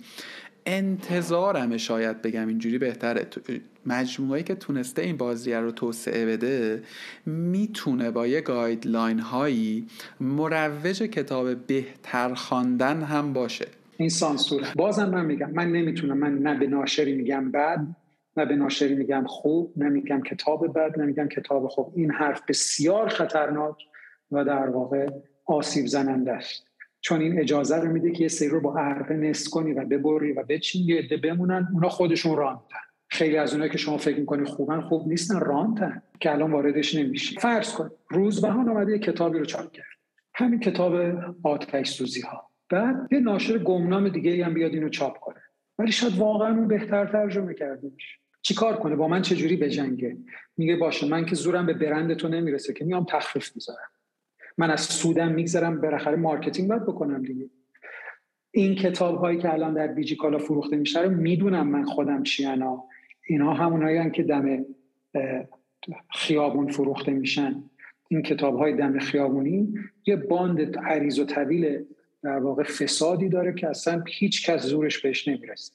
انتظارم 0.66 1.78
شاید 1.78 2.22
بگم 2.22 2.48
اینجوری 2.48 2.78
بهتره. 2.78 3.28
مجموعه 3.86 4.44
که 4.44 4.56
تونسته 4.56 5.02
این 5.02 5.18
بازی 5.18 5.54
رو 5.54 5.72
توسعه 5.72 6.26
بده 6.26 6.84
می‌تونه 7.26 8.12
با 8.12 8.28
یه 8.28 8.42
گایدلاین 8.42 9.20
هایی 9.20 9.88
مروج 10.22 11.04
کتاب 11.04 11.56
بهتر 11.56 12.34
خواندن 12.34 13.02
هم 13.02 13.34
باشه. 13.34 13.68
این 13.98 14.10
سانسور 14.10 14.62
بازم 14.76 15.10
من 15.10 15.26
میگم 15.26 15.52
من 15.52 15.72
نمی‌تونم 15.72 16.18
من 16.18 16.38
نه 16.38 16.60
به 16.60 16.68
ناشری 16.68 17.14
میگم 17.14 17.52
بد 17.52 17.88
نه 18.38 18.46
به 18.46 18.56
ناشری 18.56 18.96
میگم 18.96 19.24
خوب 19.28 19.74
نه 19.78 19.90
میگم 19.90 20.22
کتاب 20.22 20.74
بد 20.80 21.00
نه 21.00 21.06
میگم 21.06 21.28
کتاب 21.28 21.68
خوب. 21.68 21.94
این 21.96 22.12
حرف 22.12 22.42
بسیار 22.48 23.10
خطرناک 23.10 23.76
و 24.32 24.46
در 24.46 24.70
واقع 24.70 25.10
آسیب 25.46 25.86
زننده 25.86 26.32
است. 26.32 26.68
چون 27.04 27.22
این 27.22 27.40
اجازه 27.40 27.76
رو 27.76 27.92
میده 27.92 28.12
که 28.12 28.22
یه 28.22 28.28
سری 28.28 28.50
رو 28.50 28.62
با 28.62 28.78
عرقه 28.78 29.14
نصف 29.14 29.50
کنی 29.50 29.74
و 29.74 29.86
ببری 29.86 30.32
و 30.32 30.44
بچین 30.44 30.90
یه 30.90 30.98
عده 30.98 31.18
بمونن 31.18 31.68
اونا 31.74 31.90
خودشون 31.90 32.38
راندن 32.38 32.84
خیلی 33.10 33.38
از 33.38 33.54
اونایی 33.54 33.72
که 33.72 33.78
شما 33.78 33.98
فکر 33.98 34.20
می‌کنی 34.20 34.46
خوبن 34.46 34.82
خوب 34.82 35.08
نیستن 35.08 35.40
راندن 35.40 36.02
که 36.20 36.32
الان 36.32 36.52
واردش 36.52 36.96
نمیشی. 36.96 37.40
فرض 37.40 37.74
کن 37.74 37.92
روزبهان 38.10 38.70
اومده 38.70 38.92
یه 38.92 39.00
کتابی 39.00 39.40
رو 39.40 39.46
چاپ 39.46 39.72
کرد. 39.72 39.86
همین 40.36 40.60
کتاب 40.60 40.96
آتش 41.44 41.90
سوزی 41.90 42.22
ها 42.22 42.50
بعد 42.70 43.08
یه 43.12 43.20
ناشر 43.20 43.58
گمنام 43.58 44.10
دیگه 44.10 44.46
هم 44.46 44.54
بیاد 44.54 44.74
اینو 44.74 44.90
چاپ 44.90 45.20
کنه. 45.20 45.42
ولی 45.80 45.92
شاید 45.92 46.18
واقعا 46.18 46.56
اون 46.56 46.68
بهتر 46.68 47.06
ترجمه 47.06 47.54
کرده 47.54 47.90
باشه. 47.90 48.18
چیکار 48.42 48.78
کنه؟ 48.78 48.96
با 48.96 49.08
من 49.08 49.22
چجوری 49.22 49.58
بجنگه؟ 49.58 50.18
میگه 50.58 50.76
باشه 50.76 51.08
من 51.08 51.26
که 51.26 51.36
زورم 51.36 51.66
به 51.66 51.74
برند 51.74 52.14
تو 52.14 52.28
نمی‌رسه 52.28 52.74
که 52.74 52.86
میام 52.86 53.06
تخفیف 53.10 53.52
می‌ذارم. 53.56 53.90
من 54.58 54.72
از 54.72 54.82
سودم 54.82 55.32
میگذرم 55.32 55.82
بالاخره 55.82 56.16
marketing 56.16 56.70
باید 56.70 56.84
بکنم 56.84 57.24
دیگه. 57.24 57.50
این 58.52 58.76
کتاب 58.76 59.18
هایی 59.18 59.38
که 59.38 59.54
الان 59.54 59.74
در 59.74 59.88
دیجی‌کالا 59.88 60.38
فروخته 60.38 60.76
میشه 60.76 61.02
رو 61.02 61.12
می‌دونم 61.12 61.68
من 61.68 61.84
خودم 61.84 62.24
چیانا 62.24 62.84
اینها 63.28 63.54
همونایی 63.54 64.12
که 64.12 64.24
دم 64.24 64.66
خیابون 66.16 66.68
فروخته 66.68 67.12
میشن. 67.12 67.64
این 68.08 68.22
کتاب 68.22 68.58
های 68.58 68.74
دم 68.74 69.00
خیابونی 69.00 69.74
یه 70.06 70.16
باند 70.16 70.78
عریض 70.78 71.20
و 71.20 71.26
طویل 71.26 71.86
در 72.24 72.40
واقع 72.40 72.64
فسادی 72.64 73.30
داره 73.30 73.54
که 73.54 73.70
اصلا 73.70 74.04
هیچ 74.08 74.50
کس 74.50 74.66
زورش 74.66 75.00
بهش 75.00 75.28
نمی‌رسه. 75.28 75.74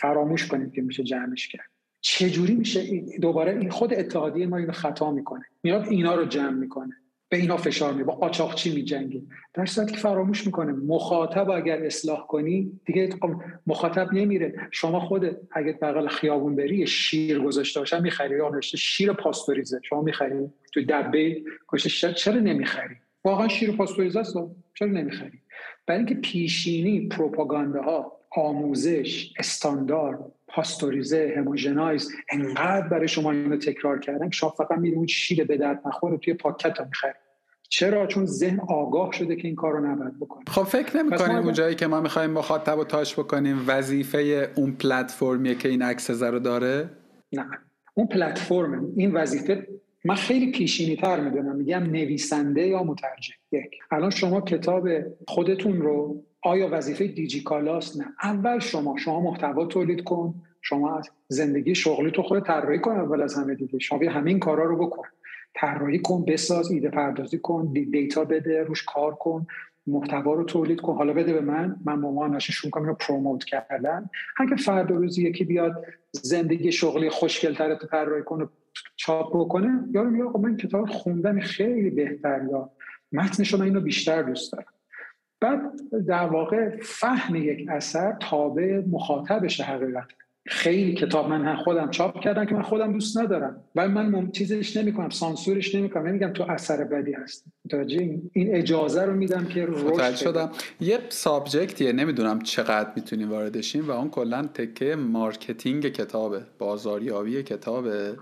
فراموش 0.00 0.46
کنیم 0.46 0.70
که 0.70 0.82
میشه 0.82 1.02
جمعش 1.02 1.48
کرد. 1.48 1.70
چجوری 2.00 2.54
میشه؟ 2.54 3.04
دوباره 3.20 3.58
این 3.58 3.70
خود 3.70 3.94
اتحادیه 3.94 4.46
ما 4.46 4.56
اینو 4.56 4.72
خطا 4.72 5.12
می‌کنه. 5.12 5.44
میاد 5.62 5.86
اینا 5.86 6.14
رو 6.14 6.24
جمع 6.24 6.58
می‌کنه. 6.58 6.96
به 7.34 7.40
اینا 7.40 7.56
فشار 7.56 7.92
میده 7.92 8.04
با 8.04 8.14
قاچاقچی 8.14 8.74
میجنگه؟ 8.74 9.22
در 9.54 9.66
صورتی 9.66 9.92
که 9.92 9.98
فراموش 9.98 10.46
می‌کنه. 10.46 10.72
مخاطب 10.72 11.50
اگر 11.50 11.82
اصلاح 11.82 12.26
کنی 12.26 12.80
دیگه 12.84 13.10
خب 13.10 13.30
مخاطب 13.66 14.12
نمیره. 14.12 14.54
شما 14.70 15.00
خود 15.00 15.36
اگه 15.52 15.78
بغل 15.82 16.08
خیابون 16.08 16.56
بری 16.56 16.86
شیر 16.86 17.38
گذاشته 17.38 17.80
باشن 17.80 18.02
می‌خری. 18.02 18.36
نوشته 18.36 18.76
شیر 18.76 19.12
پاستوریزه 19.12 19.80
شما 19.84 20.02
می‌خری. 20.02 20.50
تو 20.72 20.80
دبه 20.88 21.42
گوشه 21.66 22.12
چرا 22.12 22.40
نمی‌خری؟ 22.40 22.94
واقعا 23.24 23.48
شیر 23.48 23.72
پاستوریزه 23.72 24.20
است. 24.20 24.36
چرا 24.74 24.88
نمی‌خری؟ 24.88 25.38
برای 25.86 25.98
اینکه 25.98 26.14
پیشینی 26.14 27.08
پروپاگاندا 27.08 28.12
آموزش 28.36 29.32
استاندارد 29.38 30.18
پاستوریزه 30.48 31.34
هموژنایز 31.36 32.10
انقدر 32.32 32.88
برای 32.88 33.08
شما 33.08 33.32
اینو 33.32 33.56
تکرار 33.56 33.98
کردن 33.98 34.28
که 34.28 34.36
شما 34.36 34.50
فقط 34.50 34.78
میری 34.78 34.94
اون 34.94 35.06
شیر 35.06 35.44
به 35.44 35.56
درد 35.56 35.80
نخوره 35.86 36.16
توی 36.16 36.34
پاکت 36.34 36.78
رو 36.78 36.84
می‌خری. 36.84 37.12
چرا؟ 37.68 38.06
چون 38.06 38.26
ذهن 38.26 38.60
آگاه 38.68 39.12
شده 39.12 39.36
که 39.36 39.48
این 39.48 39.56
کار 39.56 39.72
رو 39.72 39.86
نباید 39.86 40.20
بکنه. 40.20 40.44
خب 40.48 40.62
فکر 40.62 40.96
نمی 40.96 41.16
کنیم 41.16 41.36
اون 41.36 41.52
جایی 41.52 41.74
که 41.74 41.86
ما 41.86 42.00
می‌خوایم 42.00 42.30
مخاطب 42.30 42.78
رو 42.78 42.84
تاش 42.84 43.18
بکنیم 43.18 43.64
وظیفه 43.66 44.50
اون 44.54 44.72
پلتفرمیه 44.72 45.54
که 45.54 45.68
این 45.68 45.82
عکس 45.82 46.22
رو 46.22 46.38
داره؟ 46.38 46.90
نه. 47.32 47.46
اون 47.94 48.06
پلتفرم 48.06 48.92
این 48.96 49.12
وظیفه 49.12 49.66
من 50.04 50.14
خیلی 50.14 50.52
پیشینی 50.52 50.96
تر 50.96 51.20
می‌دونم. 51.20 51.56
میگم 51.56 51.82
نویسنده 51.82 52.66
یا 52.66 52.82
مترجم. 52.82 53.34
یک. 53.52 53.70
الان 53.90 54.10
شما 54.10 54.40
کتاب 54.40 54.88
خودتون 55.28 55.82
رو 55.82 56.22
آیا 56.42 56.68
وظیفه 56.72 57.06
دیجیکالاست؟ 57.06 58.00
نه. 58.00 58.06
اول 58.22 58.58
شما. 58.58 58.96
شما 58.96 59.20
محتوا 59.20 59.66
تولید 59.66 60.04
کن. 60.04 60.34
شما 60.62 60.98
از 60.98 61.10
زندگی 61.28 61.74
شغلی 61.74 62.10
تو 62.10 62.22
خود 62.22 62.46
طراحی 62.46 62.78
کن 62.78 62.90
اول 62.90 63.22
از 63.22 63.34
همه 63.34 63.54
دیگه. 63.54 63.78
شما 63.78 64.10
همین 64.10 64.38
کارا 64.38 64.64
رو 64.64 64.86
بکن. 64.86 65.02
طراحی 65.54 65.98
کن 65.98 66.24
بساز 66.24 66.70
ایده 66.70 66.90
پردازی 66.90 67.38
کن 67.38 67.72
دیتا 67.72 68.24
بده 68.24 68.62
روش 68.62 68.84
کار 68.84 69.14
کن 69.14 69.46
محتوا 69.86 70.34
رو 70.34 70.44
تولید 70.44 70.80
کن. 70.80 70.94
حالا 70.96 71.12
بده 71.12 71.32
به 71.32 71.40
من 71.40 71.76
من 71.84 71.94
مامان 71.94 72.38
شروع 72.38 72.70
کنم 72.70 72.84
رو 72.84 72.94
پروموت 72.94 73.44
کردن. 73.44 74.10
اگه 74.36 74.56
فردا 74.56 74.94
روزی 74.94 75.28
یکی 75.28 75.44
بیاد 75.44 75.84
زندگی 76.12 76.72
شغلی 76.72 77.10
خوشگلتر 77.10 77.68
رو 77.68 77.74
طراحی 77.74 78.22
کنه 78.22 78.48
چاپ 78.96 79.36
بکنه 79.36 79.84
یارو 79.94 80.10
میگه 80.10 80.24
من 80.24 80.56
کتاب 80.56 80.88
خوندن 80.88 81.40
خیلی 81.40 81.90
بهتر 81.90 82.46
یا 82.50 82.70
متن 83.12 83.42
شما 83.42 83.64
اینو 83.64 83.80
بیشتر 83.80 84.22
دوست 84.22 84.52
دارم. 84.52 84.66
بعد 85.40 85.60
در 86.06 86.26
واقع 86.26 86.76
فهم 86.82 87.36
یک 87.36 87.68
اثر 87.70 88.16
تابع 88.20 88.82
مخاطبش 88.86 89.60
حقیقت. 89.60 90.08
خیلی 90.46 90.94
کتاب 90.94 91.28
من 91.28 91.56
خودم 91.56 91.90
چاپ 91.90 92.20
کردم 92.20 92.44
که 92.44 92.54
من 92.54 92.62
خودم 92.62 92.92
دوست 92.92 93.18
ندارم. 93.18 93.64
ولی 93.74 93.92
من 93.92 94.06
ممیزیش 94.06 94.76
نمی‌کنم 94.76 95.10
سانسورش 95.10 95.74
نمی‌کنم. 95.74 96.06
نمیگم 96.06 96.32
تو 96.32 96.44
اثر 96.48 96.84
بدی 96.84 97.12
هست 97.12 97.44
متوجه 97.64 97.98
این 98.32 98.54
اجازه 98.54 99.02
رو 99.02 99.14
میدم 99.14 99.44
که 99.44 99.66
رشد 99.66 100.14
شدم. 100.14 100.50
یه 100.80 100.98
subject 101.08 101.73
یه 101.73 101.92
نمی‌دونم 101.92 102.40
چقدر 102.40 102.90
می‌تونیم 102.96 103.30
واردشیم 103.30 103.88
و 103.88 103.90
اون 103.90 104.10
کلا 104.10 104.42
تکه 104.42 104.96
marketing 104.96 105.88
کتابه 105.88 106.40
بازاریابی 106.58 107.42
کتابه. 107.42 108.16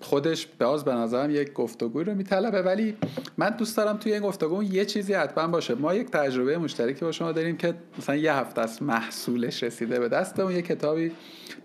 خودش 0.00 0.46
باز 0.60 0.84
به 0.84 0.92
نظرم 0.92 1.30
یک 1.30 1.52
گفتگوی 1.52 2.04
رو 2.04 2.14
میطلبه. 2.14 2.62
ولی 2.62 2.96
من 3.36 3.50
دوست 3.50 3.76
دارم 3.76 3.96
توی 3.96 4.12
این 4.12 4.22
گفتگو 4.22 4.62
یه 4.62 4.84
چیزی 4.84 5.14
حتما 5.14 5.46
باشه. 5.46 5.74
ما 5.74 5.94
یک 5.94 6.10
تجربه 6.10 6.58
مشترکی 6.58 7.04
با 7.04 7.12
شما 7.12 7.32
داریم 7.32 7.56
که 7.56 7.74
مثلا 7.98 8.16
یه 8.16 8.34
هفته 8.34 8.60
از 8.60 8.82
محصولش 8.82 9.62
رسیده 9.62 10.00
به 10.00 10.08
دستمون 10.08 10.52
یه 10.52 10.62
کتابی 10.62 11.12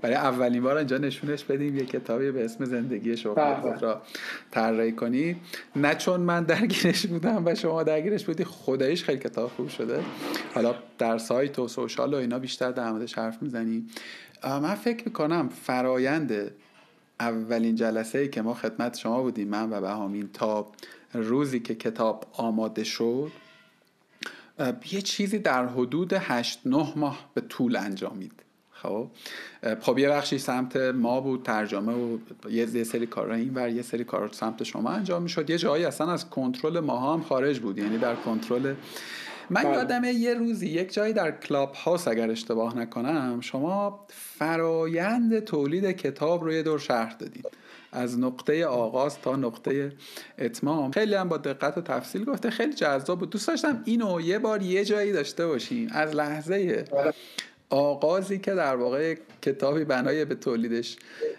برای 0.02 0.16
اولین 0.16 0.64
بار 0.64 0.78
اینجا 0.78 0.98
نشونش 0.98 1.44
بدیم. 1.44 1.78
یه 1.78 1.86
کتابی 1.86 2.32
به 2.32 2.46
اسم 2.46 2.66
زندگی 2.66 3.18
شغل 3.18 3.34
بله. 3.36 3.62
خود 3.62 3.84
را 3.84 4.02
طراحی 4.52 4.92
کنی. 4.92 5.36
نه 5.76 5.96
چون 5.96 6.22
من 6.22 6.44
درگیرش 6.44 7.06
بودم 7.06 7.44
و 7.46 7.56
شما 7.56 7.84
درگیرش 7.84 8.26
بودی 8.26 8.44
خدایش 8.44 9.04
خیلی 9.04 9.20
کتاب 9.20 9.52
خوب 9.56 9.70
شده. 9.70 10.00
حالا 10.54 10.76
در 10.98 11.18
سایت 11.18 11.60
و 11.60 11.68
سوشال 11.68 12.14
و 12.14 12.18
اینا 12.18 12.40
بیشتر 12.40 12.72
در 12.72 12.92
موردش 12.92 13.14
حرف 13.14 13.42
می‌زنیم 13.42 13.90
من 14.44 14.76
فکر 14.76 15.06
می‌کنم 15.06 15.50
فرایند 15.50 16.52
اولین 17.20 17.76
جلسه 17.76 18.20
ای 18.20 18.30
که 18.30 18.42
ما 18.42 18.54
خدمت 18.54 18.98
شما 18.98 19.22
بودیم 19.22 19.48
من 19.48 19.74
و 19.74 19.82
بهامین 19.82 20.30
تا 20.34 20.72
روزی 21.14 21.60
که 21.60 21.76
کتاب 21.76 22.26
آماده 22.34 22.84
شد 22.84 23.32
یه 24.92 25.02
چیزی 25.02 25.40
در 25.40 25.66
حدود 25.66 26.14
8 26.14 26.60
9 26.66 26.94
ماه 26.96 27.30
به 27.34 27.42
طول 27.42 27.76
انجامید. 27.76 28.32
خب؟ 28.72 29.08
خب 29.82 30.00
یه 30.00 30.10
بخشی 30.10 30.38
سمت 30.38 30.76
ما 30.76 31.22
بود 31.22 31.44
ترجمه 31.44 31.94
و 31.94 32.18
یه 32.50 32.84
سری 32.84 33.08
کار 33.08 33.32
این 33.32 33.54
ور 33.54 33.70
یه 33.70 33.82
سری 33.82 34.04
کار 34.04 34.30
سمت 34.32 34.64
شما 34.64 34.90
انجام 34.90 35.24
می‌شد. 35.24 35.50
یه 35.50 35.58
جایی 35.58 35.86
اصلا 35.86 36.12
از 36.12 36.30
کنترل 36.30 36.80
ما 36.80 37.14
هم 37.14 37.22
خارج 37.22 37.60
بود 37.60 37.78
یعنی 37.78 37.98
در 37.98 38.16
کنترل 38.16 38.74
من 39.50 39.64
بله. 39.64 39.74
یادمه 39.74 40.14
یه 40.14 40.34
روزی 40.34 40.68
یک 40.68 40.94
جایی 40.94 41.14
در 41.14 41.32
کلاب 41.32 41.74
هاوس 41.74 42.08
اگر 42.08 42.32
اشتباه 42.32 42.78
نکنم 42.78 43.42
شما 43.42 44.06
فرایند 44.38 45.40
تولید 45.40 45.92
کتاب 45.92 46.44
رو 46.44 46.54
یه 46.54 46.64
دور 46.64 46.80
شرح 46.80 47.14
دادید. 47.14 47.46
از 47.92 48.20
نقطه 48.20 48.66
آغاز 48.66 49.22
تا 49.22 49.36
نقطه 49.36 49.92
اتمام. 50.40 50.92
خیلی 50.92 51.16
هم 51.16 51.30
با 51.30 51.38
دقت 51.38 51.78
و 51.78 51.82
تفصیل 51.82 52.26
گفته. 52.26 52.50
خیلی 52.50 52.74
جذاب 52.74 53.20
بود. 53.20 53.30
دوست 53.30 53.48
داشتم 53.48 53.82
اینو 53.86 54.22
یه 54.22 54.40
بار 54.40 54.62
یه 54.62 54.86
جایی 54.86 55.12
داشته 55.12 55.48
باشیم 55.48 55.90
از 55.92 56.16
لحظه. 56.16 56.86
آغازی 57.70 58.40
که 58.40 58.54
در 58.54 58.76
واقع 58.76 59.16
کتابی 59.42 59.84
بنای 59.84 60.26
به 60.26 60.36
تولیدش 60.36 60.98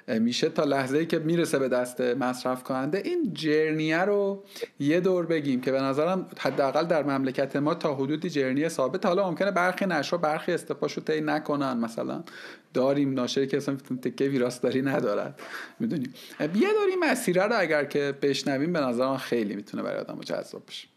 میشه 0.08 0.48
تا 0.48 0.64
لحظه 0.64 0.98
ای 0.98 1.06
که 1.06 1.18
می‌رسه 1.18 1.58
به 1.58 1.68
دست 1.68 2.00
مصرف 2.00 2.62
کننده. 2.62 3.02
این 3.04 3.30
جرنیه 3.34 3.98
رو 3.98 4.44
یه 4.80 5.00
دور 5.00 5.26
بگیم 5.26 5.60
که 5.60 5.72
به 5.72 5.80
نظرم 5.80 6.26
حداقل 6.38 6.84
در 6.84 7.02
مملکت 7.02 7.56
ما 7.56 7.74
تا 7.74 7.94
حدودی 7.94 8.30
جرنی 8.30 8.68
ثابت. 8.68 9.06
حالا 9.06 9.30
ممکنه 9.30 9.50
برخی 9.50 9.86
نشر 9.86 10.16
برخی 10.16 10.52
استفاشو 10.52 11.00
طی 11.00 11.20
نکنن. 11.20 11.76
مثلا 11.76 12.24
داریم 12.74 13.14
ناشری 13.14 13.46
که 13.46 13.56
اصلا 13.56 13.76
تکه 14.02 14.24
ویراستاری 14.28 14.82
ندارد. 14.82 15.40
می‌دونیم. 15.80 16.14
یه 16.40 16.48
دور 16.48 16.86
این 16.90 17.04
مسیره 17.10 17.42
رو 17.42 17.58
اگر 17.58 17.84
که 17.84 18.14
بشنویم 18.22 18.72
به 18.72 18.80
نظرم 18.80 19.16
خیلی 19.16 19.56
می‌تونه 19.56 19.82
برای 19.82 20.00
آدم 20.00 20.20
جذاب 20.20 20.62
بشه. 20.68 20.88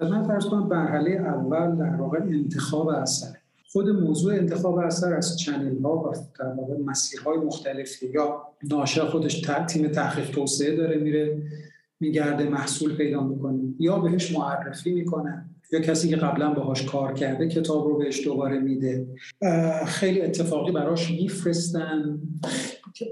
من 0.00 0.24
فرض 0.24 0.46
کنم 0.46 0.66
مرحله 0.66 1.10
اول 1.10 1.76
در 1.76 1.96
واقع 1.96 2.18
انتخاب 2.18 2.88
اثر 2.88 3.36
خود 3.72 3.88
موضوع 3.88 4.34
انتخاب 4.34 4.78
اثر 4.78 5.14
از 5.14 5.38
چنل 5.38 5.82
ها 5.82 5.96
و 5.96 6.14
در 6.40 6.52
واقع 6.52 6.76
مسیرهای 6.76 7.38
مختلفی 7.38 8.06
یا 8.06 8.42
ناشر 8.70 9.04
خودش 9.04 9.40
تیم 9.68 9.88
تحقیق 9.88 10.30
توسعه 10.30 10.76
داره 10.76 10.98
میره 10.98 11.42
میگرده 12.00 12.48
محصول 12.48 12.96
پیدا 12.96 13.20
می‌کنه 13.20 13.60
یا 13.78 13.98
بهش 13.98 14.36
معرفی 14.36 14.92
می‌کنه 14.92 15.44
یا 15.72 15.80
کسی 15.80 16.08
که 16.08 16.16
قبلا 16.16 16.54
باهاش 16.54 16.86
کار 16.86 17.12
کرده 17.12 17.48
کتاب 17.48 17.86
رو 17.86 17.98
بهش 17.98 18.24
دوباره 18.24 18.60
میده. 18.60 19.06
خیلی 19.86 20.20
اتفاقی 20.20 20.72
براش 20.72 21.10
میفرستن. 21.10 22.20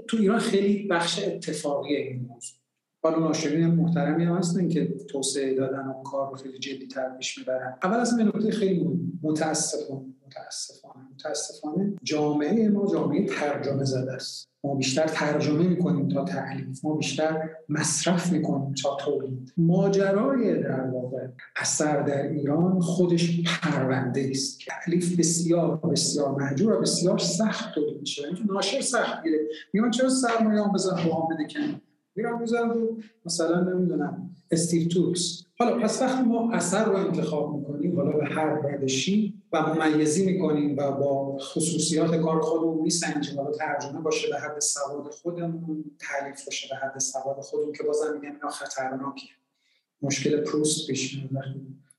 تو 0.07 0.17
ایران 0.17 0.39
خیلی 0.39 0.87
بخش 0.87 1.23
اتفاقی 1.27 1.95
این 1.95 2.19
موضوع. 2.21 2.57
حالا 3.03 3.19
ناشرین 3.19 3.67
محترمی 3.67 4.23
هم 4.23 4.35
هستن 4.35 4.67
که 4.67 4.93
توسعه 5.09 5.55
دادن 5.55 5.87
و 5.87 6.03
کار 6.03 6.29
رو 6.29 6.35
خیلی 6.35 6.59
جدی 6.59 6.87
تر 6.87 7.17
پیش 7.17 7.37
می‌برن. 7.37 7.77
اول 7.83 7.97
از 7.97 8.17
این 8.17 8.27
نکته 8.27 8.51
خیلی 8.51 8.89
متاسفم 9.23 10.05
متاسفانه. 10.31 11.07
متاسفانه 11.13 11.93
جامعه 12.03 12.69
ما 12.69 12.87
جامعه 12.93 13.25
ترجمه 13.25 13.83
زده 13.83 14.11
است. 14.11 14.49
ما 14.63 14.75
بیشتر 14.75 15.07
ترجمه 15.07 15.67
می‌کنیم 15.67 16.07
تا 16.07 16.23
تعلیف 16.23 16.85
ما 16.85 16.95
بیشتر 16.95 17.49
مصرف 17.69 18.31
می‌کنیم 18.31 18.73
تا 18.73 18.95
تولید. 18.95 19.53
ماجرای 19.57 20.63
در 20.63 20.81
واقع 20.81 21.27
اثر 21.55 22.01
در 22.01 22.27
ایران 22.27 22.79
خودش 22.79 23.43
پرونده 23.61 24.27
است. 24.31 24.59
تعلیف 24.67 25.19
بسیار 25.19 25.77
بسیار 25.77 26.35
محجور 26.35 26.73
و 26.73 26.81
بسیار 26.81 27.17
سخت 27.17 27.75
تولید 27.75 27.99
میشه. 27.99 28.21
یعنی 28.21 28.39
ناشر 28.49 28.81
سخت 28.81 29.23
گیره 29.23 29.37
میگن 29.73 29.91
چرا 29.91 30.09
سرمایه 30.09 30.63
هم 30.63 30.71
بزن 30.73 30.95
با 30.95 31.15
هم 31.15 31.35
بده 31.35 31.79
میرم 32.15 32.39
می‌زنم 32.39 32.71
رو 32.71 32.97
مثلا 33.25 33.59
نمی‌دونم. 33.59 34.30
استیو 34.51 34.87
توکس 34.87 35.43
حالا 35.59 35.79
پس 35.79 36.01
وقتی 36.01 36.23
ما 36.23 36.53
اثر 36.53 36.85
رو 36.85 36.95
انتخاب 36.95 37.55
می‌کنیم 37.55 37.95
حالا 37.95 38.11
به 38.11 38.25
هر 38.25 38.77
روشی 38.79 39.41
و 39.51 39.75
ممیزی 39.75 40.25
می‌کنیم 40.25 40.77
و 40.77 40.91
با 40.91 41.37
خصوصیات 41.37 42.15
کار 42.15 42.41
خودمون 42.41 42.81
میسنجیم 42.81 43.39
و 43.39 43.51
ترجمه 43.51 44.01
باشه 44.01 44.29
به 44.29 44.39
حد 44.39 44.59
سواد 44.59 45.11
خودمون 45.11 45.85
تعلیف 45.99 46.45
باشه 46.45 46.67
به 46.69 46.75
حد 46.75 46.99
سواد 46.99 47.39
خودمون 47.41 47.73
که 47.73 47.83
بازم 47.83 48.13
میگم 48.13 48.33
اینا 48.35 48.49
خطرناکه. 48.49 49.27
مشکل 50.01 50.41
پروست 50.41 50.87
پیش 50.87 51.17
میاد 51.17 51.43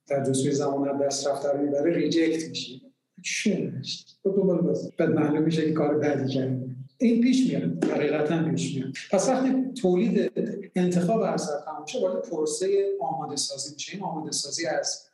در 0.09 0.25
جزوی 0.25 0.53
زمان 0.53 0.99
دست 0.99 1.27
رفته 1.27 1.53
رو 1.53 1.63
می‌بره 1.63 1.95
ریجکت 1.95 2.49
میشه 2.49 2.92
چیه 3.23 3.73
با 4.23 4.31
دوباره 4.31 4.63
باز 4.63 4.91
بعد 4.99 5.09
معلوم 5.09 5.43
میشه 5.43 5.65
که 5.65 5.73
کار 5.73 5.99
بدی 5.99 6.33
کردیم 6.33 6.87
این 6.99 7.21
پیش 7.21 7.51
میاد 7.51 7.85
حقیقتا 7.85 8.51
پیش 8.51 8.77
میاد. 8.77 8.93
پس 9.11 9.29
وقتی 9.29 9.73
تولید 9.81 10.33
انتخاب 10.77 11.21
اثر 11.21 11.53
تمام 11.65 11.87
شه 11.87 12.01
وارد 12.01 12.29
پروسه 12.29 12.67
آماده 13.01 13.37
سازی 13.37 13.75
میشه. 13.75 13.95
این 13.95 14.03
آماده 14.03 14.31
سازی 14.31 14.67
از 14.67 15.07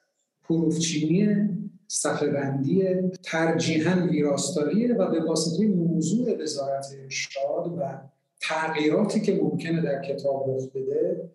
حروفچینی 0.43 1.49
صفحه 1.87 2.29
بندی 2.29 2.85
ترجیحاً 3.23 4.07
ویراستاریه 4.11 4.95
و 4.95 5.11
به 5.11 5.25
واسطه 5.25 5.67
موضوع 5.67 6.43
وزارت 6.43 6.87
ارشاد 7.03 7.79
و 7.79 8.01
تغییراتی 8.41 9.21
که 9.21 9.41
ممکنه 9.43 9.83
در 9.83 10.03
کتاب 10.03 10.45
رخ 10.49 10.69
بده 10.75 11.31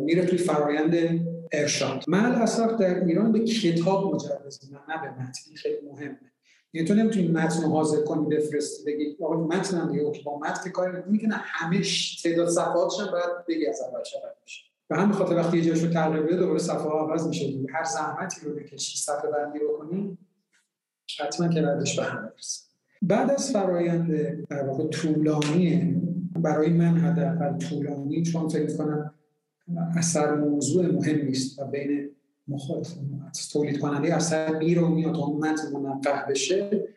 میره 0.00 0.26
توی 0.26 0.38
فرایند 0.38 1.20
ارشاد. 1.52 2.04
مل 2.08 2.42
اصلا 2.42 2.66
در 2.66 3.04
ایران 3.04 3.32
به 3.32 3.40
کتاب 3.40 4.14
مجوز 4.14 4.60
نه 4.72 5.02
به 5.02 5.10
متن. 5.10 5.54
خیلی 5.56 5.76
مهمه. 5.92 6.18
یعنی 6.72 6.88
تو 6.88 6.94
نمی‌تونی 6.94 7.28
متن 7.28 7.62
حاضر 7.62 8.02
کنی 8.04 8.36
بفرستی 8.36 8.84
بگی 8.84 9.16
آقا 9.24 9.36
متن 9.36 9.76
هم 9.76 9.92
دیگه 9.92 10.12
با 10.24 10.38
متن 10.38 10.70
کار 10.70 11.04
می‌کنه 11.06 11.34
همه 11.34 11.82
تعداد 12.22 12.48
صفحاتش 12.48 13.00
هم 13.00 13.10
باید 13.10 13.46
بگی 13.48 13.66
از 13.66 13.80
اول 13.80 14.02
چقدر 14.02 14.34
میشه. 14.42 14.62
به 14.88 14.96
همین 14.96 15.12
خاطر 15.12 15.36
وقتی 15.36 15.58
یه 15.58 15.64
جاشو 15.64 15.90
تغییر 15.90 16.22
بده 16.22 16.36
دوباره 16.36 16.58
صفحه 16.58 16.90
عوض 16.90 17.26
میشه 17.26 17.46
دیگه. 17.46 17.68
هر 17.72 17.84
زحمتی 17.84 18.40
رو 18.46 18.54
بکشی 18.54 18.98
صفحه 18.98 19.30
بندی 19.30 19.58
بکنی 19.58 20.18
حتما 21.20 21.48
که 21.48 21.62
ردش 21.62 21.98
به 21.98 22.04
هم 22.04 22.22
برسه. 22.22 22.62
بعد 23.02 23.30
از 23.30 23.52
فرایند 23.52 24.10
در 24.48 24.66
واقع 24.66 24.88
طولانی 24.88 25.94
برای 26.36 26.70
من 26.70 26.98
حداقل 26.98 27.58
طولانی 27.58 28.22
چون 28.22 28.48
فکر 28.48 28.76
کنم 28.76 29.14
اثر 29.96 30.34
موضوع 30.34 30.86
مهم 30.86 31.26
نیست 31.26 31.58
و 31.58 31.64
بین 31.64 32.10
مخالف 32.48 32.94
تولید 33.52 33.78
کننده 33.78 34.14
اثر 34.14 34.58
میره 34.58 34.82
و 34.82 34.88
میاد 34.88 35.16
اون 35.16 35.48
متن 35.48 35.72
منقح 35.72 36.26
بشه 36.30 36.88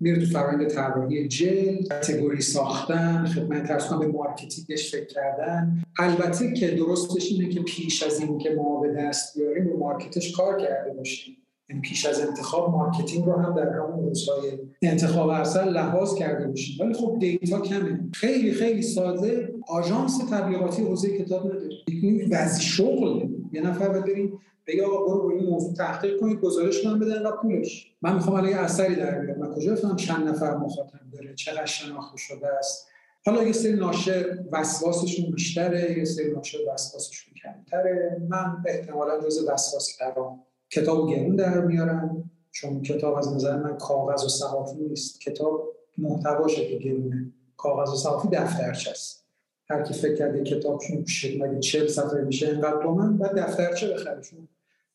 میره 0.00 0.20
تو 0.20 0.26
فرآیند 0.26 0.68
طراحی 0.68 1.28
جلد 1.28 1.82
category 1.88 2.40
ساختن 2.40 3.26
خدمت 3.26 3.68
ترس 3.68 3.92
به 3.92 4.06
marketing 4.06 4.75
ش 4.75 4.90
فکر 4.92 5.06
کردن. 5.06 5.82
البته 5.98 6.52
که 6.52 6.70
درستش 6.70 7.32
اینه 7.32 7.48
که 7.48 7.60
پیش 7.60 8.02
از 8.02 8.20
این 8.20 8.38
که 8.38 8.50
ما 8.50 8.80
به 8.80 8.92
دست 8.92 9.38
بیاریم 9.38 9.68
رو 9.68 9.78
market 9.78 10.18
ش 10.18 10.32
کار 10.32 10.60
کرده 10.60 10.92
باشیم. 10.92 11.36
پیش 11.82 12.06
از 12.06 12.20
انتخاب 12.20 12.70
marketing 12.70 13.26
رو 13.26 13.32
هم 13.32 13.54
در 13.54 13.68
همون 13.68 14.04
روزهای 14.04 14.58
انتخاب 14.82 15.28
اثر 15.28 15.68
لحاظ 15.68 16.14
کرده 16.14 16.46
باشیم. 16.46 16.76
ولی 16.80 16.94
خب 16.94 17.16
data 17.20 17.60
کمه. 17.60 18.00
خیلی 18.14 18.52
خیلی 18.52 18.82
ساده 18.82 19.54
آژانس 19.68 20.18
تبلیغاتی 20.30 20.82
حوزه 20.82 21.18
کتاب 21.18 21.46
نداره. 21.46 21.70
این 21.86 22.32
شغل. 22.60 23.28
یه 23.52 23.60
نفر 23.60 23.88
بریم 23.88 24.38
بگه 24.66 24.84
آقا 24.86 25.04
برو 25.04 25.28
روی 25.28 25.38
این 25.38 25.50
موضوع 25.50 25.74
تحقیق 25.74 26.20
کنید 26.20 26.40
گزارش 26.40 26.86
من 26.86 26.98
بدن 26.98 27.26
و 27.26 27.30
پولش. 27.42 27.92
من 28.02 28.14
می‌خوام 28.14 28.36
الان 28.36 28.50
یه 28.50 28.56
اثری 28.56 28.94
در 28.94 29.18
بیارم. 29.18 29.40
من 29.40 29.54
کجا 29.54 29.72
بفهمم 29.72 29.96
چند 29.96 30.28
نفر 30.28 30.56
مخاطب 30.56 31.00
داره 31.12 31.34
چقدر 31.34 31.66
شناخته 31.66 32.18
شده 32.18 32.48
است. 32.58 32.86
حالا 33.26 33.42
یه 33.42 33.52
سری 33.52 33.72
ناشر 33.72 34.38
وسواسشون 34.52 35.30
بیشتره 35.30 35.98
یه 35.98 36.04
سری 36.04 36.32
ناشر 36.32 36.58
وسواسشون 36.74 37.34
کمتره. 37.42 38.22
من 38.28 38.56
احتمالا 38.66 39.20
جز 39.20 39.48
وسواسی 39.48 39.92
ترام 39.98 40.40
کتاب 40.70 41.10
گرون 41.10 41.36
در 41.36 41.60
میارم 41.60 42.30
چون 42.50 42.82
کتاب 42.82 43.14
از 43.14 43.34
نظر 43.34 43.56
من 43.56 43.78
کاغذ 43.78 44.24
و 44.24 44.28
صحافی 44.28 44.78
نیست. 44.78 45.20
کتاب 45.20 45.76
محتواشه 45.98 46.68
که 46.68 46.76
گرونه. 46.76 47.32
کاغذ 47.56 47.92
و 47.92 47.96
صحافی 47.96 48.28
دفترچه 48.28 48.90
است. 48.90 49.26
هر 49.70 49.82
کی 49.82 49.94
فکر 49.94 50.14
کرده 50.14 50.42
کتاب 50.42 50.80
چون 50.80 51.04
مگه 51.40 51.58
40 51.60 51.86
صفحه 51.86 52.20
میشه 52.20 52.46
اینقدر 52.46 52.82
تومن 52.82 53.18
بعد 53.18 53.38
دفترچه 53.38 53.94
بخره. 53.94 54.20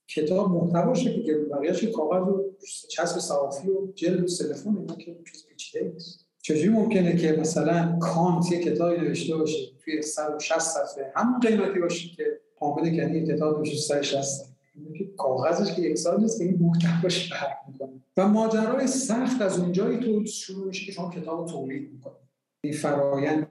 کتاب 0.07 0.51
محتواشه 0.51 1.13
که 1.13 1.21
گرون 1.21 1.49
بقیه‌اش 1.49 1.83
کاغذ 1.83 2.27
و 2.27 2.43
چسب 2.89 3.19
صحافی 3.19 3.69
و 3.69 3.91
جلد 3.95 4.23
و 4.23 4.27
تلفن 4.27 4.77
اینا 4.77 4.95
که 4.95 5.17
چیز 5.31 5.45
پیچیده 5.45 5.91
نیست. 5.93 6.25
چجوری 6.41 6.69
ممکنه 6.69 7.15
که 7.17 7.31
مثلا 7.31 7.97
کانت 8.01 8.51
یه 8.51 8.59
کتابی 8.63 8.97
نوشته 9.01 9.35
باشه 9.35 9.57
توی 9.83 10.01
160 10.01 10.59
صفحه 10.59 11.11
همون 11.15 11.39
قیمتی 11.39 11.79
باشه 11.79 12.09
که 12.15 12.23
حامد 12.59 12.83
کنی 12.83 13.27
کتاب 13.27 13.57
نوشته 13.57 13.77
160 13.77 14.54
که 14.97 15.05
کاغذش 15.17 15.75
که 15.75 15.81
یک 15.81 15.97
سال 15.97 16.21
نیست 16.21 16.37
که 16.37 16.43
این 16.43 16.59
محتواش 16.61 17.33
فرق 17.33 17.57
می‌کنه. 17.67 18.01
و 18.17 18.27
ماجرای 18.27 18.87
سخت 18.87 19.41
از 19.41 19.59
اونجایی 19.59 19.99
تو 19.99 20.25
شروع 20.25 20.67
میشه 20.67 20.85
که 20.85 20.91
شما 20.91 21.09
کتاب 21.09 21.47
تولید 21.47 21.91
می‌کنید 21.93 22.25
این 22.63 22.73
فرایند 22.73 23.47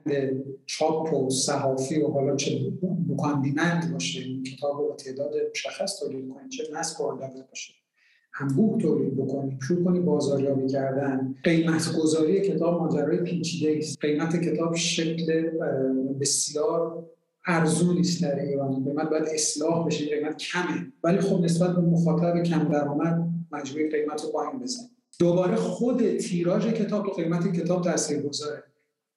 چاپ 0.65 1.13
و 1.13 1.29
صحافی 1.29 2.01
و 2.01 2.07
حالا 2.07 2.35
چه 2.35 2.73
مکاندیمند 3.07 3.93
باشه 3.93 4.21
این 4.21 4.43
کتاب 4.43 4.79
رو 4.79 4.95
تعداد 4.95 5.33
مشخص 5.51 5.99
تولید 5.99 6.29
کنید 6.29 6.49
چه 6.49 6.63
نصب 6.73 6.97
باشه. 7.49 7.73
انبوه 8.39 8.81
تولید 8.81 9.17
بکنید 9.17 9.59
شروع 9.61 9.83
کنید 9.83 10.05
بازاریابی 10.05 10.67
کردن. 10.67 11.35
قیمت 11.43 11.95
گذاری 11.99 12.41
کتاب 12.41 12.81
ماجرای 12.81 13.17
پیچیده 13.17 13.77
است. 13.77 13.97
قیمت 14.01 14.41
کتاب 14.41 14.75
شکل 14.75 15.49
بسیار 16.21 17.05
ارزون 17.47 17.95
نیست 17.95 18.21
در 18.21 18.39
ایران. 18.39 18.83
قیمت 18.83 19.09
باید 19.09 19.23
اصلاح 19.33 19.85
بشه 19.85 20.05
قیمت 20.05 20.37
کمه. 20.37 20.93
ولی 21.03 21.19
خب 21.19 21.41
نسبت 21.41 21.75
به 21.75 21.81
مخاطب 21.81 22.43
کم 22.43 22.69
درآمد 22.69 23.29
مجبوری 23.51 23.89
قیمت 23.89 24.23
رو 24.23 24.29
پایین 24.29 24.59
بزن. 24.59 24.83
دوباره 25.19 25.55
خود 25.55 26.17
تیراژ 26.17 26.67
کتاب 26.67 27.05
تو 27.05 27.11
قیمت 27.11 27.53
کتاب 27.53 27.83
تاثیر 27.83 28.21
گذاره 28.21 28.63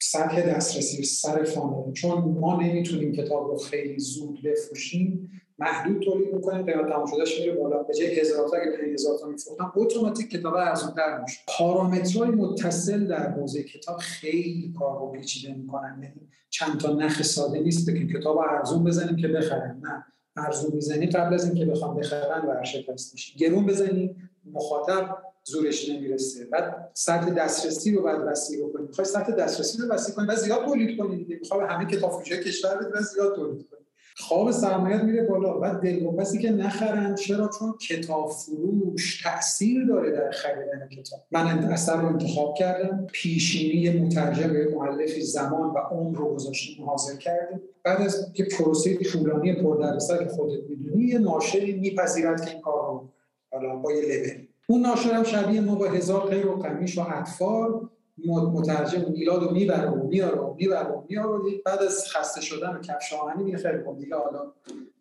سطح 0.02 0.40
دسترسی 0.40 1.04
سر 1.04 1.44
فانه. 1.44 1.92
چون 1.92 2.18
ما 2.40 2.62
نمی‌تونیم 2.62 3.12
کتاب 3.12 3.50
رو 3.50 3.56
خیلی 3.56 3.98
زود 3.98 4.42
بفروشیم. 4.44 5.30
محدود 5.58 6.02
تولید 6.02 6.34
می‌کنیم 6.34 6.66
قیمت 6.66 6.88
تمام 6.88 7.06
شدهش 7.06 7.40
میره 7.40 7.52
بالا. 7.52 7.82
به 7.82 7.94
جای 7.94 8.20
هزار 8.20 8.48
تا 8.48 8.56
اگه 8.56 8.92
هزار 8.92 9.18
تا 9.18 9.26
میفروختن 9.26 9.64
اتوماتیک 9.76 10.30
کتاب 10.30 10.54
ارزونتر 10.54 11.20
میشه. 11.20 11.40
پارامترهای 11.58 12.30
متصل 12.30 13.06
در 13.06 13.30
حوزه 13.30 13.62
کتاب 13.62 13.96
خیلی 13.96 14.74
کار 14.78 14.98
رو 14.98 15.12
پیچیده 15.12 15.54
می‌کنن. 15.54 16.00
یعنی 16.02 16.28
چند 16.50 16.80
تا 16.80 16.92
نخ 16.92 17.22
ساده 17.22 17.58
نیست 17.58 17.86
که 17.86 18.06
کتاب 18.06 18.38
ارزون 18.38 18.84
بزنیم 18.84 19.16
که 19.16 19.28
بخرن. 19.28 19.80
نه. 19.84 20.04
ارزون 20.36 20.70
می‌زنی 20.74 21.06
قبل 21.06 21.34
از 21.34 21.44
اینکه 21.44 21.64
بخوام 21.64 21.96
بخرن 21.96 22.46
ورشکست 22.48 23.12
میشه 23.12 23.38
گرون 23.38 23.66
بزنی 23.66 24.16
مخاطب 24.52 25.18
زورش 25.44 25.88
نمی‌رسه. 25.88 26.44
بعد 26.44 26.90
سطح 26.94 27.30
دسترسی 27.30 27.92
رو 27.92 28.02
باید 28.02 28.20
وسیع 28.26 28.66
بکنی. 28.66 28.86
می‌خوای 28.86 29.04
سطح 29.04 29.32
دسترسی 29.32 29.82
رو 29.82 29.88
وسیع 29.88 30.14
کنی 30.14 30.26
و 30.26 30.36
زیاد 30.36 30.64
تولید 30.64 30.98
کنی 30.98 31.24
دیگه. 31.24 31.40
همه 31.68 31.90
کتاب 31.90 32.10
فروشی 32.10 32.44
کشور 32.44 32.74
رو 32.74 33.00
زیاد 33.00 33.34
تولید 33.36 33.68
کنی. 33.70 33.80
خواب 34.20 34.50
سرمایت 34.50 35.02
میره 35.02 35.22
بالا 35.22 35.52
بعد 35.52 35.80
دلواپسی 35.80 36.38
که 36.38 36.50
نخرن. 36.50 37.14
چرا؟ 37.14 37.50
چون 37.58 37.74
کتاب 37.88 38.30
فروش 38.30 39.22
تاثیر 39.22 39.86
داره 39.86 40.10
در 40.10 40.30
خریدن 40.30 40.88
کتاب. 40.88 41.20
من 41.30 41.72
اثر 41.72 42.00
رو 42.02 42.06
انتخاب 42.06 42.54
کردم. 42.54 43.06
پیشینی 43.12 44.00
مترجم 44.00 44.52
به 44.52 44.68
مؤلفی 44.74 45.22
زمان 45.22 45.70
و 45.70 45.78
عمر 45.78 46.18
رو 46.18 46.34
گذاشتیم 46.34 46.84
حاضر 46.84 47.16
کردیم. 47.16 47.60
بعد 47.84 48.02
از 48.02 48.32
یه 48.38 48.46
پروسه 48.58 48.96
طولانی 48.96 49.52
پردردسر 49.52 50.24
که 50.24 50.30
خودت 50.30 50.62
می‌دونی 50.68 51.04
یه 51.04 51.18
ناشری 51.18 51.72
میپذیرد 51.72 52.44
که 52.44 52.50
این 52.50 52.60
کار 52.60 52.86
رو 52.86 53.08
حالا 53.52 53.76
با 53.76 53.92
یه 53.92 54.02
لول 54.02 54.46
اون 54.66 54.80
ناشر 54.80 55.12
هم 55.12 55.22
شبیه 55.22 55.60
ما 55.60 55.74
با 55.74 55.86
هزار 55.86 56.20
غیر 56.20 56.46
و 56.46 56.56
قمیش 56.56 56.98
و 56.98 57.00
اطفال. 57.00 57.88
مترجم 58.26 59.12
میلاد 59.12 59.42
رو 59.42 59.52
می‌بره 59.52 59.90
و 59.90 60.06
میاره 60.06 60.40
و 60.40 60.54
می‌بره 60.54 60.88
و 60.88 61.04
میاره 61.08 61.38
بعد 61.66 61.78
از 61.78 62.04
خسته 62.08 62.40
شدن 62.40 62.76
و 62.76 62.80
کفش 62.80 63.12
آهنی 63.12 63.44
میگه 63.44 63.58
خیلی 63.58 63.78
خب 63.84 63.98
دیگه 64.00 64.16
حالا 64.16 64.52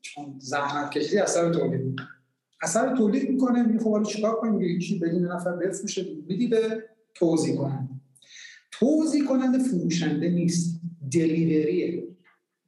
چون 0.01 0.35
زحمت 0.39 0.91
کشیدی 0.91 1.17
اثر 1.17 1.53
تولید 1.53 1.81
می‌کنه. 1.81 2.07
اثر 2.61 2.95
تولید 2.95 3.29
می‌کنه 3.29 3.63
میگه 3.63 3.79
خب 3.79 3.91
حالا 3.91 4.03
چیکار 4.03 4.35
کنیم؟ 4.35 4.53
میگه 4.53 4.79
چی 4.79 4.99
بدین 4.99 5.25
نفر 5.25 5.51
بفروشه 5.51 6.05
میدی 6.27 6.47
به 6.47 6.83
توضیح 7.15 7.55
کننده. 7.55 7.89
توضیح 8.71 9.25
کننده 9.25 9.57
فروشنده 9.57 10.29
نیست 10.29 10.81
دلیوریه. 11.13 12.07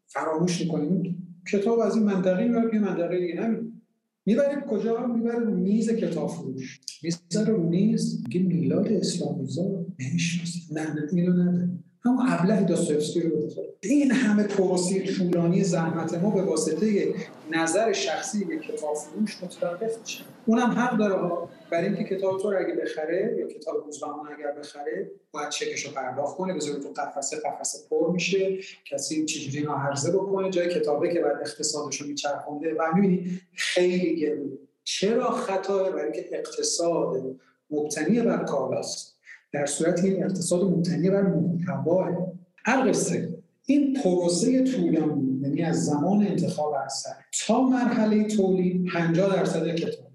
فراموش 0.07 0.61
می‌کنیم 0.61 1.25
کتاب 1.51 1.79
از 1.79 1.95
این 1.95 2.05
منطقه 2.05 2.47
میاد 2.47 2.71
که 2.71 2.79
منطقه 2.79 3.19
دیگه 3.19 3.41
همین 3.41 3.81
می‌بریم 4.25 4.61
کجا؟ 4.61 5.07
می‌بریم 5.07 5.47
میز 5.47 5.91
کتاب 5.91 6.29
فروش. 6.29 6.79
می‌ذاره 7.03 7.53
رو 7.53 7.69
میز. 7.69 8.23
میگه 8.23 8.47
میلاد 8.47 8.87
اسلامیزا 8.87 9.78
نمی‌شناسید 9.99 10.63
نه 10.77 10.93
نه 10.93 11.07
اینو 11.11 11.67
همون 12.05 12.25
ابله 12.29 12.61
داستایفسکی 12.61 13.21
رو 13.21 13.37
بذاره 13.37 13.67
این 13.81 14.11
همه 14.11 14.43
پروسی 14.43 15.03
طولانی 15.03 15.63
زحمت 15.63 16.13
ما 16.13 16.29
به 16.29 16.41
واسطه 16.41 17.13
نظر 17.51 17.93
شخصی 17.93 18.39
یک 18.39 18.61
کتاب 18.61 18.95
فروش 18.95 19.43
متوقف 19.43 19.99
میشه. 20.01 20.23
اونم 20.45 20.69
حق 20.69 20.97
داره 20.97 21.47
برای 21.71 21.85
اینکه 21.85 22.15
کتاب 22.15 22.41
تو 22.41 22.47
اگه 22.47 22.75
بخره 22.81 23.35
یا 23.39 23.47
کتاب 23.47 23.85
روزنامه 23.85 24.31
اگر 24.37 24.51
بخره 24.59 25.11
باید 25.31 25.49
چکش 25.49 25.85
رو 25.85 25.91
پرداخت 25.91 26.37
کنه. 26.37 26.53
بذاره 26.53 26.79
تو 26.79 26.89
قفسه 26.89 27.37
قفسه 27.37 27.77
پر 27.89 28.11
میشه. 28.11 28.57
کسی 28.85 29.25
چجوری 29.25 29.57
اینا 29.57 29.75
عرضه 29.75 30.11
بکنه؟ 30.11 30.49
جای 30.49 30.69
کتابه 30.69 31.13
که 31.13 31.19
بعد 31.19 31.37
اقتصادش 31.41 32.01
رو 32.01 32.07
میچرخونده. 32.07 32.73
و 32.73 32.95
می‌بینی 32.95 33.41
خیلی 33.53 34.15
گرونه. 34.15 34.57
چرا 34.83 35.31
خطا 35.31 35.83
برای 35.83 36.03
اینکه 36.03 36.29
اقتصاد 36.31 37.37
مبتنی 37.71 38.21
بر 38.21 38.43
کالاست. 38.43 39.18
در 39.51 39.65
صورت 39.65 40.03
این 40.03 40.23
اقتصاد 40.23 40.63
مبتنی 40.63 41.09
بر 41.09 41.21
محتواه 41.21 42.33
القصه 42.65 43.39
این 43.65 43.93
پروسه 43.93 44.63
طولانی 44.63 45.39
یعنی 45.41 45.61
از 45.61 45.85
زمان 45.85 46.27
انتخاب 46.27 46.73
اثر. 46.73 47.15
تا 47.47 47.61
مرحله 47.61 48.23
تولید 48.23 48.85
50 48.85 49.35
درصد 49.35 49.75
کتاب. 49.75 50.11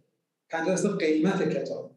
50 0.51 0.69
درصد 0.69 0.99
قیمت 0.99 1.49
کتاب. 1.49 1.91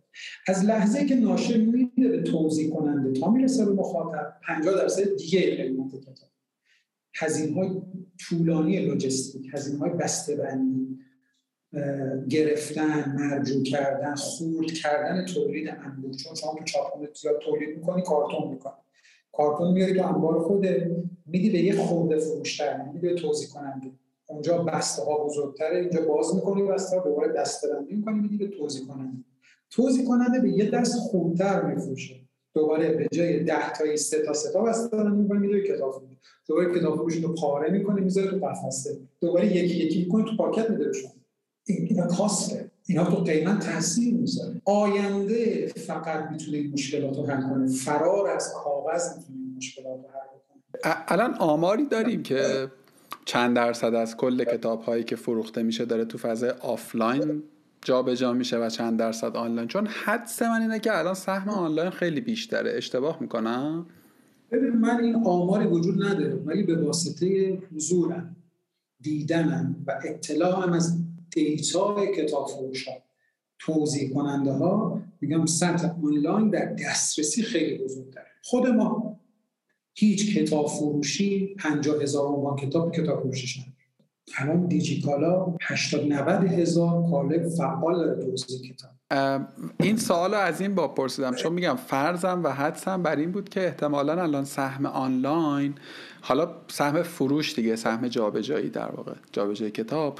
از 0.48 0.66
لحظه 0.66 1.06
که 1.06 1.16
ناشر 1.16 1.58
میده 1.58 2.10
به 2.10 2.22
توضیح 2.22 2.70
کننده 2.70 3.20
تا 3.20 3.32
می‌رسه 3.32 3.66
به 3.66 3.72
مخاطب 3.72 4.34
50 4.48 4.76
درصد 4.76 5.16
دیگه 5.18 5.56
قیمت 5.56 5.92
کتاب. 5.96 6.30
هزینه 7.16 7.56
های 7.56 7.70
طولانی 8.20 8.80
لوجستیک 8.86 9.50
هزینه 9.54 9.80
های 9.80 9.90
بسته 9.90 10.36
بندی 10.36 11.00
گرفتن 12.30 13.16
مرجوع 13.20 13.64
کردن 13.64 14.16
خورد 14.16 14.72
کردن 14.72 15.26
تولید 15.26 15.70
انبوه. 15.70 16.12
چون 16.12 16.36
شما 16.36 16.56
تو 16.56 16.64
چاپخونه 16.64 17.10
زیاد 17.22 17.40
تولید 17.40 17.78
می‌کنی 17.78 18.02
کارتون 18.02 18.50
می‌کنی. 18.50 18.74
کارتون 19.34 19.74
میاری 19.74 19.94
تو 19.94 20.16
انبار 20.16 20.40
خوده 20.40 20.98
میدی 21.26 21.50
به 21.50 21.60
یه 21.60 21.76
خورده 21.76 22.18
فروشتر 22.18 22.82
میدی 22.82 23.00
به 23.00 23.14
توضیح 23.14 23.50
کننده 23.50 23.92
اونجا 24.28 24.58
بسته 24.58 25.04
ها 25.04 25.26
بزرگتره 25.26 25.78
اینجا 25.78 26.02
باز 26.02 26.36
می‌کنی 26.36 26.64
بسته 26.64 26.98
ها 26.98 27.04
دوباره 27.04 27.34
دسته 27.34 27.68
بندی 27.68 27.96
می‌کنی 27.96 28.20
میدی 28.20 28.38
به 28.38 28.48
توضیح 28.48 28.88
کننده 28.88 29.24
توضیح 29.70 30.08
کننده 30.08 30.40
به 30.40 30.50
یه 30.50 30.70
دست 30.70 30.98
خوبتر 30.98 31.62
میفروشه. 31.62 32.16
دوباره 32.54 32.94
به 32.94 33.08
جای 33.12 33.44
10 33.44 33.74
تا 33.74 33.96
سه 33.96 34.26
تا 34.26 34.34
سه 34.34 34.52
تا 34.52 34.64
بسته 34.64 34.98
بندی 34.98 35.18
می‌کنی 35.18 35.48
میدی 35.48 35.68
کتاب 35.68 36.04
دوباره 36.48 36.80
کتاب 36.80 36.96
فروش 36.96 37.16
رو 37.16 37.34
پاره 37.34 37.72
می‌کنی 37.72 38.02
می‌ذاره 38.02 38.28
تو 38.32 38.46
قفسه. 38.46 38.98
دوباره 39.22 39.56
یکی 39.56 39.76
یکی 39.76 40.00
می‌کنی 40.00 40.24
تو 40.24 40.38
پاکت 40.38 40.70
میده 40.70 40.92
اینا 41.68 42.08
cost 42.08 42.50
ه. 42.50 42.72
اینا 42.86 43.06
تو 43.06 43.16
قیمت 43.16 43.66
تاثیر 43.66 44.14
می‌ذاره. 44.14 44.62
آینده 44.66 45.68
فقط 45.68 46.32
می‌تونه 46.32 46.58
این 46.58 46.72
مشکلات 46.72 47.18
رو 47.18 47.26
حل 47.26 47.50
کنه. 47.50 47.68
فرار 47.68 48.30
از 48.30 48.54
کاغذ 48.54 49.18
می‌تونه 49.18 49.40
این 49.40 49.54
مشکلات 49.58 49.86
رو 49.86 50.08
حل 50.10 50.28
کنه. 50.50 50.96
الان 51.08 51.34
آماری 51.34 51.86
داریم 51.86 52.24
که 52.24 52.72
چند 53.26 53.56
درصد 53.56 53.94
از 53.94 54.18
کل 54.18 54.44
کتاب 54.44 54.82
هایی 54.82 55.04
که 55.04 55.16
فروخته 55.16 55.64
میشه 55.64 55.86
داره 55.86 56.06
تو 56.06 56.18
فضای 56.18 56.50
آفلاین 56.50 57.44
جابجا 57.82 58.34
میشه 58.34 58.58
و 58.58 58.70
چند 58.70 59.00
درصد 59.00 59.36
آنلاین. 59.36 59.68
چون 59.68 59.88
حدس 59.88 60.42
من 60.42 60.62
اینه 60.62 60.80
که 60.80 60.98
الان 60.98 61.14
سهم 61.14 61.50
آنلاین 61.50 61.90
خیلی 61.90 62.22
بیشتره. 62.22 62.72
اشتباه 62.78 63.18
می‌کنم؟ 63.22 63.86
ببین 64.52 64.70
من 64.70 65.04
این 65.04 65.16
آماری 65.16 65.68
وجود 65.68 66.04
نداره 66.04 66.36
ولی 66.36 66.64
به 66.64 66.82
واسطه 66.82 67.58
حضورم 67.76 68.36
دیدنم 69.02 69.76
و 69.88 70.00
اطلاعم 70.06 70.74
از 70.74 70.98
دیتا 71.32 72.06
کتاب 72.06 72.48
فروش 72.48 72.88
ها 72.88 72.94
توضیح 73.60 74.14
کننده 74.14 74.52
ها 74.52 75.02
میگم 75.22 75.46
سطح 75.46 75.90
آنلاین 76.04 76.50
در 76.50 76.74
دسترسی 76.74 77.44
خیلی 77.44 77.84
بزرگتره. 77.84 78.28
خود 78.44 78.68
ما 78.68 79.20
هیچ 79.94 80.38
کتاب 80.38 80.68
فروشی 80.68 81.56
50 81.60 82.02
هزار 82.02 82.28
عنوان 82.28 82.56
کتاب 82.56 82.96
کتاب 82.96 83.22
فروشش 83.22 83.60
الان 84.38 84.68
دیجیکالا 84.68 85.56
80 85.62 86.06
90 86.14 86.44
هزار 86.44 87.10
کتاب 87.10 87.50
فعال 87.50 87.96
داره 87.96 88.26
توضیح 88.26 88.74
کتاب. 88.74 88.97
این 89.80 89.98
سوال 89.98 90.34
از 90.34 90.62
این 90.62 90.76
با 90.76 90.88
پرسیدم 90.88 91.36
چون 91.36 91.54
میگم 91.54 91.76
فرضم 91.76 92.44
و 92.44 92.50
حدسم 92.50 93.04
بر 93.04 93.16
این 93.16 93.32
بود 93.32 93.50
که 93.50 93.66
احتمالا 93.66 94.22
الان 94.22 94.46
سهم 94.46 94.86
آنلاین 94.86 95.76
حالا 96.22 96.56
سهم 96.68 97.04
فروش 97.04 97.56
دیگه 97.56 97.76
سهم 97.76 98.08
جابجایی 98.08 98.70
در 98.70 98.92
واقع 98.92 99.14
جابجایی 99.32 99.72
کتاب 99.72 100.20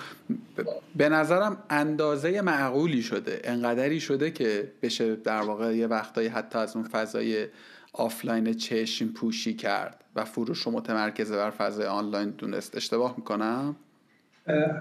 به 0.96 1.10
نظرم 1.10 1.58
اندازه 1.70 2.42
معقولی 2.42 3.02
شده 3.02 3.42
انقدری 3.44 4.00
شده 4.00 4.32
که 4.32 4.72
بشه 4.82 5.16
در 5.16 5.42
واقع 5.42 5.76
یه 5.76 5.88
وقتایی 5.88 6.28
حتی 6.28 6.60
از 6.60 6.76
اون 6.76 6.86
فضای 6.86 7.48
آفلاین 7.94 8.54
چشم 8.54 9.08
پوشی 9.08 9.54
کرد 9.54 10.04
و 10.16 10.26
فروش 10.26 10.60
رو 10.60 10.72
متمرکز 10.72 11.32
بر 11.32 11.50
فضای 11.50 11.86
آنلاین 11.86 12.30
دونست. 12.30 12.78
اشتباه 12.78 13.14
می‌کنم؟ 13.18 13.76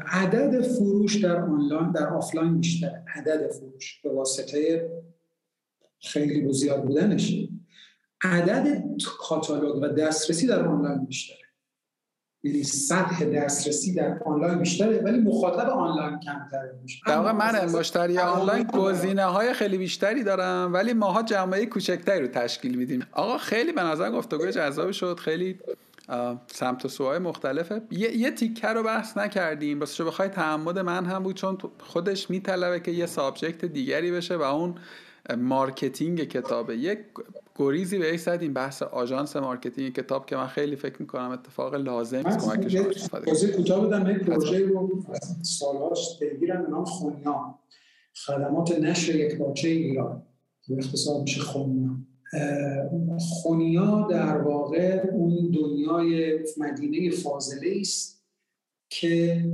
عدد 0.06 0.62
فروش 0.62 1.16
در 1.16 1.36
آنلاین 1.36 1.92
در 1.92 2.08
آفلاین 2.08 2.60
بیشتره 2.60 3.04
عدد 3.16 3.52
فروش 3.52 4.00
به 4.04 4.12
واسطه 4.12 4.90
خیلی 6.00 6.52
زیاد 6.52 6.84
بودنش. 6.84 7.48
عدد 8.22 8.82
کاتالوگ 9.20 9.82
و 9.82 9.88
دسترسی 9.88 10.46
در 10.46 10.68
آنلاین 10.68 11.04
بیشتره. 11.04 11.46
یعنی 12.42 12.62
سطح 12.62 13.24
دسترسی 13.24 13.94
در 13.94 14.22
آنلاین 14.26 14.58
بیشتره 14.58 15.02
ولی 15.02 15.18
مخاطب 15.18 15.68
آنلاین 15.68 16.20
کمتره 16.20 16.78
میشه. 16.82 17.00
در 17.06 17.16
واقع 17.16 17.32
من 17.32 17.78
مشتری 17.78 18.18
آنلاین 18.18 18.64
گزینه 18.64 19.24
های 19.24 19.52
خیلی 19.52 19.78
بیشتری 19.78 20.24
دارم 20.24 20.72
ولی 20.72 20.92
ماها 20.92 21.22
جمع 21.22 21.66
کوچکتری 21.66 22.20
رو 22.20 22.26
تشکیل 22.26 22.78
میدیم. 22.78 23.06
آقا 23.12 23.38
خیلی 23.38 23.72
به 23.72 23.82
نظر 23.82 24.10
گفتگوی 24.10 24.52
جذابی 24.52 24.92
شد 24.92 25.18
خیلی 25.18 25.58
سمت 26.46 26.84
و 26.84 26.88
سوهای 26.88 27.18
مختلفه. 27.18 27.82
یه, 27.90 28.16
یه 28.16 28.30
تیکه 28.30 28.68
رو 28.68 28.82
بحث 28.82 29.16
نکردیم. 29.16 29.78
بس 29.78 30.00
بخوای 30.00 30.28
تعمد 30.28 30.78
من 30.78 31.04
هم 31.04 31.22
بود 31.22 31.36
چون 31.36 31.59
خودش 31.78 32.30
میطلبه 32.30 32.80
که 32.80 32.90
یه 32.90 33.07
subject 33.07 33.64
دیگری 33.64 34.12
بشه 34.12 34.36
و 34.36 34.42
اون 34.42 34.74
marketing 35.38 36.24
کتابه. 36.24 36.76
یک 36.76 36.98
گریزی 37.59 37.98
به 37.98 38.16
زدیم 38.16 38.54
بحث 38.54 38.82
آژانس 38.82 39.36
marketing 39.36 39.94
کتاب 39.94 40.26
که 40.26 40.36
من 40.36 40.46
خیلی 40.46 40.76
فکر 40.76 40.96
می‌کنم 41.00 41.30
اتفاق 41.30 41.74
لازم 41.74 42.26
است 42.26 42.50
کمک 42.50 42.68
شما 42.68 42.90
استفاده 42.90 43.52
کوتاه 43.52 43.86
بدم 43.86 44.11
یک 44.11 44.16
پروژه 44.16 44.66
رو 44.66 45.04
سالهاش 45.42 46.18
پیگیرم 46.20 46.62
به 46.62 46.70
نام 46.70 46.84
خونیا 46.84 47.59
خدمات 48.26 48.78
نشر 48.78 49.14
یکپارچه 49.14 49.68
ایران. 49.68 50.22
به 50.68 50.78
اختصار 50.78 51.20
میشه 51.20 51.40
خونیا 51.40 51.90
خونیا 53.18 54.07
در 54.11 54.39
واقع 54.39 55.09
اون 55.12 55.51
دنیای 55.51 56.39
مدینه 56.59 57.11
فاضله 57.11 57.77
است 57.81 58.24
که 58.89 59.45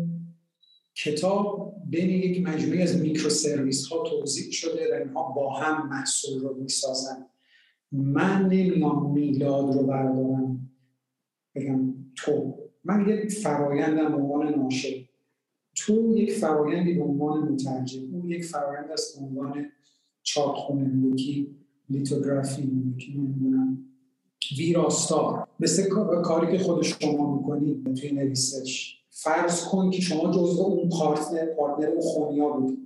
کتاب 0.95 1.75
بین 1.91 2.11
یک 2.11 2.49
مجموعه 2.49 2.83
از 2.83 3.01
میکرو 3.01 3.31
سرویس 3.31 3.87
ها 3.87 4.03
توضیح 4.03 4.51
شده 4.51 4.95
و 4.95 4.99
اینها 4.99 5.23
با 5.23 5.53
هم 5.53 5.89
محصول 5.89 6.43
رو 6.43 6.55
می‌سازن. 6.55 7.27
من 7.93 8.49
نمیام 8.49 9.13
میلاد 9.13 9.75
رو 9.75 9.87
بردارم 9.87 10.71
بگم 11.55 11.95
تو. 12.17 12.59
من 12.85 13.09
یک 13.09 13.33
فرایندم 13.33 14.15
عنوان 14.15 14.55
ناشر. 14.55 15.05
تو 15.75 16.17
یک 16.17 16.33
فرایندی 16.33 16.95
به 16.95 17.05
عنوان 17.05 17.53
مترجم 17.53 18.15
اون 18.15 18.31
یک 18.31 18.45
فرایند 18.45 18.91
است 18.91 19.19
به 19.19 19.27
عنوان 19.27 19.67
چاپخونه 20.23 21.09
یکی 21.09 21.62
لیتوگرافی 21.91 22.63
نمی‌دونم. 23.17 23.79
ویراستار. 24.59 25.47
مثل 25.61 25.89
کاری 26.23 26.59
که 26.59 26.65
خود 26.65 26.83
شما 26.83 27.37
می‌کنید 27.37 27.95
توی 27.95 28.13
نویسش. 28.13 28.99
فرض 29.11 29.65
کن 29.65 29.91
که 29.91 30.03
شما 30.03 30.31
جزو 30.31 30.63
اون 30.63 30.89
پارتنر 30.89 31.47
پارتنر 31.47 31.89
اون 31.89 32.01
خونیا 32.01 32.49
بودید 32.49 32.79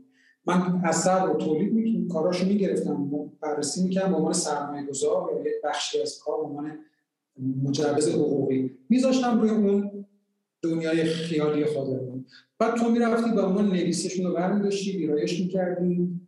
من 0.47 0.81
اثر 0.85 1.27
رو 1.27 1.35
تولید 1.35 1.73
می‌کنم 1.73 2.09
کاراشو 2.09 2.47
می‌گرفتم. 2.47 3.11
بررسی 3.41 3.83
می‌کردم 3.83 4.11
به 4.11 4.17
عنوان 4.17 4.33
سرمایه 4.33 4.87
گذار 4.87 5.31
یا 5.35 5.41
یک 5.41 5.55
بخشی 5.65 6.03
از 6.03 6.19
کار 6.19 6.37
به 6.37 6.45
عنوان 6.45 6.73
مجوز 7.63 8.09
حقوقی. 8.09 8.71
میذاشتم 8.89 9.41
روی 9.41 9.51
اون 9.51 9.91
دنیای 10.63 11.05
خیالی 11.05 11.65
خودمون. 11.65 12.25
بعد 12.59 12.75
تو 12.75 12.91
می‌رفتی 12.91 13.31
به 13.31 13.43
عنوان 13.43 13.69
نویسشون 13.69 14.27
رو 14.27 14.35
برمیداشتی 14.35 14.97
ویرایش 14.97 15.41
می‌کردی. 15.41 16.21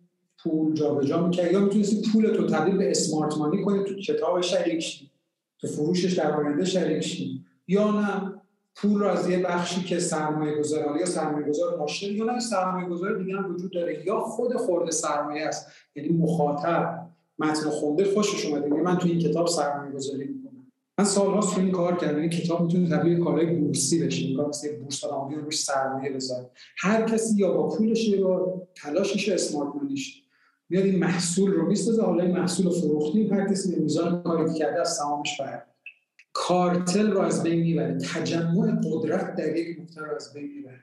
پول 0.43 0.75
جابجا 0.75 1.27
می‌کردی 1.27 1.53
یا 1.53 1.61
می‌تونستی 1.61 2.11
پول 2.13 2.37
تو 2.37 2.47
تبدیل 2.47 2.77
به 2.77 2.91
اسمارت 2.91 3.39
مانی 3.39 3.63
کنی 3.63 3.85
تو 3.85 3.95
کتاب 3.95 4.41
شریک 4.41 4.81
شی 4.81 5.11
تو 5.59 5.67
فروشش 5.67 6.13
در 6.13 6.33
آینده 6.33 6.65
شریک 6.65 7.01
شی 7.01 7.45
یا 7.69 7.91
نه 7.91 8.33
پول 8.77 9.01
رو 9.01 9.07
از 9.09 9.31
یه 9.31 9.39
بخشی 9.39 9.83
که 9.83 9.99
سرمایه 9.99 10.59
گذار 10.59 10.97
یا 11.01 11.07
سرمایه 11.07 11.47
گذار 11.47 11.91
یا 12.03 12.25
نه 12.25 12.41
سرمایه 12.41 12.89
گذار 12.89 13.19
دیگه 13.19 13.37
هم 13.37 13.55
وجود 13.55 13.73
داره 13.73 14.07
یا 14.07 14.21
خود 14.21 14.57
خورده 14.57 14.91
سرمایه 14.91 15.47
است. 15.47 15.67
یعنی 15.95 16.09
مخاطب 16.09 17.09
متن 17.39 17.71
خونده 17.71 18.05
خوشش 18.05 18.47
اومده 18.47 18.69
من 18.69 18.99
تو 18.99 19.09
این 19.09 19.19
کتاب 19.19 19.47
سرمایه 19.47 19.93
گذاری 19.93 20.25
می‌کنم. 20.25 20.67
من 20.99 21.05
سالهاست 21.05 21.57
رو 21.57 21.63
این 21.63 21.73
کار 21.73 21.97
کردم 21.97 22.21
این 22.21 22.31
کتاب 22.31 22.63
می‌تونه 22.63 22.89
تبدیل 22.89 23.25
کالای 23.25 23.47
بورسی 23.47 24.07
بشه 24.07 24.37
کار 24.37 24.51
بورس 24.83 25.05
آمریکا 25.05 25.41
روش 25.41 25.63
سرمایه 25.63 26.13
بذاره 26.13 26.51
هر 26.79 27.03
کسی 27.03 27.37
یا 27.37 27.53
با 27.53 27.69
پولش 27.69 28.09
یا 28.09 28.63
تلاشش 28.75 29.29
اسمارت 29.29 29.83
منیش 29.83 30.23
میاد 30.69 30.85
این 30.85 30.99
محصول 30.99 31.53
رو 31.53 31.67
می‌سازه 31.67 32.03
حالا 32.03 32.23
این 32.23 32.37
محصول 32.37 32.67
رو 32.67 32.73
فروختیم 32.73 33.33
هر 33.33 33.49
کسی 33.49 33.77
به 33.77 33.83
میزان 33.83 34.23
کاری 34.23 34.55
کرده 34.55 34.81
از 34.81 34.97
سهامش 34.97 35.41
کارتل 36.33 37.11
رو 37.11 37.21
از 37.21 37.43
بین 37.43 37.61
می‌بره. 37.61 37.99
تجمع 37.99 38.81
قدرت 38.85 39.37
در 39.37 39.57
یک 39.57 39.81
نقطه 39.81 40.01
رو 40.01 40.15
از 40.15 40.33
بین 40.35 40.53
می‌بره. 40.57 40.81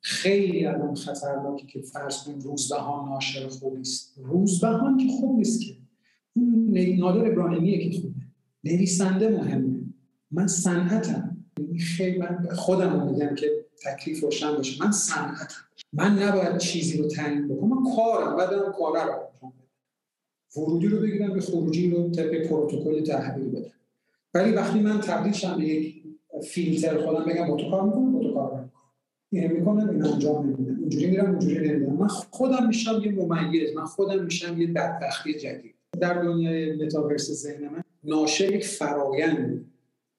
خیلی 0.00 0.66
الان 0.66 0.94
خطرناکی 0.94 1.66
که 1.66 1.80
فرض 1.80 2.24
کنیم 2.24 2.38
روزبهان 2.38 3.08
ناشر 3.08 3.48
خوبی 3.48 3.80
است 3.80 4.14
روزبهان 4.16 4.96
که 4.96 5.08
خوب 5.20 5.38
نیست 5.38 5.60
که. 5.60 5.76
اون 6.32 6.78
نادر 6.98 7.32
ابراهیمیه 7.32 7.90
که 7.90 8.00
خوبه. 8.00 8.14
نویسنده 8.64 9.28
مهمه. 9.28 9.80
من 10.30 10.46
صنعتم. 10.46 11.36
خیلی 11.96 12.18
من 12.18 12.48
خودم 12.54 13.06
میگم 13.10 13.34
که 13.34 13.66
تکلیف 13.80 14.20
روشن 14.20 14.56
باشه. 14.56 14.84
من 14.84 14.92
صنعتم. 14.92 15.64
من 15.92 16.22
نباید 16.22 16.58
چیزی 16.58 16.98
رو 16.98 17.08
تعیین 17.08 17.48
بکنم. 17.48 17.68
من 17.68 17.96
کارم 17.96 18.36
بعد 18.36 18.50
دارم 18.50 18.72
کار 18.72 18.92
رو 18.92 19.12
انجام 19.12 19.52
ورودی 20.56 20.88
رو 20.88 20.98
بگیرم 20.98 21.32
به 21.32 21.40
خروجی 21.40 21.90
رو 21.90 22.10
طبق 22.10 22.46
پروتکل 22.46 23.04
تحویل 23.04 23.50
بدم. 23.50 23.72
ولی 24.34 24.52
وقتی 24.52 24.80
من 24.80 25.00
تبدیل 25.00 25.32
شم 25.32 25.58
به 25.58 25.64
یک 25.64 26.02
فیلتر 26.44 27.06
خودم 27.06 27.24
بگم 27.24 27.48
با 27.48 27.56
تو 27.56 27.70
کار 27.70 27.82
می‌کنم 27.82 28.12
با 28.12 28.20
تو 28.20 28.34
کار 28.34 28.50
می‌کنم 28.50 28.70
این 29.32 29.52
می‌کنم 29.52 29.90
این 29.90 30.04
انجام 30.04 30.46
نمیدم. 30.46 30.80
اینجوری 30.80 31.06
میرم 31.06 31.30
اونجوری 31.30 31.68
نمیدم 31.68 31.92
من 31.92 32.06
خودم 32.08 32.66
میشم 32.66 33.02
یه 33.04 33.12
ممیز. 33.12 33.74
من 33.76 33.84
خودم 33.84 34.24
میشم 34.24 34.60
یه 34.60 34.66
بدبختی 34.66 35.34
جدید. 35.34 35.74
در 36.00 36.22
دنیای 36.22 36.84
متاورس 36.84 37.30
ذهن 37.30 37.68
من 37.68 37.82
ناشر 38.04 38.54
یک 38.54 38.66
فرایند 38.66 39.69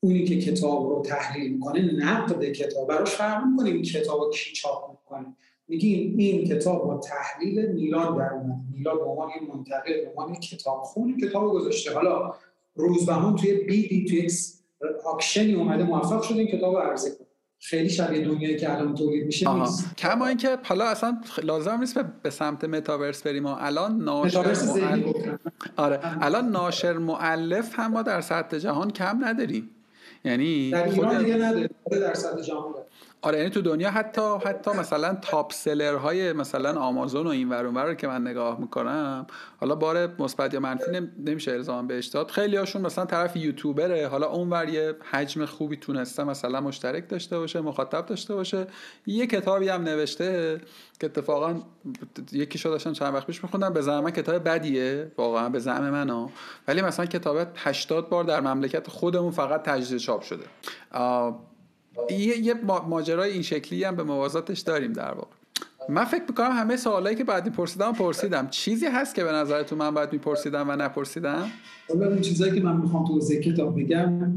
اونی 0.03 0.25
که 0.25 0.39
کتاب 0.39 0.89
رو 0.89 1.01
تحلیل 1.05 1.53
می‌کنه 1.53 2.05
نقد 2.05 2.45
کتاب. 2.45 2.87
براش 2.87 3.09
فرق 3.09 3.45
می‌کنه 3.45 3.69
این 3.69 3.81
کتاب 3.81 4.21
رو 4.21 4.29
کی 4.29 4.53
چاپ 4.53 4.91
می‌کنه. 4.91 5.35
میگیم 5.67 6.17
این 6.17 6.47
کتاب 6.47 6.83
با 6.87 6.97
تحلیل 6.97 7.65
میلاد 7.71 8.17
در 8.17 8.33
اومد. 8.33 8.59
میلاد 8.73 8.97
به 8.97 9.05
عنوان 9.05 9.29
یه 9.29 9.55
منتقد 9.55 9.85
به 9.85 10.09
عنوان 10.09 10.35
کتاب. 10.35 10.81
خون 10.83 11.17
کتاب 11.17 11.51
گذاشته. 11.51 11.93
حالا 11.93 12.33
روزبهان 12.75 13.35
توی 13.35 13.53
بیدی 13.53 14.05
توی 14.05 14.17
یک 14.17 14.31
آکشنی 15.05 15.53
اومده 15.53 15.83
موفق 15.83 16.21
شده 16.21 16.39
این 16.39 16.47
کتاب 16.47 16.77
عرضه 16.77 17.09
کنه. 17.09 17.27
خیلی 17.59 17.89
شبیه 17.89 18.25
دنیایی 18.25 18.57
که 18.57 18.73
الان 18.73 18.95
تولید 18.95 19.25
میشه. 19.25 19.53
نیست 19.53 19.97
کما 19.97 20.27
اینکه 20.27 20.57
حالا 20.63 20.85
اصلا 20.85 21.21
لازم 21.43 21.79
نیست 21.79 21.99
به 22.23 22.29
سمت 22.29 22.63
متاورس 22.63 23.23
بریم. 23.23 23.45
و 23.45 23.55
الان 23.59 24.03
ناشر 24.03 24.55
آره. 25.77 25.99
الان 26.23 26.49
ناشر 26.49 26.93
معلف 26.93 27.79
هم 27.79 27.91
ما 27.91 28.01
در 28.01 28.21
سطح 28.21 28.57
جهان 28.57 28.91
کم 28.91 29.25
نداریم. 29.25 29.69
یعنی 30.23 30.71
در 30.71 30.83
ایران 30.83 31.17
دیگه 31.23 31.35
نداره 31.35 31.69
در 31.91 32.13
سطح 32.13 32.41
جهان 32.41 32.73
آره 33.23 33.37
یعنی 33.37 33.49
تو 33.49 33.61
دنیا 33.61 33.91
حتی 33.91 34.21
حتی 34.45 34.71
مثلا 34.71 35.17
تاپ 35.21 35.53
سلر 35.53 35.95
های 35.95 36.33
مثلا 36.33 36.79
آمازون 36.79 37.27
و 37.27 37.29
این 37.29 37.49
ور 37.49 37.63
رو 37.83 37.93
که 37.93 38.07
من 38.07 38.21
نگاه 38.21 38.59
می‌کنم 38.59 39.27
حالا 39.59 39.75
بار 39.75 40.21
مثبت 40.21 40.53
یا 40.53 40.59
منفی 40.59 40.91
نمیشه 41.25 41.51
الزام 41.51 41.87
بهش 41.87 42.05
داد. 42.05 42.31
خیلی 42.31 42.57
هاشون 42.57 42.81
مثلا 42.81 43.05
طرف 43.05 43.35
یوتیوبره 43.35 44.07
حالا 44.07 44.27
اونور 44.27 44.69
یه 44.69 44.95
حجم 45.11 45.45
خوبی 45.45 45.77
تونسته 45.77 46.23
مثلا 46.23 46.61
مشترک 46.61 47.09
داشته 47.09 47.39
باشه 47.39 47.61
مخاطب 47.61 48.05
داشته 48.05 48.35
باشه. 48.35 48.67
یه 49.05 49.27
کتابی 49.27 49.69
هم 49.69 49.83
نوشته 49.83 50.61
که 50.99 51.05
اتفاقا 51.05 51.55
یکی 52.31 52.57
شو 52.57 52.69
داشتم 52.69 52.93
چند 52.93 53.13
وقت 53.13 53.27
پیش 53.27 53.43
میخوندم 53.43 53.73
به 53.73 53.81
زعم 53.81 54.09
کتاب 54.09 54.43
بدیه. 54.43 55.11
واقعا 55.17 55.49
به 55.49 55.59
زعم 55.59 55.89
من 55.89 56.29
ولی 56.67 56.81
مثلا 56.81 57.05
کتاب 57.05 57.47
80 57.55 58.09
بار 58.09 58.23
در 58.23 58.39
مملکت 58.39 58.87
خودمون 58.87 59.31
فقط 59.31 59.63
تجدید 59.63 59.97
چاپ 59.97 60.21
شده. 60.21 60.45
یه, 62.09 62.37
یه 62.37 62.53
ماجرای 62.87 63.31
این 63.31 63.41
شکلی 63.41 63.83
هم 63.83 63.95
به 63.95 64.03
موازاتش 64.03 64.59
داریم 64.59 64.93
در 64.93 65.11
واقع. 65.11 65.31
من 65.89 66.05
فکر 66.05 66.23
می‌کنم 66.27 66.51
همه 66.51 66.77
سوالایی 66.77 67.15
که 67.15 67.23
بعد 67.23 67.45
میپرسیدم 67.45 67.93
پرسیدم. 67.93 68.47
چیزی 68.47 68.85
هست 68.85 69.15
که 69.15 69.23
به 69.23 69.31
نظرتون 69.31 69.77
من 69.77 69.93
باید 69.93 70.13
میپرسیدم 70.13 70.69
و 70.69 70.75
نپرسیدم؟ 70.75 71.51
حالا 71.89 72.07
اون 72.07 72.21
چیزایی 72.21 72.51
که 72.55 72.61
من 72.61 72.77
می‌خوام 72.77 73.05
تو 73.07 73.19
کتاب 73.19 73.79
بگم 73.79 74.33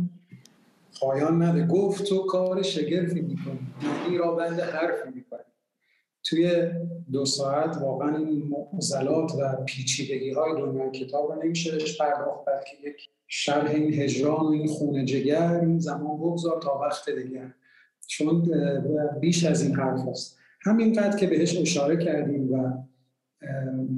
پایان 1.01 1.43
نده. 1.43 1.67
گفت 1.67 2.05
تو 2.05 2.27
کار 2.27 2.63
شگرفی 2.63 3.21
می‌کنی. 3.21 3.59
یعنی 4.05 4.19
را 4.19 4.35
بند 4.35 4.61
حرفی 4.61 5.09
می‌کنی 5.15 5.41
توی 6.25 6.71
دو 7.13 7.25
ساعت 7.25 7.77
واقعا 7.77 8.17
این 8.17 8.43
معضلات 8.49 9.33
و 9.35 9.65
پیچیدگی 9.67 10.31
های 10.31 10.53
دنیای 10.53 10.91
کتاب 10.91 11.33
رو 11.33 11.43
نمیشه 11.43 11.71
پرداخت 12.01 12.45
بلکه 12.47 12.89
یک 12.89 12.97
شرح 13.29 13.71
این 13.71 13.95
هجران 13.95 14.47
و 14.47 14.51
این 14.51 14.67
خونه 14.67 15.05
جگر 15.05 15.61
این 15.61 15.79
زمان 15.79 16.17
بگذار 16.19 16.61
تا 16.63 16.79
وقت 16.79 17.11
دیگر 17.11 17.55
چون 18.07 18.51
بیش 19.21 19.45
از 19.45 19.63
این 19.63 19.75
حرف 19.75 20.09
هست. 20.09 20.39
همینقدر 20.61 21.17
که 21.17 21.27
بهش 21.27 21.57
اشاره 21.57 22.05
کردیم 22.05 22.53
و 22.53 22.73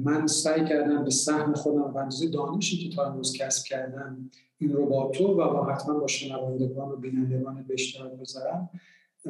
من 0.03 0.27
سعی 0.27 0.65
کردم 0.65 1.03
به 1.03 1.09
سهم 1.09 1.53
خودم 1.53 1.81
و 1.81 1.97
اندازه 1.97 2.29
دانشی 2.29 2.77
که 2.77 2.95
تا 2.95 3.05
امروز 3.05 3.33
کسب 3.33 3.65
کردم 3.65 4.29
این 4.57 4.73
رو 4.73 4.85
با 4.85 5.11
تو 5.11 5.27
و 5.27 5.35
با 5.35 5.65
حتما 5.65 5.99
با 5.99 6.07
شنوندگان 6.07 6.91
و 6.91 6.95
بینندگان 6.95 7.65
به 7.67 7.73
اشتراک 7.73 8.11
بذارم. 8.11 8.69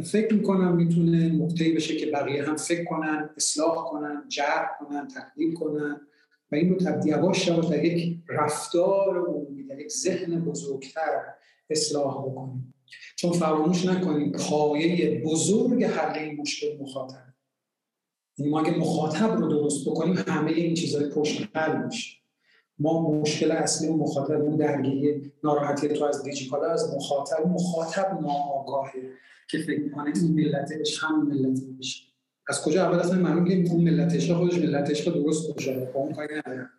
فکر 0.01 0.33
می‌کنم 0.33 0.75
می‌تونه 0.75 1.29
نقطه‌ای 1.29 1.73
بشه 1.73 1.95
که 1.95 2.05
بقیه 2.05 2.43
هم 2.43 2.55
فکر 2.55 2.85
کنن 2.85 3.29
اصلاح 3.37 3.75
کنن 3.75 4.23
جرح 4.27 4.69
کنن 4.79 5.07
تحلیل 5.07 5.53
کنن 5.53 6.01
و 6.51 6.55
این 6.55 6.69
رو 6.69 6.75
تبدیل 6.75 7.11
یواش 7.11 7.47
یواش 7.47 7.65
در 7.65 7.85
یک 7.85 8.19
رفتار 8.29 9.27
عمومی 9.27 9.63
در 9.63 9.79
یک 9.79 9.91
ذهن 9.91 10.39
بزرگتر 10.39 11.23
اصلاح 11.69 12.25
بکنیم. 12.25 12.73
چون 13.15 13.31
فراموش 13.31 13.85
نکنیم 13.85 14.31
پایه 14.31 15.21
بزرگ 15.25 15.83
حل 15.83 16.19
این 16.19 16.41
مشکل 16.41 16.77
مخاطب. 16.81 17.27
یعنی 18.37 18.51
ما 18.51 18.61
اگه 18.61 18.77
مخاطب 18.77 19.37
رو 19.37 19.47
درست 19.47 19.89
بکنیم 19.89 20.15
همه 20.27 20.51
این 20.51 20.73
چیزهای 20.73 21.09
پشت 21.09 21.49
حل 21.53 21.85
میشه. 21.85 22.17
ما 22.79 23.11
مشکل 23.11 23.51
اصلی 23.51 23.89
مخاطب 23.89 24.41
اون 24.41 24.55
درگیری 24.55 25.31
ناراحتی 25.43 25.87
تو 25.87 26.05
از 26.05 26.23
دیجیکال 26.23 26.65
از 26.65 26.95
مخاطب 26.95 27.47
مخاطب 27.47 28.21
ناآگاهه 28.21 29.01
که 29.47 29.57
فکر 29.57 29.79
می‌کنه 29.79 30.13
این 30.15 30.33
ملتش 30.33 31.03
هم 31.03 31.27
ملت 31.27 31.59
میشه 31.77 32.03
از 32.49 32.63
کجا 32.63 32.85
اول 32.85 32.99
اصلا 32.99 33.19
معلوم 33.19 33.45
که 33.45 33.71
اون 33.71 33.83
ملت 33.83 34.33
خودش 34.33 34.57
ملت 34.57 34.89
عشق 34.89 35.13
درست 35.13 35.53
باشه 35.53 35.91
با 35.93 35.99
اون 35.99 36.13
کاری 36.13 36.35
نداره 36.35 36.69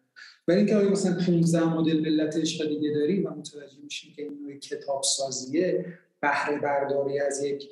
ولی 0.48 0.56
اینکه 0.56 0.76
آیا 0.76 0.90
مثلا 0.90 1.16
15 1.26 1.64
مدل 1.64 2.00
ملت 2.00 2.36
عشق 2.36 2.68
دیگه 2.68 2.90
داریم 2.94 3.26
و 3.26 3.30
متوجه 3.30 3.78
میشیم 3.84 4.12
که 4.16 4.22
این 4.22 4.60
کتاب 4.60 5.02
سازیه 5.02 5.84
بهره 6.20 6.60
برداری 6.60 7.20
از 7.20 7.44
یک 7.44 7.68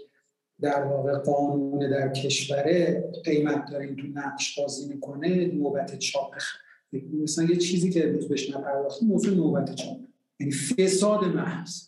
در 0.61 0.83
واقع 0.83 1.19
قانون 1.19 1.91
در 1.91 2.09
کشوره 2.09 3.05
قیمت 3.25 3.71
داره 3.71 3.95
تو 3.95 4.07
نقش 4.15 4.61
بازی 4.61 4.89
می‌کنه 4.89 5.47
نوبت 5.47 5.99
چاپ 5.99 6.35
مثلا 7.23 7.45
یه 7.45 7.57
چیزی 7.57 7.91
که 7.91 8.09
امروز 8.09 8.29
بهش 8.29 8.51
نپرداختیم 8.51 9.09
موضوع 9.09 9.35
نوبت 9.35 9.75
چاپ. 9.75 9.99
یعنی 10.41 10.53
فساد 10.53 11.25
محض. 11.25 11.83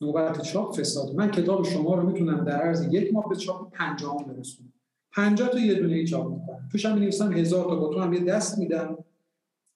نوبت 0.00 0.42
چاپ 0.42 0.80
فساد. 0.80 1.14
من 1.14 1.30
کتاب 1.30 1.64
شما 1.64 1.94
رو 1.94 2.10
می‌تونم 2.10 2.44
در 2.44 2.60
عرض 2.62 2.86
یک 2.92 3.12
ماه 3.12 3.28
به 3.28 3.36
چاپ 3.36 3.72
پنجاه 3.72 4.24
برسونم. 4.24 4.72
پنجاه 5.12 5.48
تا 5.48 5.58
یه 5.58 5.74
دونه 5.74 6.06
چاپ 6.06 6.30
می‌کنم. 6.30 6.68
توش 6.72 6.86
هم 6.86 6.94
می‌نویسم 6.94 7.32
هزار 7.32 7.64
تا. 7.64 7.76
با 7.76 7.94
تو 7.94 8.00
هم 8.00 8.12
یه 8.12 8.20
دست 8.20 8.58
میدم. 8.58 8.98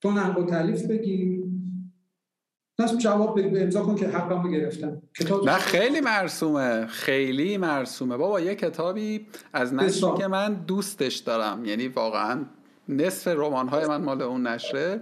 تو 0.02 0.10
نقل 0.10 0.42
و 0.42 0.46
تعلیف 0.46 0.86
بگی 0.86 1.44
نصب 2.78 2.98
جواب 2.98 3.40
بگی 3.40 3.58
امضا 3.58 3.82
کن 3.82 3.94
که 3.94 4.08
حقم 4.08 4.50
گرفتم. 4.50 5.02
کتاب 5.18 5.48
نه 5.48 5.58
خیلی 5.58 6.00
مرسومه. 6.00 6.86
خیلی 6.86 7.56
مرسومه. 7.56 8.16
بابا 8.16 8.40
یه 8.40 8.54
کتابی 8.54 9.26
از 9.52 9.74
نشری 9.74 10.10
که 10.18 10.26
من 10.26 10.54
دوستش 10.54 11.16
دارم. 11.16 11.64
یعنی 11.64 11.88
واقعا 11.88 12.44
نصف 12.88 13.28
رمان 13.28 13.68
های 13.68 13.86
من 13.86 14.02
مال 14.02 14.22
اون 14.22 14.46
نشره. 14.46 15.00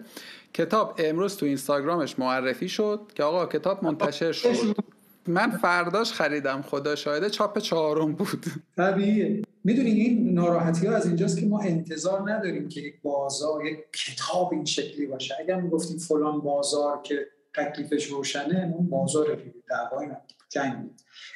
کتاب 0.55 0.95
امروز 0.99 1.37
تو 1.37 1.47
اینستاگرامش 1.47 2.19
معرفی 2.19 2.69
شد 2.69 3.01
که 3.15 3.23
آقا 3.23 3.47
کتاب 3.47 3.85
منتشر 3.85 4.33
شد. 4.33 4.77
من 5.27 5.51
فرداش 5.51 6.13
خریدم 6.13 6.63
خدا 6.63 6.95
شاهده 6.95 7.31
چاپ 7.31 7.59
چهارم 7.59 8.13
بود. 8.13 8.45
طبیعیه. 8.77 9.43
می‌دونی 9.65 9.91
این 9.91 10.35
ناراحتی 10.35 10.87
ها 10.87 10.97
از 10.97 11.07
اینجاست 11.07 11.41
که 11.41 11.47
ما 11.47 11.61
انتظار 11.61 12.33
نداریم 12.33 12.69
که 12.69 12.81
یک 12.81 12.95
بازار 13.03 13.67
یک 13.67 13.79
کتاب 13.93 14.53
این 14.53 14.65
شکلی 14.65 15.07
باشه. 15.07 15.35
اگر 15.41 15.61
می‌گفتیم 15.61 15.99
فلان 15.99 16.41
بازار 16.41 17.03
که 17.03 17.27
تکلیفش 17.55 18.07
روشنه 18.07 18.73
اون 18.77 18.91
بازار 18.91 19.39
دعوای 19.71 20.09
جنگ 20.49 20.91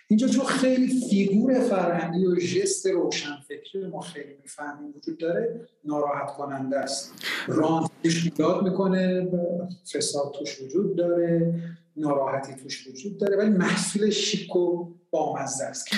اینجا 0.09 0.29
چون 0.29 0.45
خیلی 0.45 1.01
فیگور 1.11 1.61
فرهنگی 1.61 2.27
و 2.27 2.41
ژست 2.41 2.87
روشنفکری 2.87 3.87
ما 3.87 4.01
خیلی 4.01 4.35
می‌فهمیم 4.43 4.95
وجود 4.97 5.19
داره 5.19 5.69
ناراحت 5.85 6.37
کننده 6.37 6.77
است. 6.77 7.13
ران 7.47 7.89
توش 8.03 8.63
می‌کنه 8.63 9.29
فساد 9.93 10.33
توش 10.39 10.63
وجود 10.63 10.97
داره 10.97 11.55
ناراحتی 11.97 12.55
توش 12.55 12.89
وجود 12.89 13.19
داره 13.19 13.37
ولی 13.37 13.51
محصول 13.51 14.11
شیک 14.11 14.57
و 14.57 14.95
بامزه 15.11 15.65
است. 15.65 15.89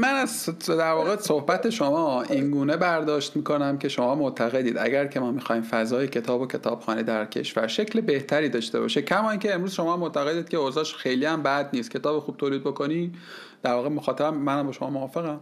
من 0.00 0.14
از 0.14 0.48
در 0.68 0.92
واقع 0.92 1.16
صحبت 1.16 1.70
شما 1.70 2.22
این 2.22 2.50
گونه 2.50 2.76
برداشت 2.76 3.36
می‌کنم 3.36 3.78
که 3.78 3.88
شما 3.88 4.14
معتقدید 4.14 4.78
اگر 4.78 5.06
که 5.06 5.20
ما 5.20 5.30
می‌خوایم 5.30 5.62
فضای 5.62 6.08
کتاب 6.08 6.40
و 6.40 6.46
کتابخانه 6.46 7.02
در 7.02 7.26
کشور 7.26 7.66
شکل 7.66 8.00
بهتری 8.00 8.48
داشته 8.48 8.80
باشه 8.80 9.02
کما 9.02 9.30
اینکه 9.30 9.54
امروز 9.54 9.72
شما 9.72 9.96
معتقدید 9.96 10.48
که 10.48 10.56
اوضاعش 10.56 10.94
خیلی 10.94 11.24
هم 11.26 11.42
بد 11.42 11.68
نیست 11.72 11.90
کتاب 11.90 12.20
خوب 12.20 12.36
تولید 12.36 12.64
بکنی 12.64 13.12
در 13.62 13.72
واقع 13.74 13.88
مخاطبم 13.88 14.34
منم 14.34 14.66
با 14.66 14.72
شما 14.72 14.90
موافقم. 14.90 15.40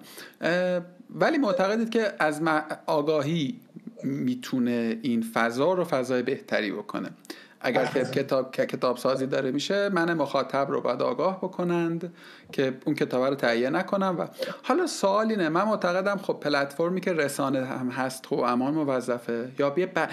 ولی 1.11 1.39
معتقدید 1.39 1.91
که 1.91 2.13
از 2.19 2.43
آگاهی 2.87 3.61
می‌تونه 4.03 4.99
این 5.03 5.23
فضا 5.35 5.73
رو 5.73 5.85
فضای 5.85 6.23
بهتری 6.23 6.73
بکنه. 6.73 7.11
اگر 7.61 7.85
که 7.85 8.05
کتاب 8.05 8.53
که 8.53 8.67
کتاب 8.67 8.97
سازی 8.97 9.27
داره 9.27 9.51
میشه 9.51 9.89
من 9.89 10.15
مخاطب 10.15 10.67
رو 10.71 10.81
باید 10.81 11.03
آگاه 11.03 11.39
بکنند 11.39 12.13
که 12.53 12.75
اون 12.85 12.95
کتاب 12.95 13.25
رو 13.25 13.35
تهیه 13.35 13.71
نکنم 13.71 14.17
و 14.19 14.27
حالا 14.63 14.87
سوال 14.87 15.31
اینه 15.31 15.49
من 15.49 15.63
معتقدم 15.63 16.17
خب 16.17 16.41
پلتفرمی 16.41 17.01
که 17.01 17.13
رسانه 17.13 17.65
هم 17.65 17.89
هست 17.89 18.23
تو 18.23 18.35
امان 18.35 18.75
موظفه 18.75 19.49
یا 19.59 19.71
بیا 19.71 19.87
ب... 19.87 20.09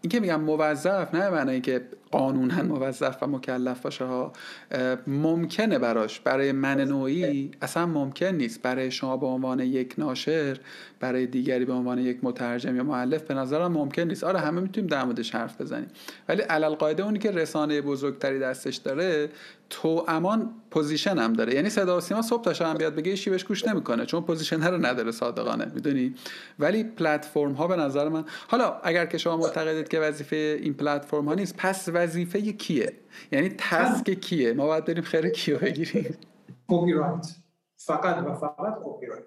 این 0.00 0.10
که 0.10 0.20
میگم 0.20 0.40
موظف 0.40 1.14
نه 1.14 1.30
معنی 1.30 1.60
که 1.60 1.88
قانونا 2.14 2.62
موظف 2.62 3.22
و 3.22 3.26
مکلف 3.26 3.80
باشه 3.80 4.04
ها. 4.04 4.32
ممکنه 5.06 5.78
براش. 5.78 6.20
برای 6.20 6.52
من 6.52 6.80
نوعی 6.80 7.50
اصلا 7.62 7.86
ممکن 7.86 8.26
نیست. 8.26 8.62
برای 8.62 8.90
شما 8.90 9.16
به 9.16 9.26
عنوان 9.26 9.60
یک 9.60 9.94
ناشر 9.98 10.58
برای 11.00 11.26
دیگری 11.26 11.64
به 11.64 11.72
عنوان 11.72 11.98
یک 11.98 12.18
مترجم 12.22 12.76
یا 12.76 12.82
مولف 12.82 13.22
به 13.22 13.34
نظرم 13.34 13.72
ممکن 13.72 14.02
نیست. 14.02 14.24
آره 14.24 14.40
همه 14.40 14.60
می‌تونیم 14.60 14.90
در 14.90 15.04
موردش 15.04 15.34
حرف 15.34 15.60
بزنیم. 15.60 15.88
ولی 16.28 16.42
علی‌القاعده 16.42 17.02
اونی 17.02 17.18
که 17.18 17.30
رسانه 17.30 17.80
بزرگتری 17.80 18.38
دستش 18.38 18.76
داره 18.76 19.28
توأمان 19.74 20.54
position 20.70 21.18
هم 21.18 21.32
داره. 21.32 21.54
یعنی 21.54 21.70
صدا 21.70 21.96
و 21.96 22.00
سیما 22.00 22.22
صبح 22.22 22.42
تا 22.42 22.52
شب 22.52 22.78
بیاد 22.78 22.94
بگه 22.94 23.10
هیشکی 23.10 23.30
بهش 23.30 23.44
گوش 23.44 23.68
نمی‌کنه 23.68 24.06
چون 24.06 24.22
position 24.22 24.62
رو 24.62 24.86
نداره 24.86 25.10
صادقانه 25.10 25.72
می‌دونی؟ 25.74 26.14
ولی 26.58 26.84
پلتفرم 26.84 27.52
ها 27.52 27.66
به 27.66 27.76
نظر 27.76 28.08
من 28.08 28.24
حالا 28.48 28.80
اگر 28.82 29.06
که 29.06 29.18
شما 29.18 29.36
معتقدید 29.36 29.88
که 29.88 30.00
وظیفه 30.00 30.58
این 30.62 30.74
پلتفرم 30.74 31.24
ها 31.24 31.34
نیست 31.34 31.54
پس 31.56 31.88
وظیفه 31.92 32.52
کیه؟ 32.52 32.92
یعنی 33.32 33.48
task 33.58 34.10
کیه؟ 34.10 34.52
ما 34.52 34.66
باید 34.66 34.84
بریم 34.84 35.02
خر 35.02 35.28
کیو 35.28 35.58
بگیریم؟ 35.58 36.16
کپی 36.68 36.92
رایت 36.92 37.26
فقط 37.76 38.26
و 38.26 38.34
فقط 38.34 38.74
کپی 38.84 39.06
رایت 39.06 39.24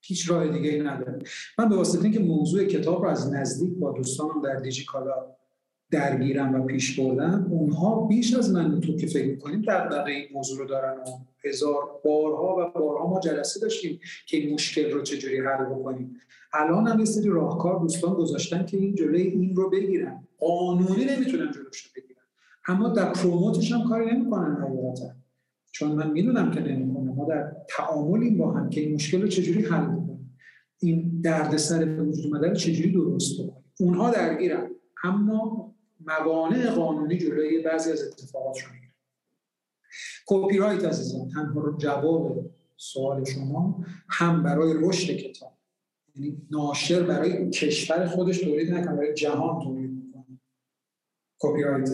هیچ 0.00 0.30
راه 0.30 0.48
دیگه 0.48 0.70
ای 0.70 0.80
نداره. 0.80 1.18
من 1.58 1.68
به 1.68 1.76
واسطه 1.76 2.04
اینکه 2.04 2.20
موضوع 2.20 2.64
کتاب 2.64 3.02
رو 3.02 3.08
از 3.08 3.32
نزدیک 3.32 3.78
با 3.78 3.92
دوستانم 3.92 4.42
در 4.42 4.56
دیجیکالا 4.56 5.39
درگیرم 5.90 6.54
و 6.54 6.66
پیش 6.66 7.00
بردم 7.00 7.46
اونها 7.50 8.06
بیش 8.06 8.34
از 8.34 8.52
من 8.54 8.80
تو 8.80 8.96
که 8.96 9.06
فکر 9.06 9.26
می‌کنیم 9.26 9.62
در 9.62 10.04
این 10.04 10.24
موضوع 10.34 10.58
رو 10.58 10.64
دارن 10.64 10.98
و 10.98 11.04
هزار 11.48 11.82
بارها 12.04 12.56
و 12.58 12.78
بارها 12.80 13.06
ما 13.06 13.20
جلسه 13.20 13.60
داشتیم 13.60 14.00
که 14.26 14.36
این 14.36 14.54
مشکل 14.54 14.90
رو 14.90 15.02
چجوری 15.02 15.40
حل 15.40 15.64
بکنیم. 15.64 16.16
الان 16.52 16.86
هم 16.86 16.98
یه 16.98 17.04
سری 17.04 17.28
راهکار 17.28 17.80
دوستان 17.80 18.14
گذاشتن 18.14 18.66
که 18.66 18.76
این 18.76 18.94
جلوی 18.94 19.22
این 19.22 19.56
رو 19.56 19.70
بگیرن. 19.70 20.26
قانونی 20.38 21.04
نمی‌تونن 21.04 21.52
جلوش 21.52 21.82
رو 21.82 21.90
بگیرن. 21.96 22.20
اما 22.68 22.88
در 22.88 23.12
پروموتش 23.12 23.72
هم 23.72 23.88
کاری 23.88 24.16
نمی‌کنن 24.16 24.56
حقیقتا. 24.62 25.10
چون 25.72 25.92
من 25.92 26.10
می‌دونم 26.10 26.50
که 26.50 26.60
نمی‌کنه 26.60 27.12
ما 27.12 27.26
در 27.28 27.52
تعاملیم 27.68 28.38
با 28.38 28.52
هم 28.52 28.70
که 28.70 28.80
این 28.80 28.94
مشکل 28.94 29.22
رو 29.22 29.28
چجوری 29.28 29.62
حل 29.62 29.86
بکنیم. 29.86 30.36
این 30.82 31.20
دردسر 31.24 31.84
به 31.84 32.02
وجود 32.02 32.26
اومده 32.26 32.54
چجوری 32.54 32.92
درست 32.92 33.34
بکنیم. 33.40 33.64
اونها 33.80 34.10
درگیرن. 34.10 34.70
اما 35.04 35.69
موانع 36.06 36.70
قانونی 36.70 37.18
جلوی 37.18 37.62
بعضی 37.62 37.92
از 37.92 38.02
اتفاقات 38.02 38.60
رو 38.60 38.72
می‌گیره. 38.72 38.92
کپی 40.26 40.58
رایت 40.58 40.84
عزیزان 40.84 41.28
تنها 41.28 41.76
جواب 41.78 42.50
سوال 42.76 43.24
شما 43.24 43.84
هم 44.08 44.42
برای 44.42 44.74
رشد 44.76 45.12
کتاب 45.12 45.52
یعنی 46.16 46.42
ناشر 46.50 47.02
برای 47.02 47.50
کشور 47.50 48.06
خودش 48.06 48.38
تولید 48.38 48.72
نکنه 48.72 48.96
برای 48.96 49.14
جهان 49.14 49.64
تولید 49.64 49.90
می‌کنه. 49.90 50.40
کپی 51.38 51.62
رایت 51.62 51.90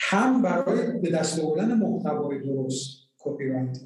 هم 0.00 0.42
برای 0.42 0.98
به 0.98 1.10
دست 1.10 1.38
آوردن 1.40 1.74
محتوای 1.74 2.38
درست 2.38 2.98
کپی 3.18 3.48
رایت 3.48 3.78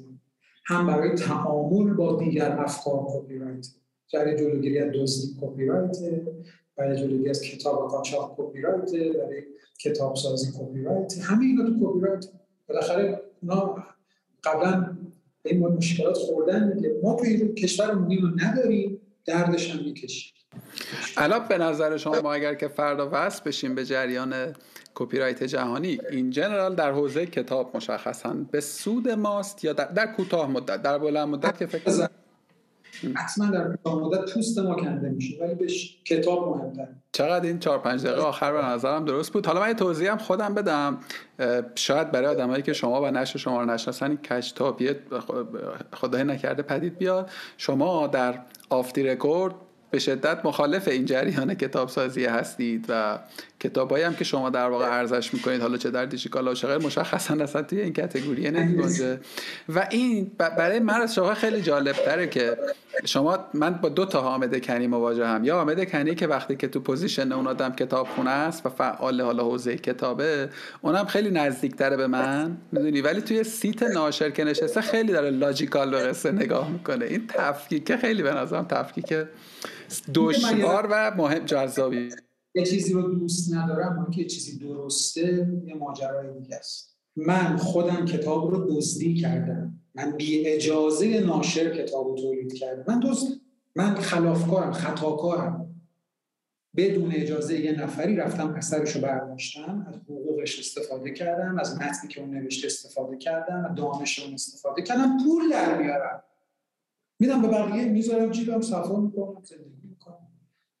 هم 0.65 0.87
برای 0.87 1.15
تعامل 1.15 1.93
با 1.93 2.15
دیگر 2.15 2.59
افکار 2.59 3.07
کپی 3.09 3.37
رایت 3.37 3.67
برای 4.13 4.37
جلوگیری 4.37 4.79
از 4.79 4.91
دزدی 4.95 5.37
کپی 5.41 5.65
رایت 5.65 5.97
برای 6.77 6.97
جلوگیری 6.97 7.29
از 7.29 7.41
کتاب 7.41 7.89
قاچاق 7.89 8.35
کپی 8.37 8.61
رایت 8.61 8.91
برای 8.91 9.43
کتاب 9.79 10.15
سازی 10.15 10.51
کپی 10.59 10.81
رایت 10.81 11.17
همه 11.21 11.45
اینا 11.45 11.65
تو 11.65 11.73
کپی 11.83 12.05
رایت 12.05 12.25
بالاخره 12.69 13.21
اونا 13.41 13.83
قبلا 14.43 14.97
به 15.43 15.49
این 15.49 15.67
مشکلات 15.67 16.17
خوردن 16.17 16.73
میگه 16.73 16.95
ما 17.03 17.15
تو 17.15 17.23
این 17.23 17.55
کشورمون 17.55 18.17
رو 18.17 18.29
نداریم 18.45 19.01
دردش 19.25 19.75
هم 19.75 19.83
می‌کشیم. 19.83 20.33
الان 21.17 21.47
به 21.47 21.57
نظر 21.57 21.97
شما 21.97 22.21
ما 22.21 22.33
اگر 22.33 22.55
که 22.55 22.67
فردا 22.67 23.09
وصل 23.11 23.43
بشیم 23.45 23.75
به 23.75 23.85
جریان 23.85 24.55
کپی 24.95 25.17
رایت 25.17 25.43
جهانی 25.43 25.99
این 26.11 26.29
جنرال 26.29 26.75
در 26.75 26.91
حوزه 26.91 27.25
کتاب 27.25 27.75
مشخصا 27.75 28.33
به 28.51 28.61
سود 28.61 29.09
ماست 29.09 29.63
یا 29.63 29.73
در, 29.73 29.85
در 29.85 30.05
کوتاه 30.05 30.51
مدت 30.51 30.81
در 30.81 30.97
بلند 30.97 31.27
مدت 31.27 31.57
که 31.57 31.65
فکر 31.65 32.09
حتما 33.15 33.45
در 33.45 33.67
مدت 33.85 34.33
پوست 34.33 34.59
ما 34.59 34.75
کنده 34.75 35.09
میشه 35.09 35.43
ولی 35.43 35.55
به 35.55 35.67
کتاب 36.05 36.57
مهمتر. 36.57 36.87
چقدر 37.11 37.45
این 37.45 37.59
چهار 37.59 37.79
پنج 37.79 38.05
دقیقه 38.05 38.21
آخر 38.21 38.53
به 38.53 38.65
نظرم 38.65 39.05
درست 39.05 39.33
بود. 39.33 39.45
حالا 39.45 39.59
من 39.59 39.73
توضیح 39.73 40.11
هم 40.11 40.17
خودم 40.17 40.53
بدم. 40.53 40.97
شاید 41.75 42.11
برای 42.11 42.27
آدمایی 42.27 42.63
که 42.63 42.73
شما 42.73 43.01
و 43.01 43.11
نشر 43.11 43.39
شما 43.39 43.61
رو 43.61 43.69
نشناسن 43.69 44.07
این 44.09 44.17
کشتابیه 44.17 44.99
خدای 45.93 46.23
نکرده 46.23 46.61
پدید 46.61 46.97
بیاد. 46.97 47.29
شما 47.57 48.07
در 48.07 48.39
off 48.69 48.86
the 48.86 49.03
record 49.03 49.55
به 49.91 49.99
شدت 49.99 50.45
مخالف 50.45 50.87
این 50.87 51.05
جریان 51.05 51.53
کتاب 51.53 51.89
سازی 51.89 52.25
هستید 52.25 52.85
و 52.89 53.19
کتابایی 53.59 54.03
هم 54.03 54.15
که 54.15 54.23
شما 54.23 54.49
در 54.49 54.69
واقع 54.69 54.85
عرضه 54.85 55.33
می‌کنید. 55.33 55.61
حالا 55.61 55.77
چه 55.77 55.91
در 55.91 56.05
دیجیکالا 56.05 56.53
و 56.63 56.79
مشخصا 56.79 57.33
اصلا 57.33 57.61
توی 57.61 57.81
این 57.81 57.93
category 57.93 58.51
نمیگنجه. 58.51 59.19
و 59.69 59.87
این 59.91 60.31
برای 60.39 60.79
من 60.79 61.01
از 61.01 61.15
شما 61.15 61.33
خیلی 61.33 61.61
جالب 61.61 61.95
تره 61.95 62.27
که 62.27 62.57
شما 63.05 63.39
من 63.53 63.73
با 63.73 63.89
دو 63.89 64.05
تا 64.05 64.21
حامد 64.21 64.65
کنی 64.65 64.87
مواجهم. 64.87 65.43
یا 65.43 65.55
حامد 65.55 65.91
کنی 65.91 66.15
که 66.15 66.27
وقتی 66.27 66.55
که 66.55 66.67
تو 66.67 66.79
position 66.79 67.31
اون 67.31 67.47
آدم 67.47 67.75
کتابخونه 67.75 68.29
است 68.29 68.65
و 68.65 68.69
فعال 68.69 69.21
حالا 69.21 69.43
حوزه 69.43 69.77
کتابه 69.77 70.49
اونم 70.81 71.05
خیلی 71.05 71.29
نزدیکتره 71.29 71.97
به 71.97 72.07
من. 72.07 72.57
می‌دونی؟ 72.71 73.01
ولی 73.01 73.21
توی 73.21 73.43
seat 73.43 73.83
ناشر 73.83 74.29
که 74.29 74.43
نشسته 74.43 74.81
خیلی 74.81 75.11
داره 75.11 75.29
logical 75.29 75.91
به 75.91 75.97
قصه 75.97 76.31
نگاه 76.31 76.69
می‌کنه. 76.71 77.05
این 77.05 77.27
تفکیک 77.27 77.95
خیلی 77.95 78.23
به 78.23 78.33
نظرم 78.33 78.65
تفکیک 78.65 79.13
دشوار 80.13 80.87
و 80.91 81.15
مهم 81.17 81.45
جذابی. 81.45 82.09
یه 82.55 82.65
چیزی 82.65 82.93
رو 82.93 83.01
دوست 83.01 83.53
ندارم 83.53 83.99
اون 83.99 84.11
که 84.11 84.25
چیزی 84.25 84.59
درسته 84.59 85.47
یه 85.65 85.73
ماجرای 85.73 86.39
دیگه 86.39 86.55
است. 86.55 86.97
من 87.15 87.57
خودم 87.57 88.05
کتاب 88.05 88.51
رو 88.51 88.75
دزدی 88.75 89.15
کردم. 89.15 89.79
من 89.95 90.11
بی 90.11 90.47
اجازه 90.47 91.19
ناشر 91.19 91.83
کتاب 91.83 92.07
رو 92.07 92.15
تولید 92.15 92.53
کردم. 92.53 92.93
من 92.93 92.99
دزد 92.99 93.27
من 93.75 93.95
خلافکارم 93.95 94.71
خطاکارم. 94.71 95.63
بدون 96.75 97.11
اجازه 97.11 97.59
یه 97.59 97.81
نفری 97.83 98.15
رفتم 98.15 98.53
اثرش 98.53 98.95
رو 98.95 99.01
برداشتم 99.01 99.85
از 99.89 99.95
حقوقش 99.95 100.59
استفاده 100.59 101.11
کردم 101.11 101.57
از 101.59 101.75
متنی 101.75 102.09
که 102.09 102.21
اون 102.21 102.29
نوشته 102.29 102.67
استفاده 102.67 103.17
کردم 103.17 103.67
از 103.69 103.75
دانش 103.75 104.19
اون 104.19 104.33
استفاده 104.33 104.81
کردم. 104.81 105.17
پول 105.23 105.49
در 105.49 105.81
میارم. 105.81 106.23
میدم 107.19 107.41
به 107.41 107.47
بقیه 107.47 107.85
می‌ذارم 107.85 108.31
جیبم 108.31 108.61
صفا 108.61 108.99
می‌کنم 108.99 109.43
زندگی. 109.43 109.76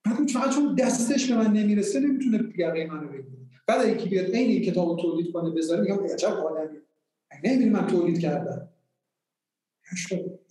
فقط 0.09 0.53
چون 0.55 0.75
دستش 0.75 1.31
به 1.31 1.37
من 1.37 1.53
نمی‌رسه 1.53 1.99
نمی‌تونه 1.99 2.53
یقه 2.57 2.87
منو 2.91 3.07
بگیره. 3.07 3.37
بعد 3.67 3.87
یکی 3.87 4.09
بیاد 4.09 4.25
عین 4.25 4.49
این 4.49 4.61
کتابو 4.61 4.95
تولید 5.01 5.31
کنه 5.33 5.49
بذاره 5.49 5.81
میگم 5.81 6.03
عجب 6.13 6.27
آدمی. 6.29 6.77
نمی‌دونی 7.43 7.69
من 7.69 7.87
تولید 7.87 8.19
کردم. 8.19 8.69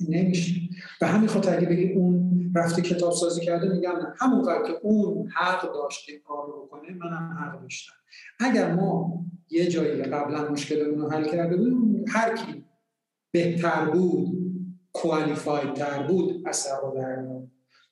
نمیشه. 0.09 0.53
به 1.01 1.07
همین 1.07 1.29
خاطر 1.29 1.57
اگه 1.57 1.69
بگی 1.69 1.93
اون 1.93 2.27
رفته 2.55 2.83
کتاب 2.83 3.13
سازی 3.13 3.41
کرده 3.41 3.69
میگم 3.69 3.91
نه. 3.91 4.15
همون 4.19 4.45
که 4.45 4.73
اون 4.83 5.29
حق 5.29 5.73
داشته 5.75 6.13
این 6.13 6.21
کار 6.23 6.47
رو 6.47 6.67
بکنه 6.67 6.95
منم 6.95 7.39
حق 7.41 7.63
داشتم. 7.63 7.93
اگر 8.41 8.75
ما 8.75 9.25
یه 9.51 9.67
جایی 9.67 10.03
قبلا 10.03 10.49
مشکلمون 10.53 11.01
رو 11.01 11.11
حل 11.11 11.29
کرده 11.29 11.57
بودیم 11.57 12.05
هر 12.09 12.37
کی 12.37 12.65
بهتر 13.31 13.85
بود 13.85 14.37
کوالیفاید 14.93 15.75
تر 15.75 16.07
بود 16.07 16.43
اثر 16.47 16.77
رو 16.83 17.49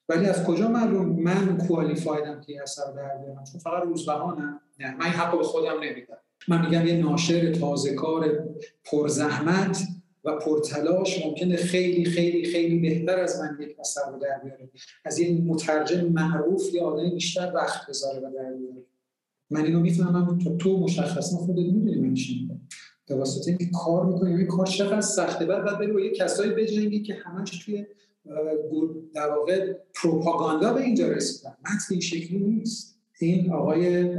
ولی 0.08 0.26
از 0.26 0.44
کجا 0.44 0.68
معلوم 0.68 1.22
من 1.22 1.58
کوالیفایدم 1.58 2.40
که 2.40 2.62
اثر 2.62 2.92
در 2.96 3.16
بیارم؟ 3.18 3.44
چون 3.52 3.60
فقط 3.60 3.82
روزبهانم. 3.82 4.60
نه 4.80 4.96
من 4.96 5.04
این 5.04 5.14
حق 5.14 5.38
به 5.38 5.44
خودم 5.44 5.80
نمیدم. 5.82 6.16
من 6.48 6.66
میگم 6.66 6.86
یه 6.86 6.96
ناشر 6.96 7.52
تازه 7.52 7.94
کار 7.94 8.48
پرزحمت 8.84 9.82
و 10.24 10.38
پرتلاش 10.38 11.26
ممکنه 11.26 11.56
خیلی 11.56 12.04
خیلی 12.04 12.44
خیلی 12.44 12.78
بهتر 12.78 13.18
از 13.18 13.40
من 13.40 13.58
یک 13.60 13.76
اثر 13.80 14.10
رو 14.12 14.18
در 14.18 14.40
بیاره. 14.44 14.70
از 15.04 15.18
این 15.18 15.46
مترجم 15.46 16.04
معروف 16.04 16.74
یا 16.74 16.82
آدمی 16.84 17.10
بیشتر 17.10 17.52
وقت 17.54 17.88
بذاره 17.88 18.18
و 18.18 18.22
در 18.22 18.52
بیاره. 18.52 18.84
من 19.50 19.64
اینو 19.64 19.80
می‌فهمم 19.80 20.38
تو 20.38 20.56
تو 20.56 20.80
مشخصا 20.80 21.36
خودت 21.36 21.58
می‌دونی 21.58 22.00
من 22.00 22.14
چی 22.14 22.50
به 23.06 23.14
واسطه 23.14 23.50
اینکه 23.50 23.66
کار 23.84 24.06
می‌کنی 24.06 24.34
این 24.34 24.46
کار 24.46 24.66
چقدر 24.66 25.00
سخته 25.00 25.46
بعد 25.46 25.64
بعد 25.64 25.78
بری 25.78 25.92
با 25.92 26.00
یه 26.00 26.10
کسایی 26.10 26.50
بجنگی 26.50 27.02
که 27.02 27.14
همش 27.14 27.64
توی 27.64 27.86
در 29.14 29.28
واقع 29.28 29.72
پروپاگاندا 29.94 30.72
به 30.72 30.80
اینجا 30.80 31.08
رسیدن. 31.08 31.50
متن 31.60 31.84
این 31.90 32.00
شکلی 32.00 32.38
نیست. 32.38 33.00
این 33.20 33.52
آقای 33.52 34.14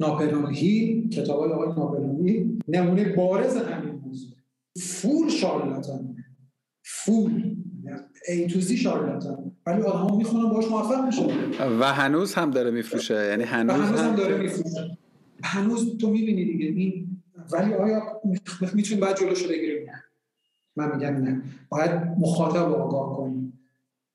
ناپلون 0.00 0.54
هیل 0.54 1.08
کتاب 1.08 1.52
آقای 1.52 1.68
ناپلون 1.68 2.28
هیل 2.28 2.58
نمونه 2.68 3.04
بارز 3.16 3.56
همین 3.56 3.94
موضوع. 3.94 4.30
فول 4.78 5.28
شارلاتان. 5.28 6.16
فول. 6.84 7.56
ای 8.28 8.46
تو 8.46 8.60
زی 8.60 8.76
شارلاتان. 8.76 9.52
ولی 9.66 9.82
آدم 9.82 10.16
می‌خونن 10.16 10.48
باش 10.48 10.68
موفق 10.68 11.06
میشن. 11.06 11.26
و 11.80 11.84
هنوز 11.84 12.34
هم 12.34 12.50
داره 12.50 12.70
میفروشه. 12.70 13.14
یعنی 13.14 13.44
هنوز, 13.44 13.80
هنوز 13.80 14.00
هم, 14.00 14.16
داره 14.16 14.38
میفروشه. 14.38 14.98
هنوز 15.42 15.96
تو 15.98 16.10
می‌بینی 16.10 16.44
دیگه. 16.44 16.66
این 16.66 17.22
ولی 17.52 17.74
آیا 17.74 18.20
می‌تونیم 18.74 19.00
باید 19.00 19.16
جلوشو 19.16 19.48
بگیریم؟ 19.48 19.90
نه 19.90 20.03
من 20.76 20.96
میگم 20.96 21.16
نه. 21.16 21.42
باید 21.68 21.90
مخاطب 22.18 22.72
آگاه 22.72 23.16
کنیم 23.16 23.60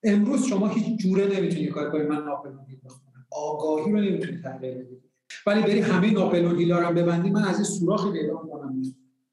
امروز 0.03 0.45
شما 0.45 0.67
هیچ 0.67 0.99
جوره 0.99 1.25
نمی‌تونی 1.25 1.67
کار 1.67 1.91
کنی 1.91 2.03
من 2.03 2.23
ناپلون 2.23 2.65
هیل 2.67 2.79
بخونم. 2.85 3.25
آگاهی 3.31 3.91
رو 3.91 3.99
نمی‌تونی 3.99 4.37
تغییر 4.37 4.77
بدی. 4.77 4.97
ولی 5.47 5.61
بری 5.61 5.79
همه 5.79 6.11
ناپلون 6.11 6.55
هیل 6.55 6.71
رو 6.71 6.93
ببندی 6.93 7.29
من 7.29 7.43
از 7.43 7.55
این 7.55 7.63
سوراخی 7.63 8.11
پیدا 8.11 8.35
کنم 8.35 8.81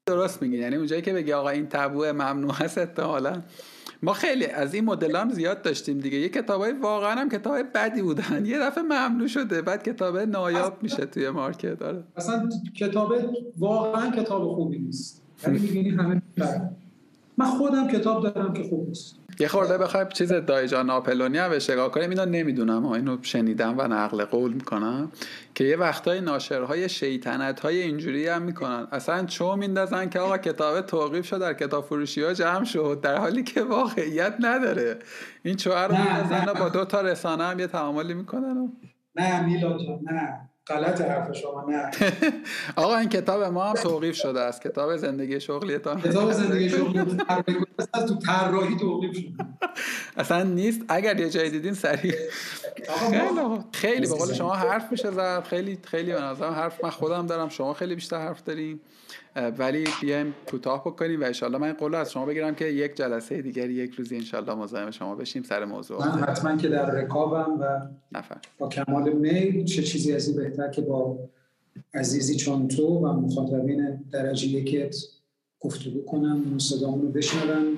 درست 0.05 0.41
میگی. 0.41 0.57
یعنی 0.57 0.75
اونجایی 0.75 1.01
که 1.01 1.13
بگی 1.13 1.33
آقا 1.33 1.49
این 1.49 1.67
تبو 1.67 2.05
ممنوع 2.05 2.53
هست 2.53 2.77
احتمالاً. 2.77 3.41
ما 4.03 4.13
خیلی 4.13 4.45
از 4.45 4.73
این 4.73 4.85
مدل 4.85 5.15
هم 5.15 5.29
زیاد 5.29 5.61
داشتیم 5.61 5.99
دیگه. 5.99 6.17
یه 6.17 6.31
های 6.49 6.71
واقعا 6.71 7.15
هم 7.15 7.29
کتاب 7.29 7.57
بدی 7.75 8.01
بودن. 8.01 8.45
یه 8.45 8.59
دفعه 8.59 8.83
ممنوع 8.83 9.27
شده. 9.27 9.61
بعد 9.61 9.83
کتاب 9.83 10.17
نایاب 10.17 10.83
میشه 10.83 11.05
توی 11.05 11.29
مارکت. 11.29 11.79
داره 11.79 12.03
اصلا 12.15 12.49
کتاب 12.79 13.13
واقعا 13.57 14.11
کتاب 14.11 14.47
خوبی 14.47 14.79
نیست. 14.79 15.23
یعنی 15.43 15.59
می‌بینی 15.59 15.89
همه 15.89 16.21
من 17.37 17.45
خودم 17.45 17.87
کتاب 17.87 18.23
دارم 18.23 18.53
که 18.53 18.63
خوب 18.63 18.87
نیست. 18.87 19.19
یه 19.39 19.47
خورده 19.47 19.77
بخوای 19.77 20.05
چیز 20.13 20.33
دایجان 20.33 20.85
ناپلونی 20.85 21.37
هم 21.37 21.49
بهش 21.49 21.69
نگاه 21.69 21.91
کنیم؟ 21.91 22.09
اینو 22.09 22.25
نمی‌دونم. 22.25 22.85
ها 22.85 22.95
اینو 22.95 23.17
شنیدم 23.21 23.77
و 23.77 23.81
نقل 23.81 24.25
قول 24.25 24.53
می‌کنم 24.53 25.11
که 25.55 25.63
یه 25.63 25.77
وقتای 25.77 26.21
ناشرهای 26.21 26.89
شیطنت 26.89 27.59
های 27.59 27.81
اینجوری 27.81 28.27
هم 28.27 28.41
می‌کنن. 28.41 28.87
اصلا 28.91 29.25
چو 29.25 29.55
میندازن 29.55 30.09
که 30.09 30.19
آقا 30.19 30.37
کتاب 30.37 30.81
توقیف 30.81 31.25
شد 31.25 31.39
در 31.39 31.53
کتاب 31.53 31.85
فروشی 31.85 32.23
ها 32.23 32.33
جمع 32.33 32.63
شد 32.63 32.99
در 33.03 33.17
حالی 33.17 33.43
که 33.43 33.61
واقعیت 33.61 34.33
نداره. 34.39 34.99
این 35.43 35.55
چوهر 35.55 35.87
رو 36.45 36.53
با 36.53 36.69
دو 36.69 36.85
تا 36.85 37.01
رسانه 37.01 37.43
هم 37.43 37.59
یه 37.59 37.67
تعاملی 37.67 38.13
می‌کنن. 38.13 38.71
نه 39.15 39.45
میلاد 39.45 39.81
نه. 40.03 40.49
غلط 40.69 41.01
حرف 41.01 41.33
شما 41.33 41.65
نه. 41.69 41.91
آقا 42.83 42.97
این 42.97 43.09
کتاب 43.09 43.43
ما 43.43 43.65
هم 43.65 43.73
توقیف 43.73 44.15
شده 44.15 44.39
است. 44.39 44.61
کتاب 44.61 44.97
زندگی 44.97 45.39
شغلیتان 45.39 46.01
کتاب 46.01 46.31
زندگی 46.31 46.69
شغلی 46.69 47.05
تو 48.07 48.15
طراحی 48.15 48.75
توقیف 48.75 49.17
شده. 49.17 49.33
اصلا 50.17 50.43
نیست. 50.43 50.81
اگر 50.87 51.19
یه 51.19 51.29
جای 51.29 51.49
دیدین 51.49 51.73
سریع. 51.73 52.13
خیلی 53.11 53.29
خیلی 53.73 54.07
به 54.07 54.15
قول 54.15 54.33
شما 54.33 54.55
حرف 54.55 54.91
میشه 54.91 55.11
زد. 55.11 55.43
خیلی 55.43 55.79
خیلی 55.83 56.13
به 56.13 56.21
نظرم 56.21 56.53
حرف. 56.53 56.83
من 56.83 56.89
خودم 56.89 57.27
دارم. 57.27 57.49
شما 57.49 57.73
خیلی 57.73 57.95
بیشتر 57.95 58.17
حرف 58.17 58.43
داریم 58.43 58.81
ولی 59.37 59.87
بیایم 60.01 60.35
کوتاه 60.47 60.81
بکنیم 60.81 61.21
و 61.21 61.23
انشالله 61.23 61.57
من 61.57 61.73
قول 61.73 61.95
از 61.95 62.11
شما 62.11 62.25
بگیرم 62.25 62.55
که 62.55 62.65
یک 62.65 62.95
جلسه 62.95 63.41
دیگری 63.41 63.73
یک 63.73 63.93
روزی 63.93 64.15
انشالله 64.15 64.53
مزاحم 64.53 64.91
شما 64.91 65.15
بشیم 65.15 65.43
سر 65.43 65.65
موضوع. 65.65 66.07
من 66.07 66.23
حتما 66.23 66.57
که 66.57 66.67
در 66.67 66.91
رکابم 66.91 67.59
و 67.59 67.79
نفر. 68.11 68.37
با 68.57 68.69
کمال 68.69 69.13
میل 69.13 69.65
چه 69.65 69.83
چیزی 69.83 70.13
از 70.13 70.27
این 70.27 70.37
بهتر 70.37 70.69
که 70.69 70.81
با 70.81 71.19
عزیزی 71.93 72.35
چون 72.35 72.67
تو 72.67 72.83
و 72.83 73.13
مخاطبین 73.13 74.05
درجه 74.11 74.47
یکت 74.47 74.95
گفتگو 75.59 76.05
کنم 76.05 76.57
صدامون 76.57 77.01
رو 77.01 77.07
بشنون 77.07 77.77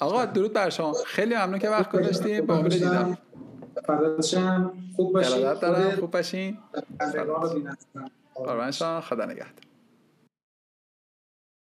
آقا 0.00 0.24
درود 0.24 0.52
بر 0.52 0.70
شما. 0.70 0.92
خیلی 0.92 1.34
ممنون 1.34 1.58
که 1.58 1.68
وقت 1.68 1.92
گذاشتیم. 1.92 2.46
با 2.46 2.62
دیدم. 2.68 3.18
خوب 4.96 5.12
باشین. 5.12 5.50
خوب 6.00 6.10
باشین. 6.10 6.58
قربان 8.34 8.70
شما 8.70 9.00
خدا 9.00 9.24
نگهدار. 9.24 9.65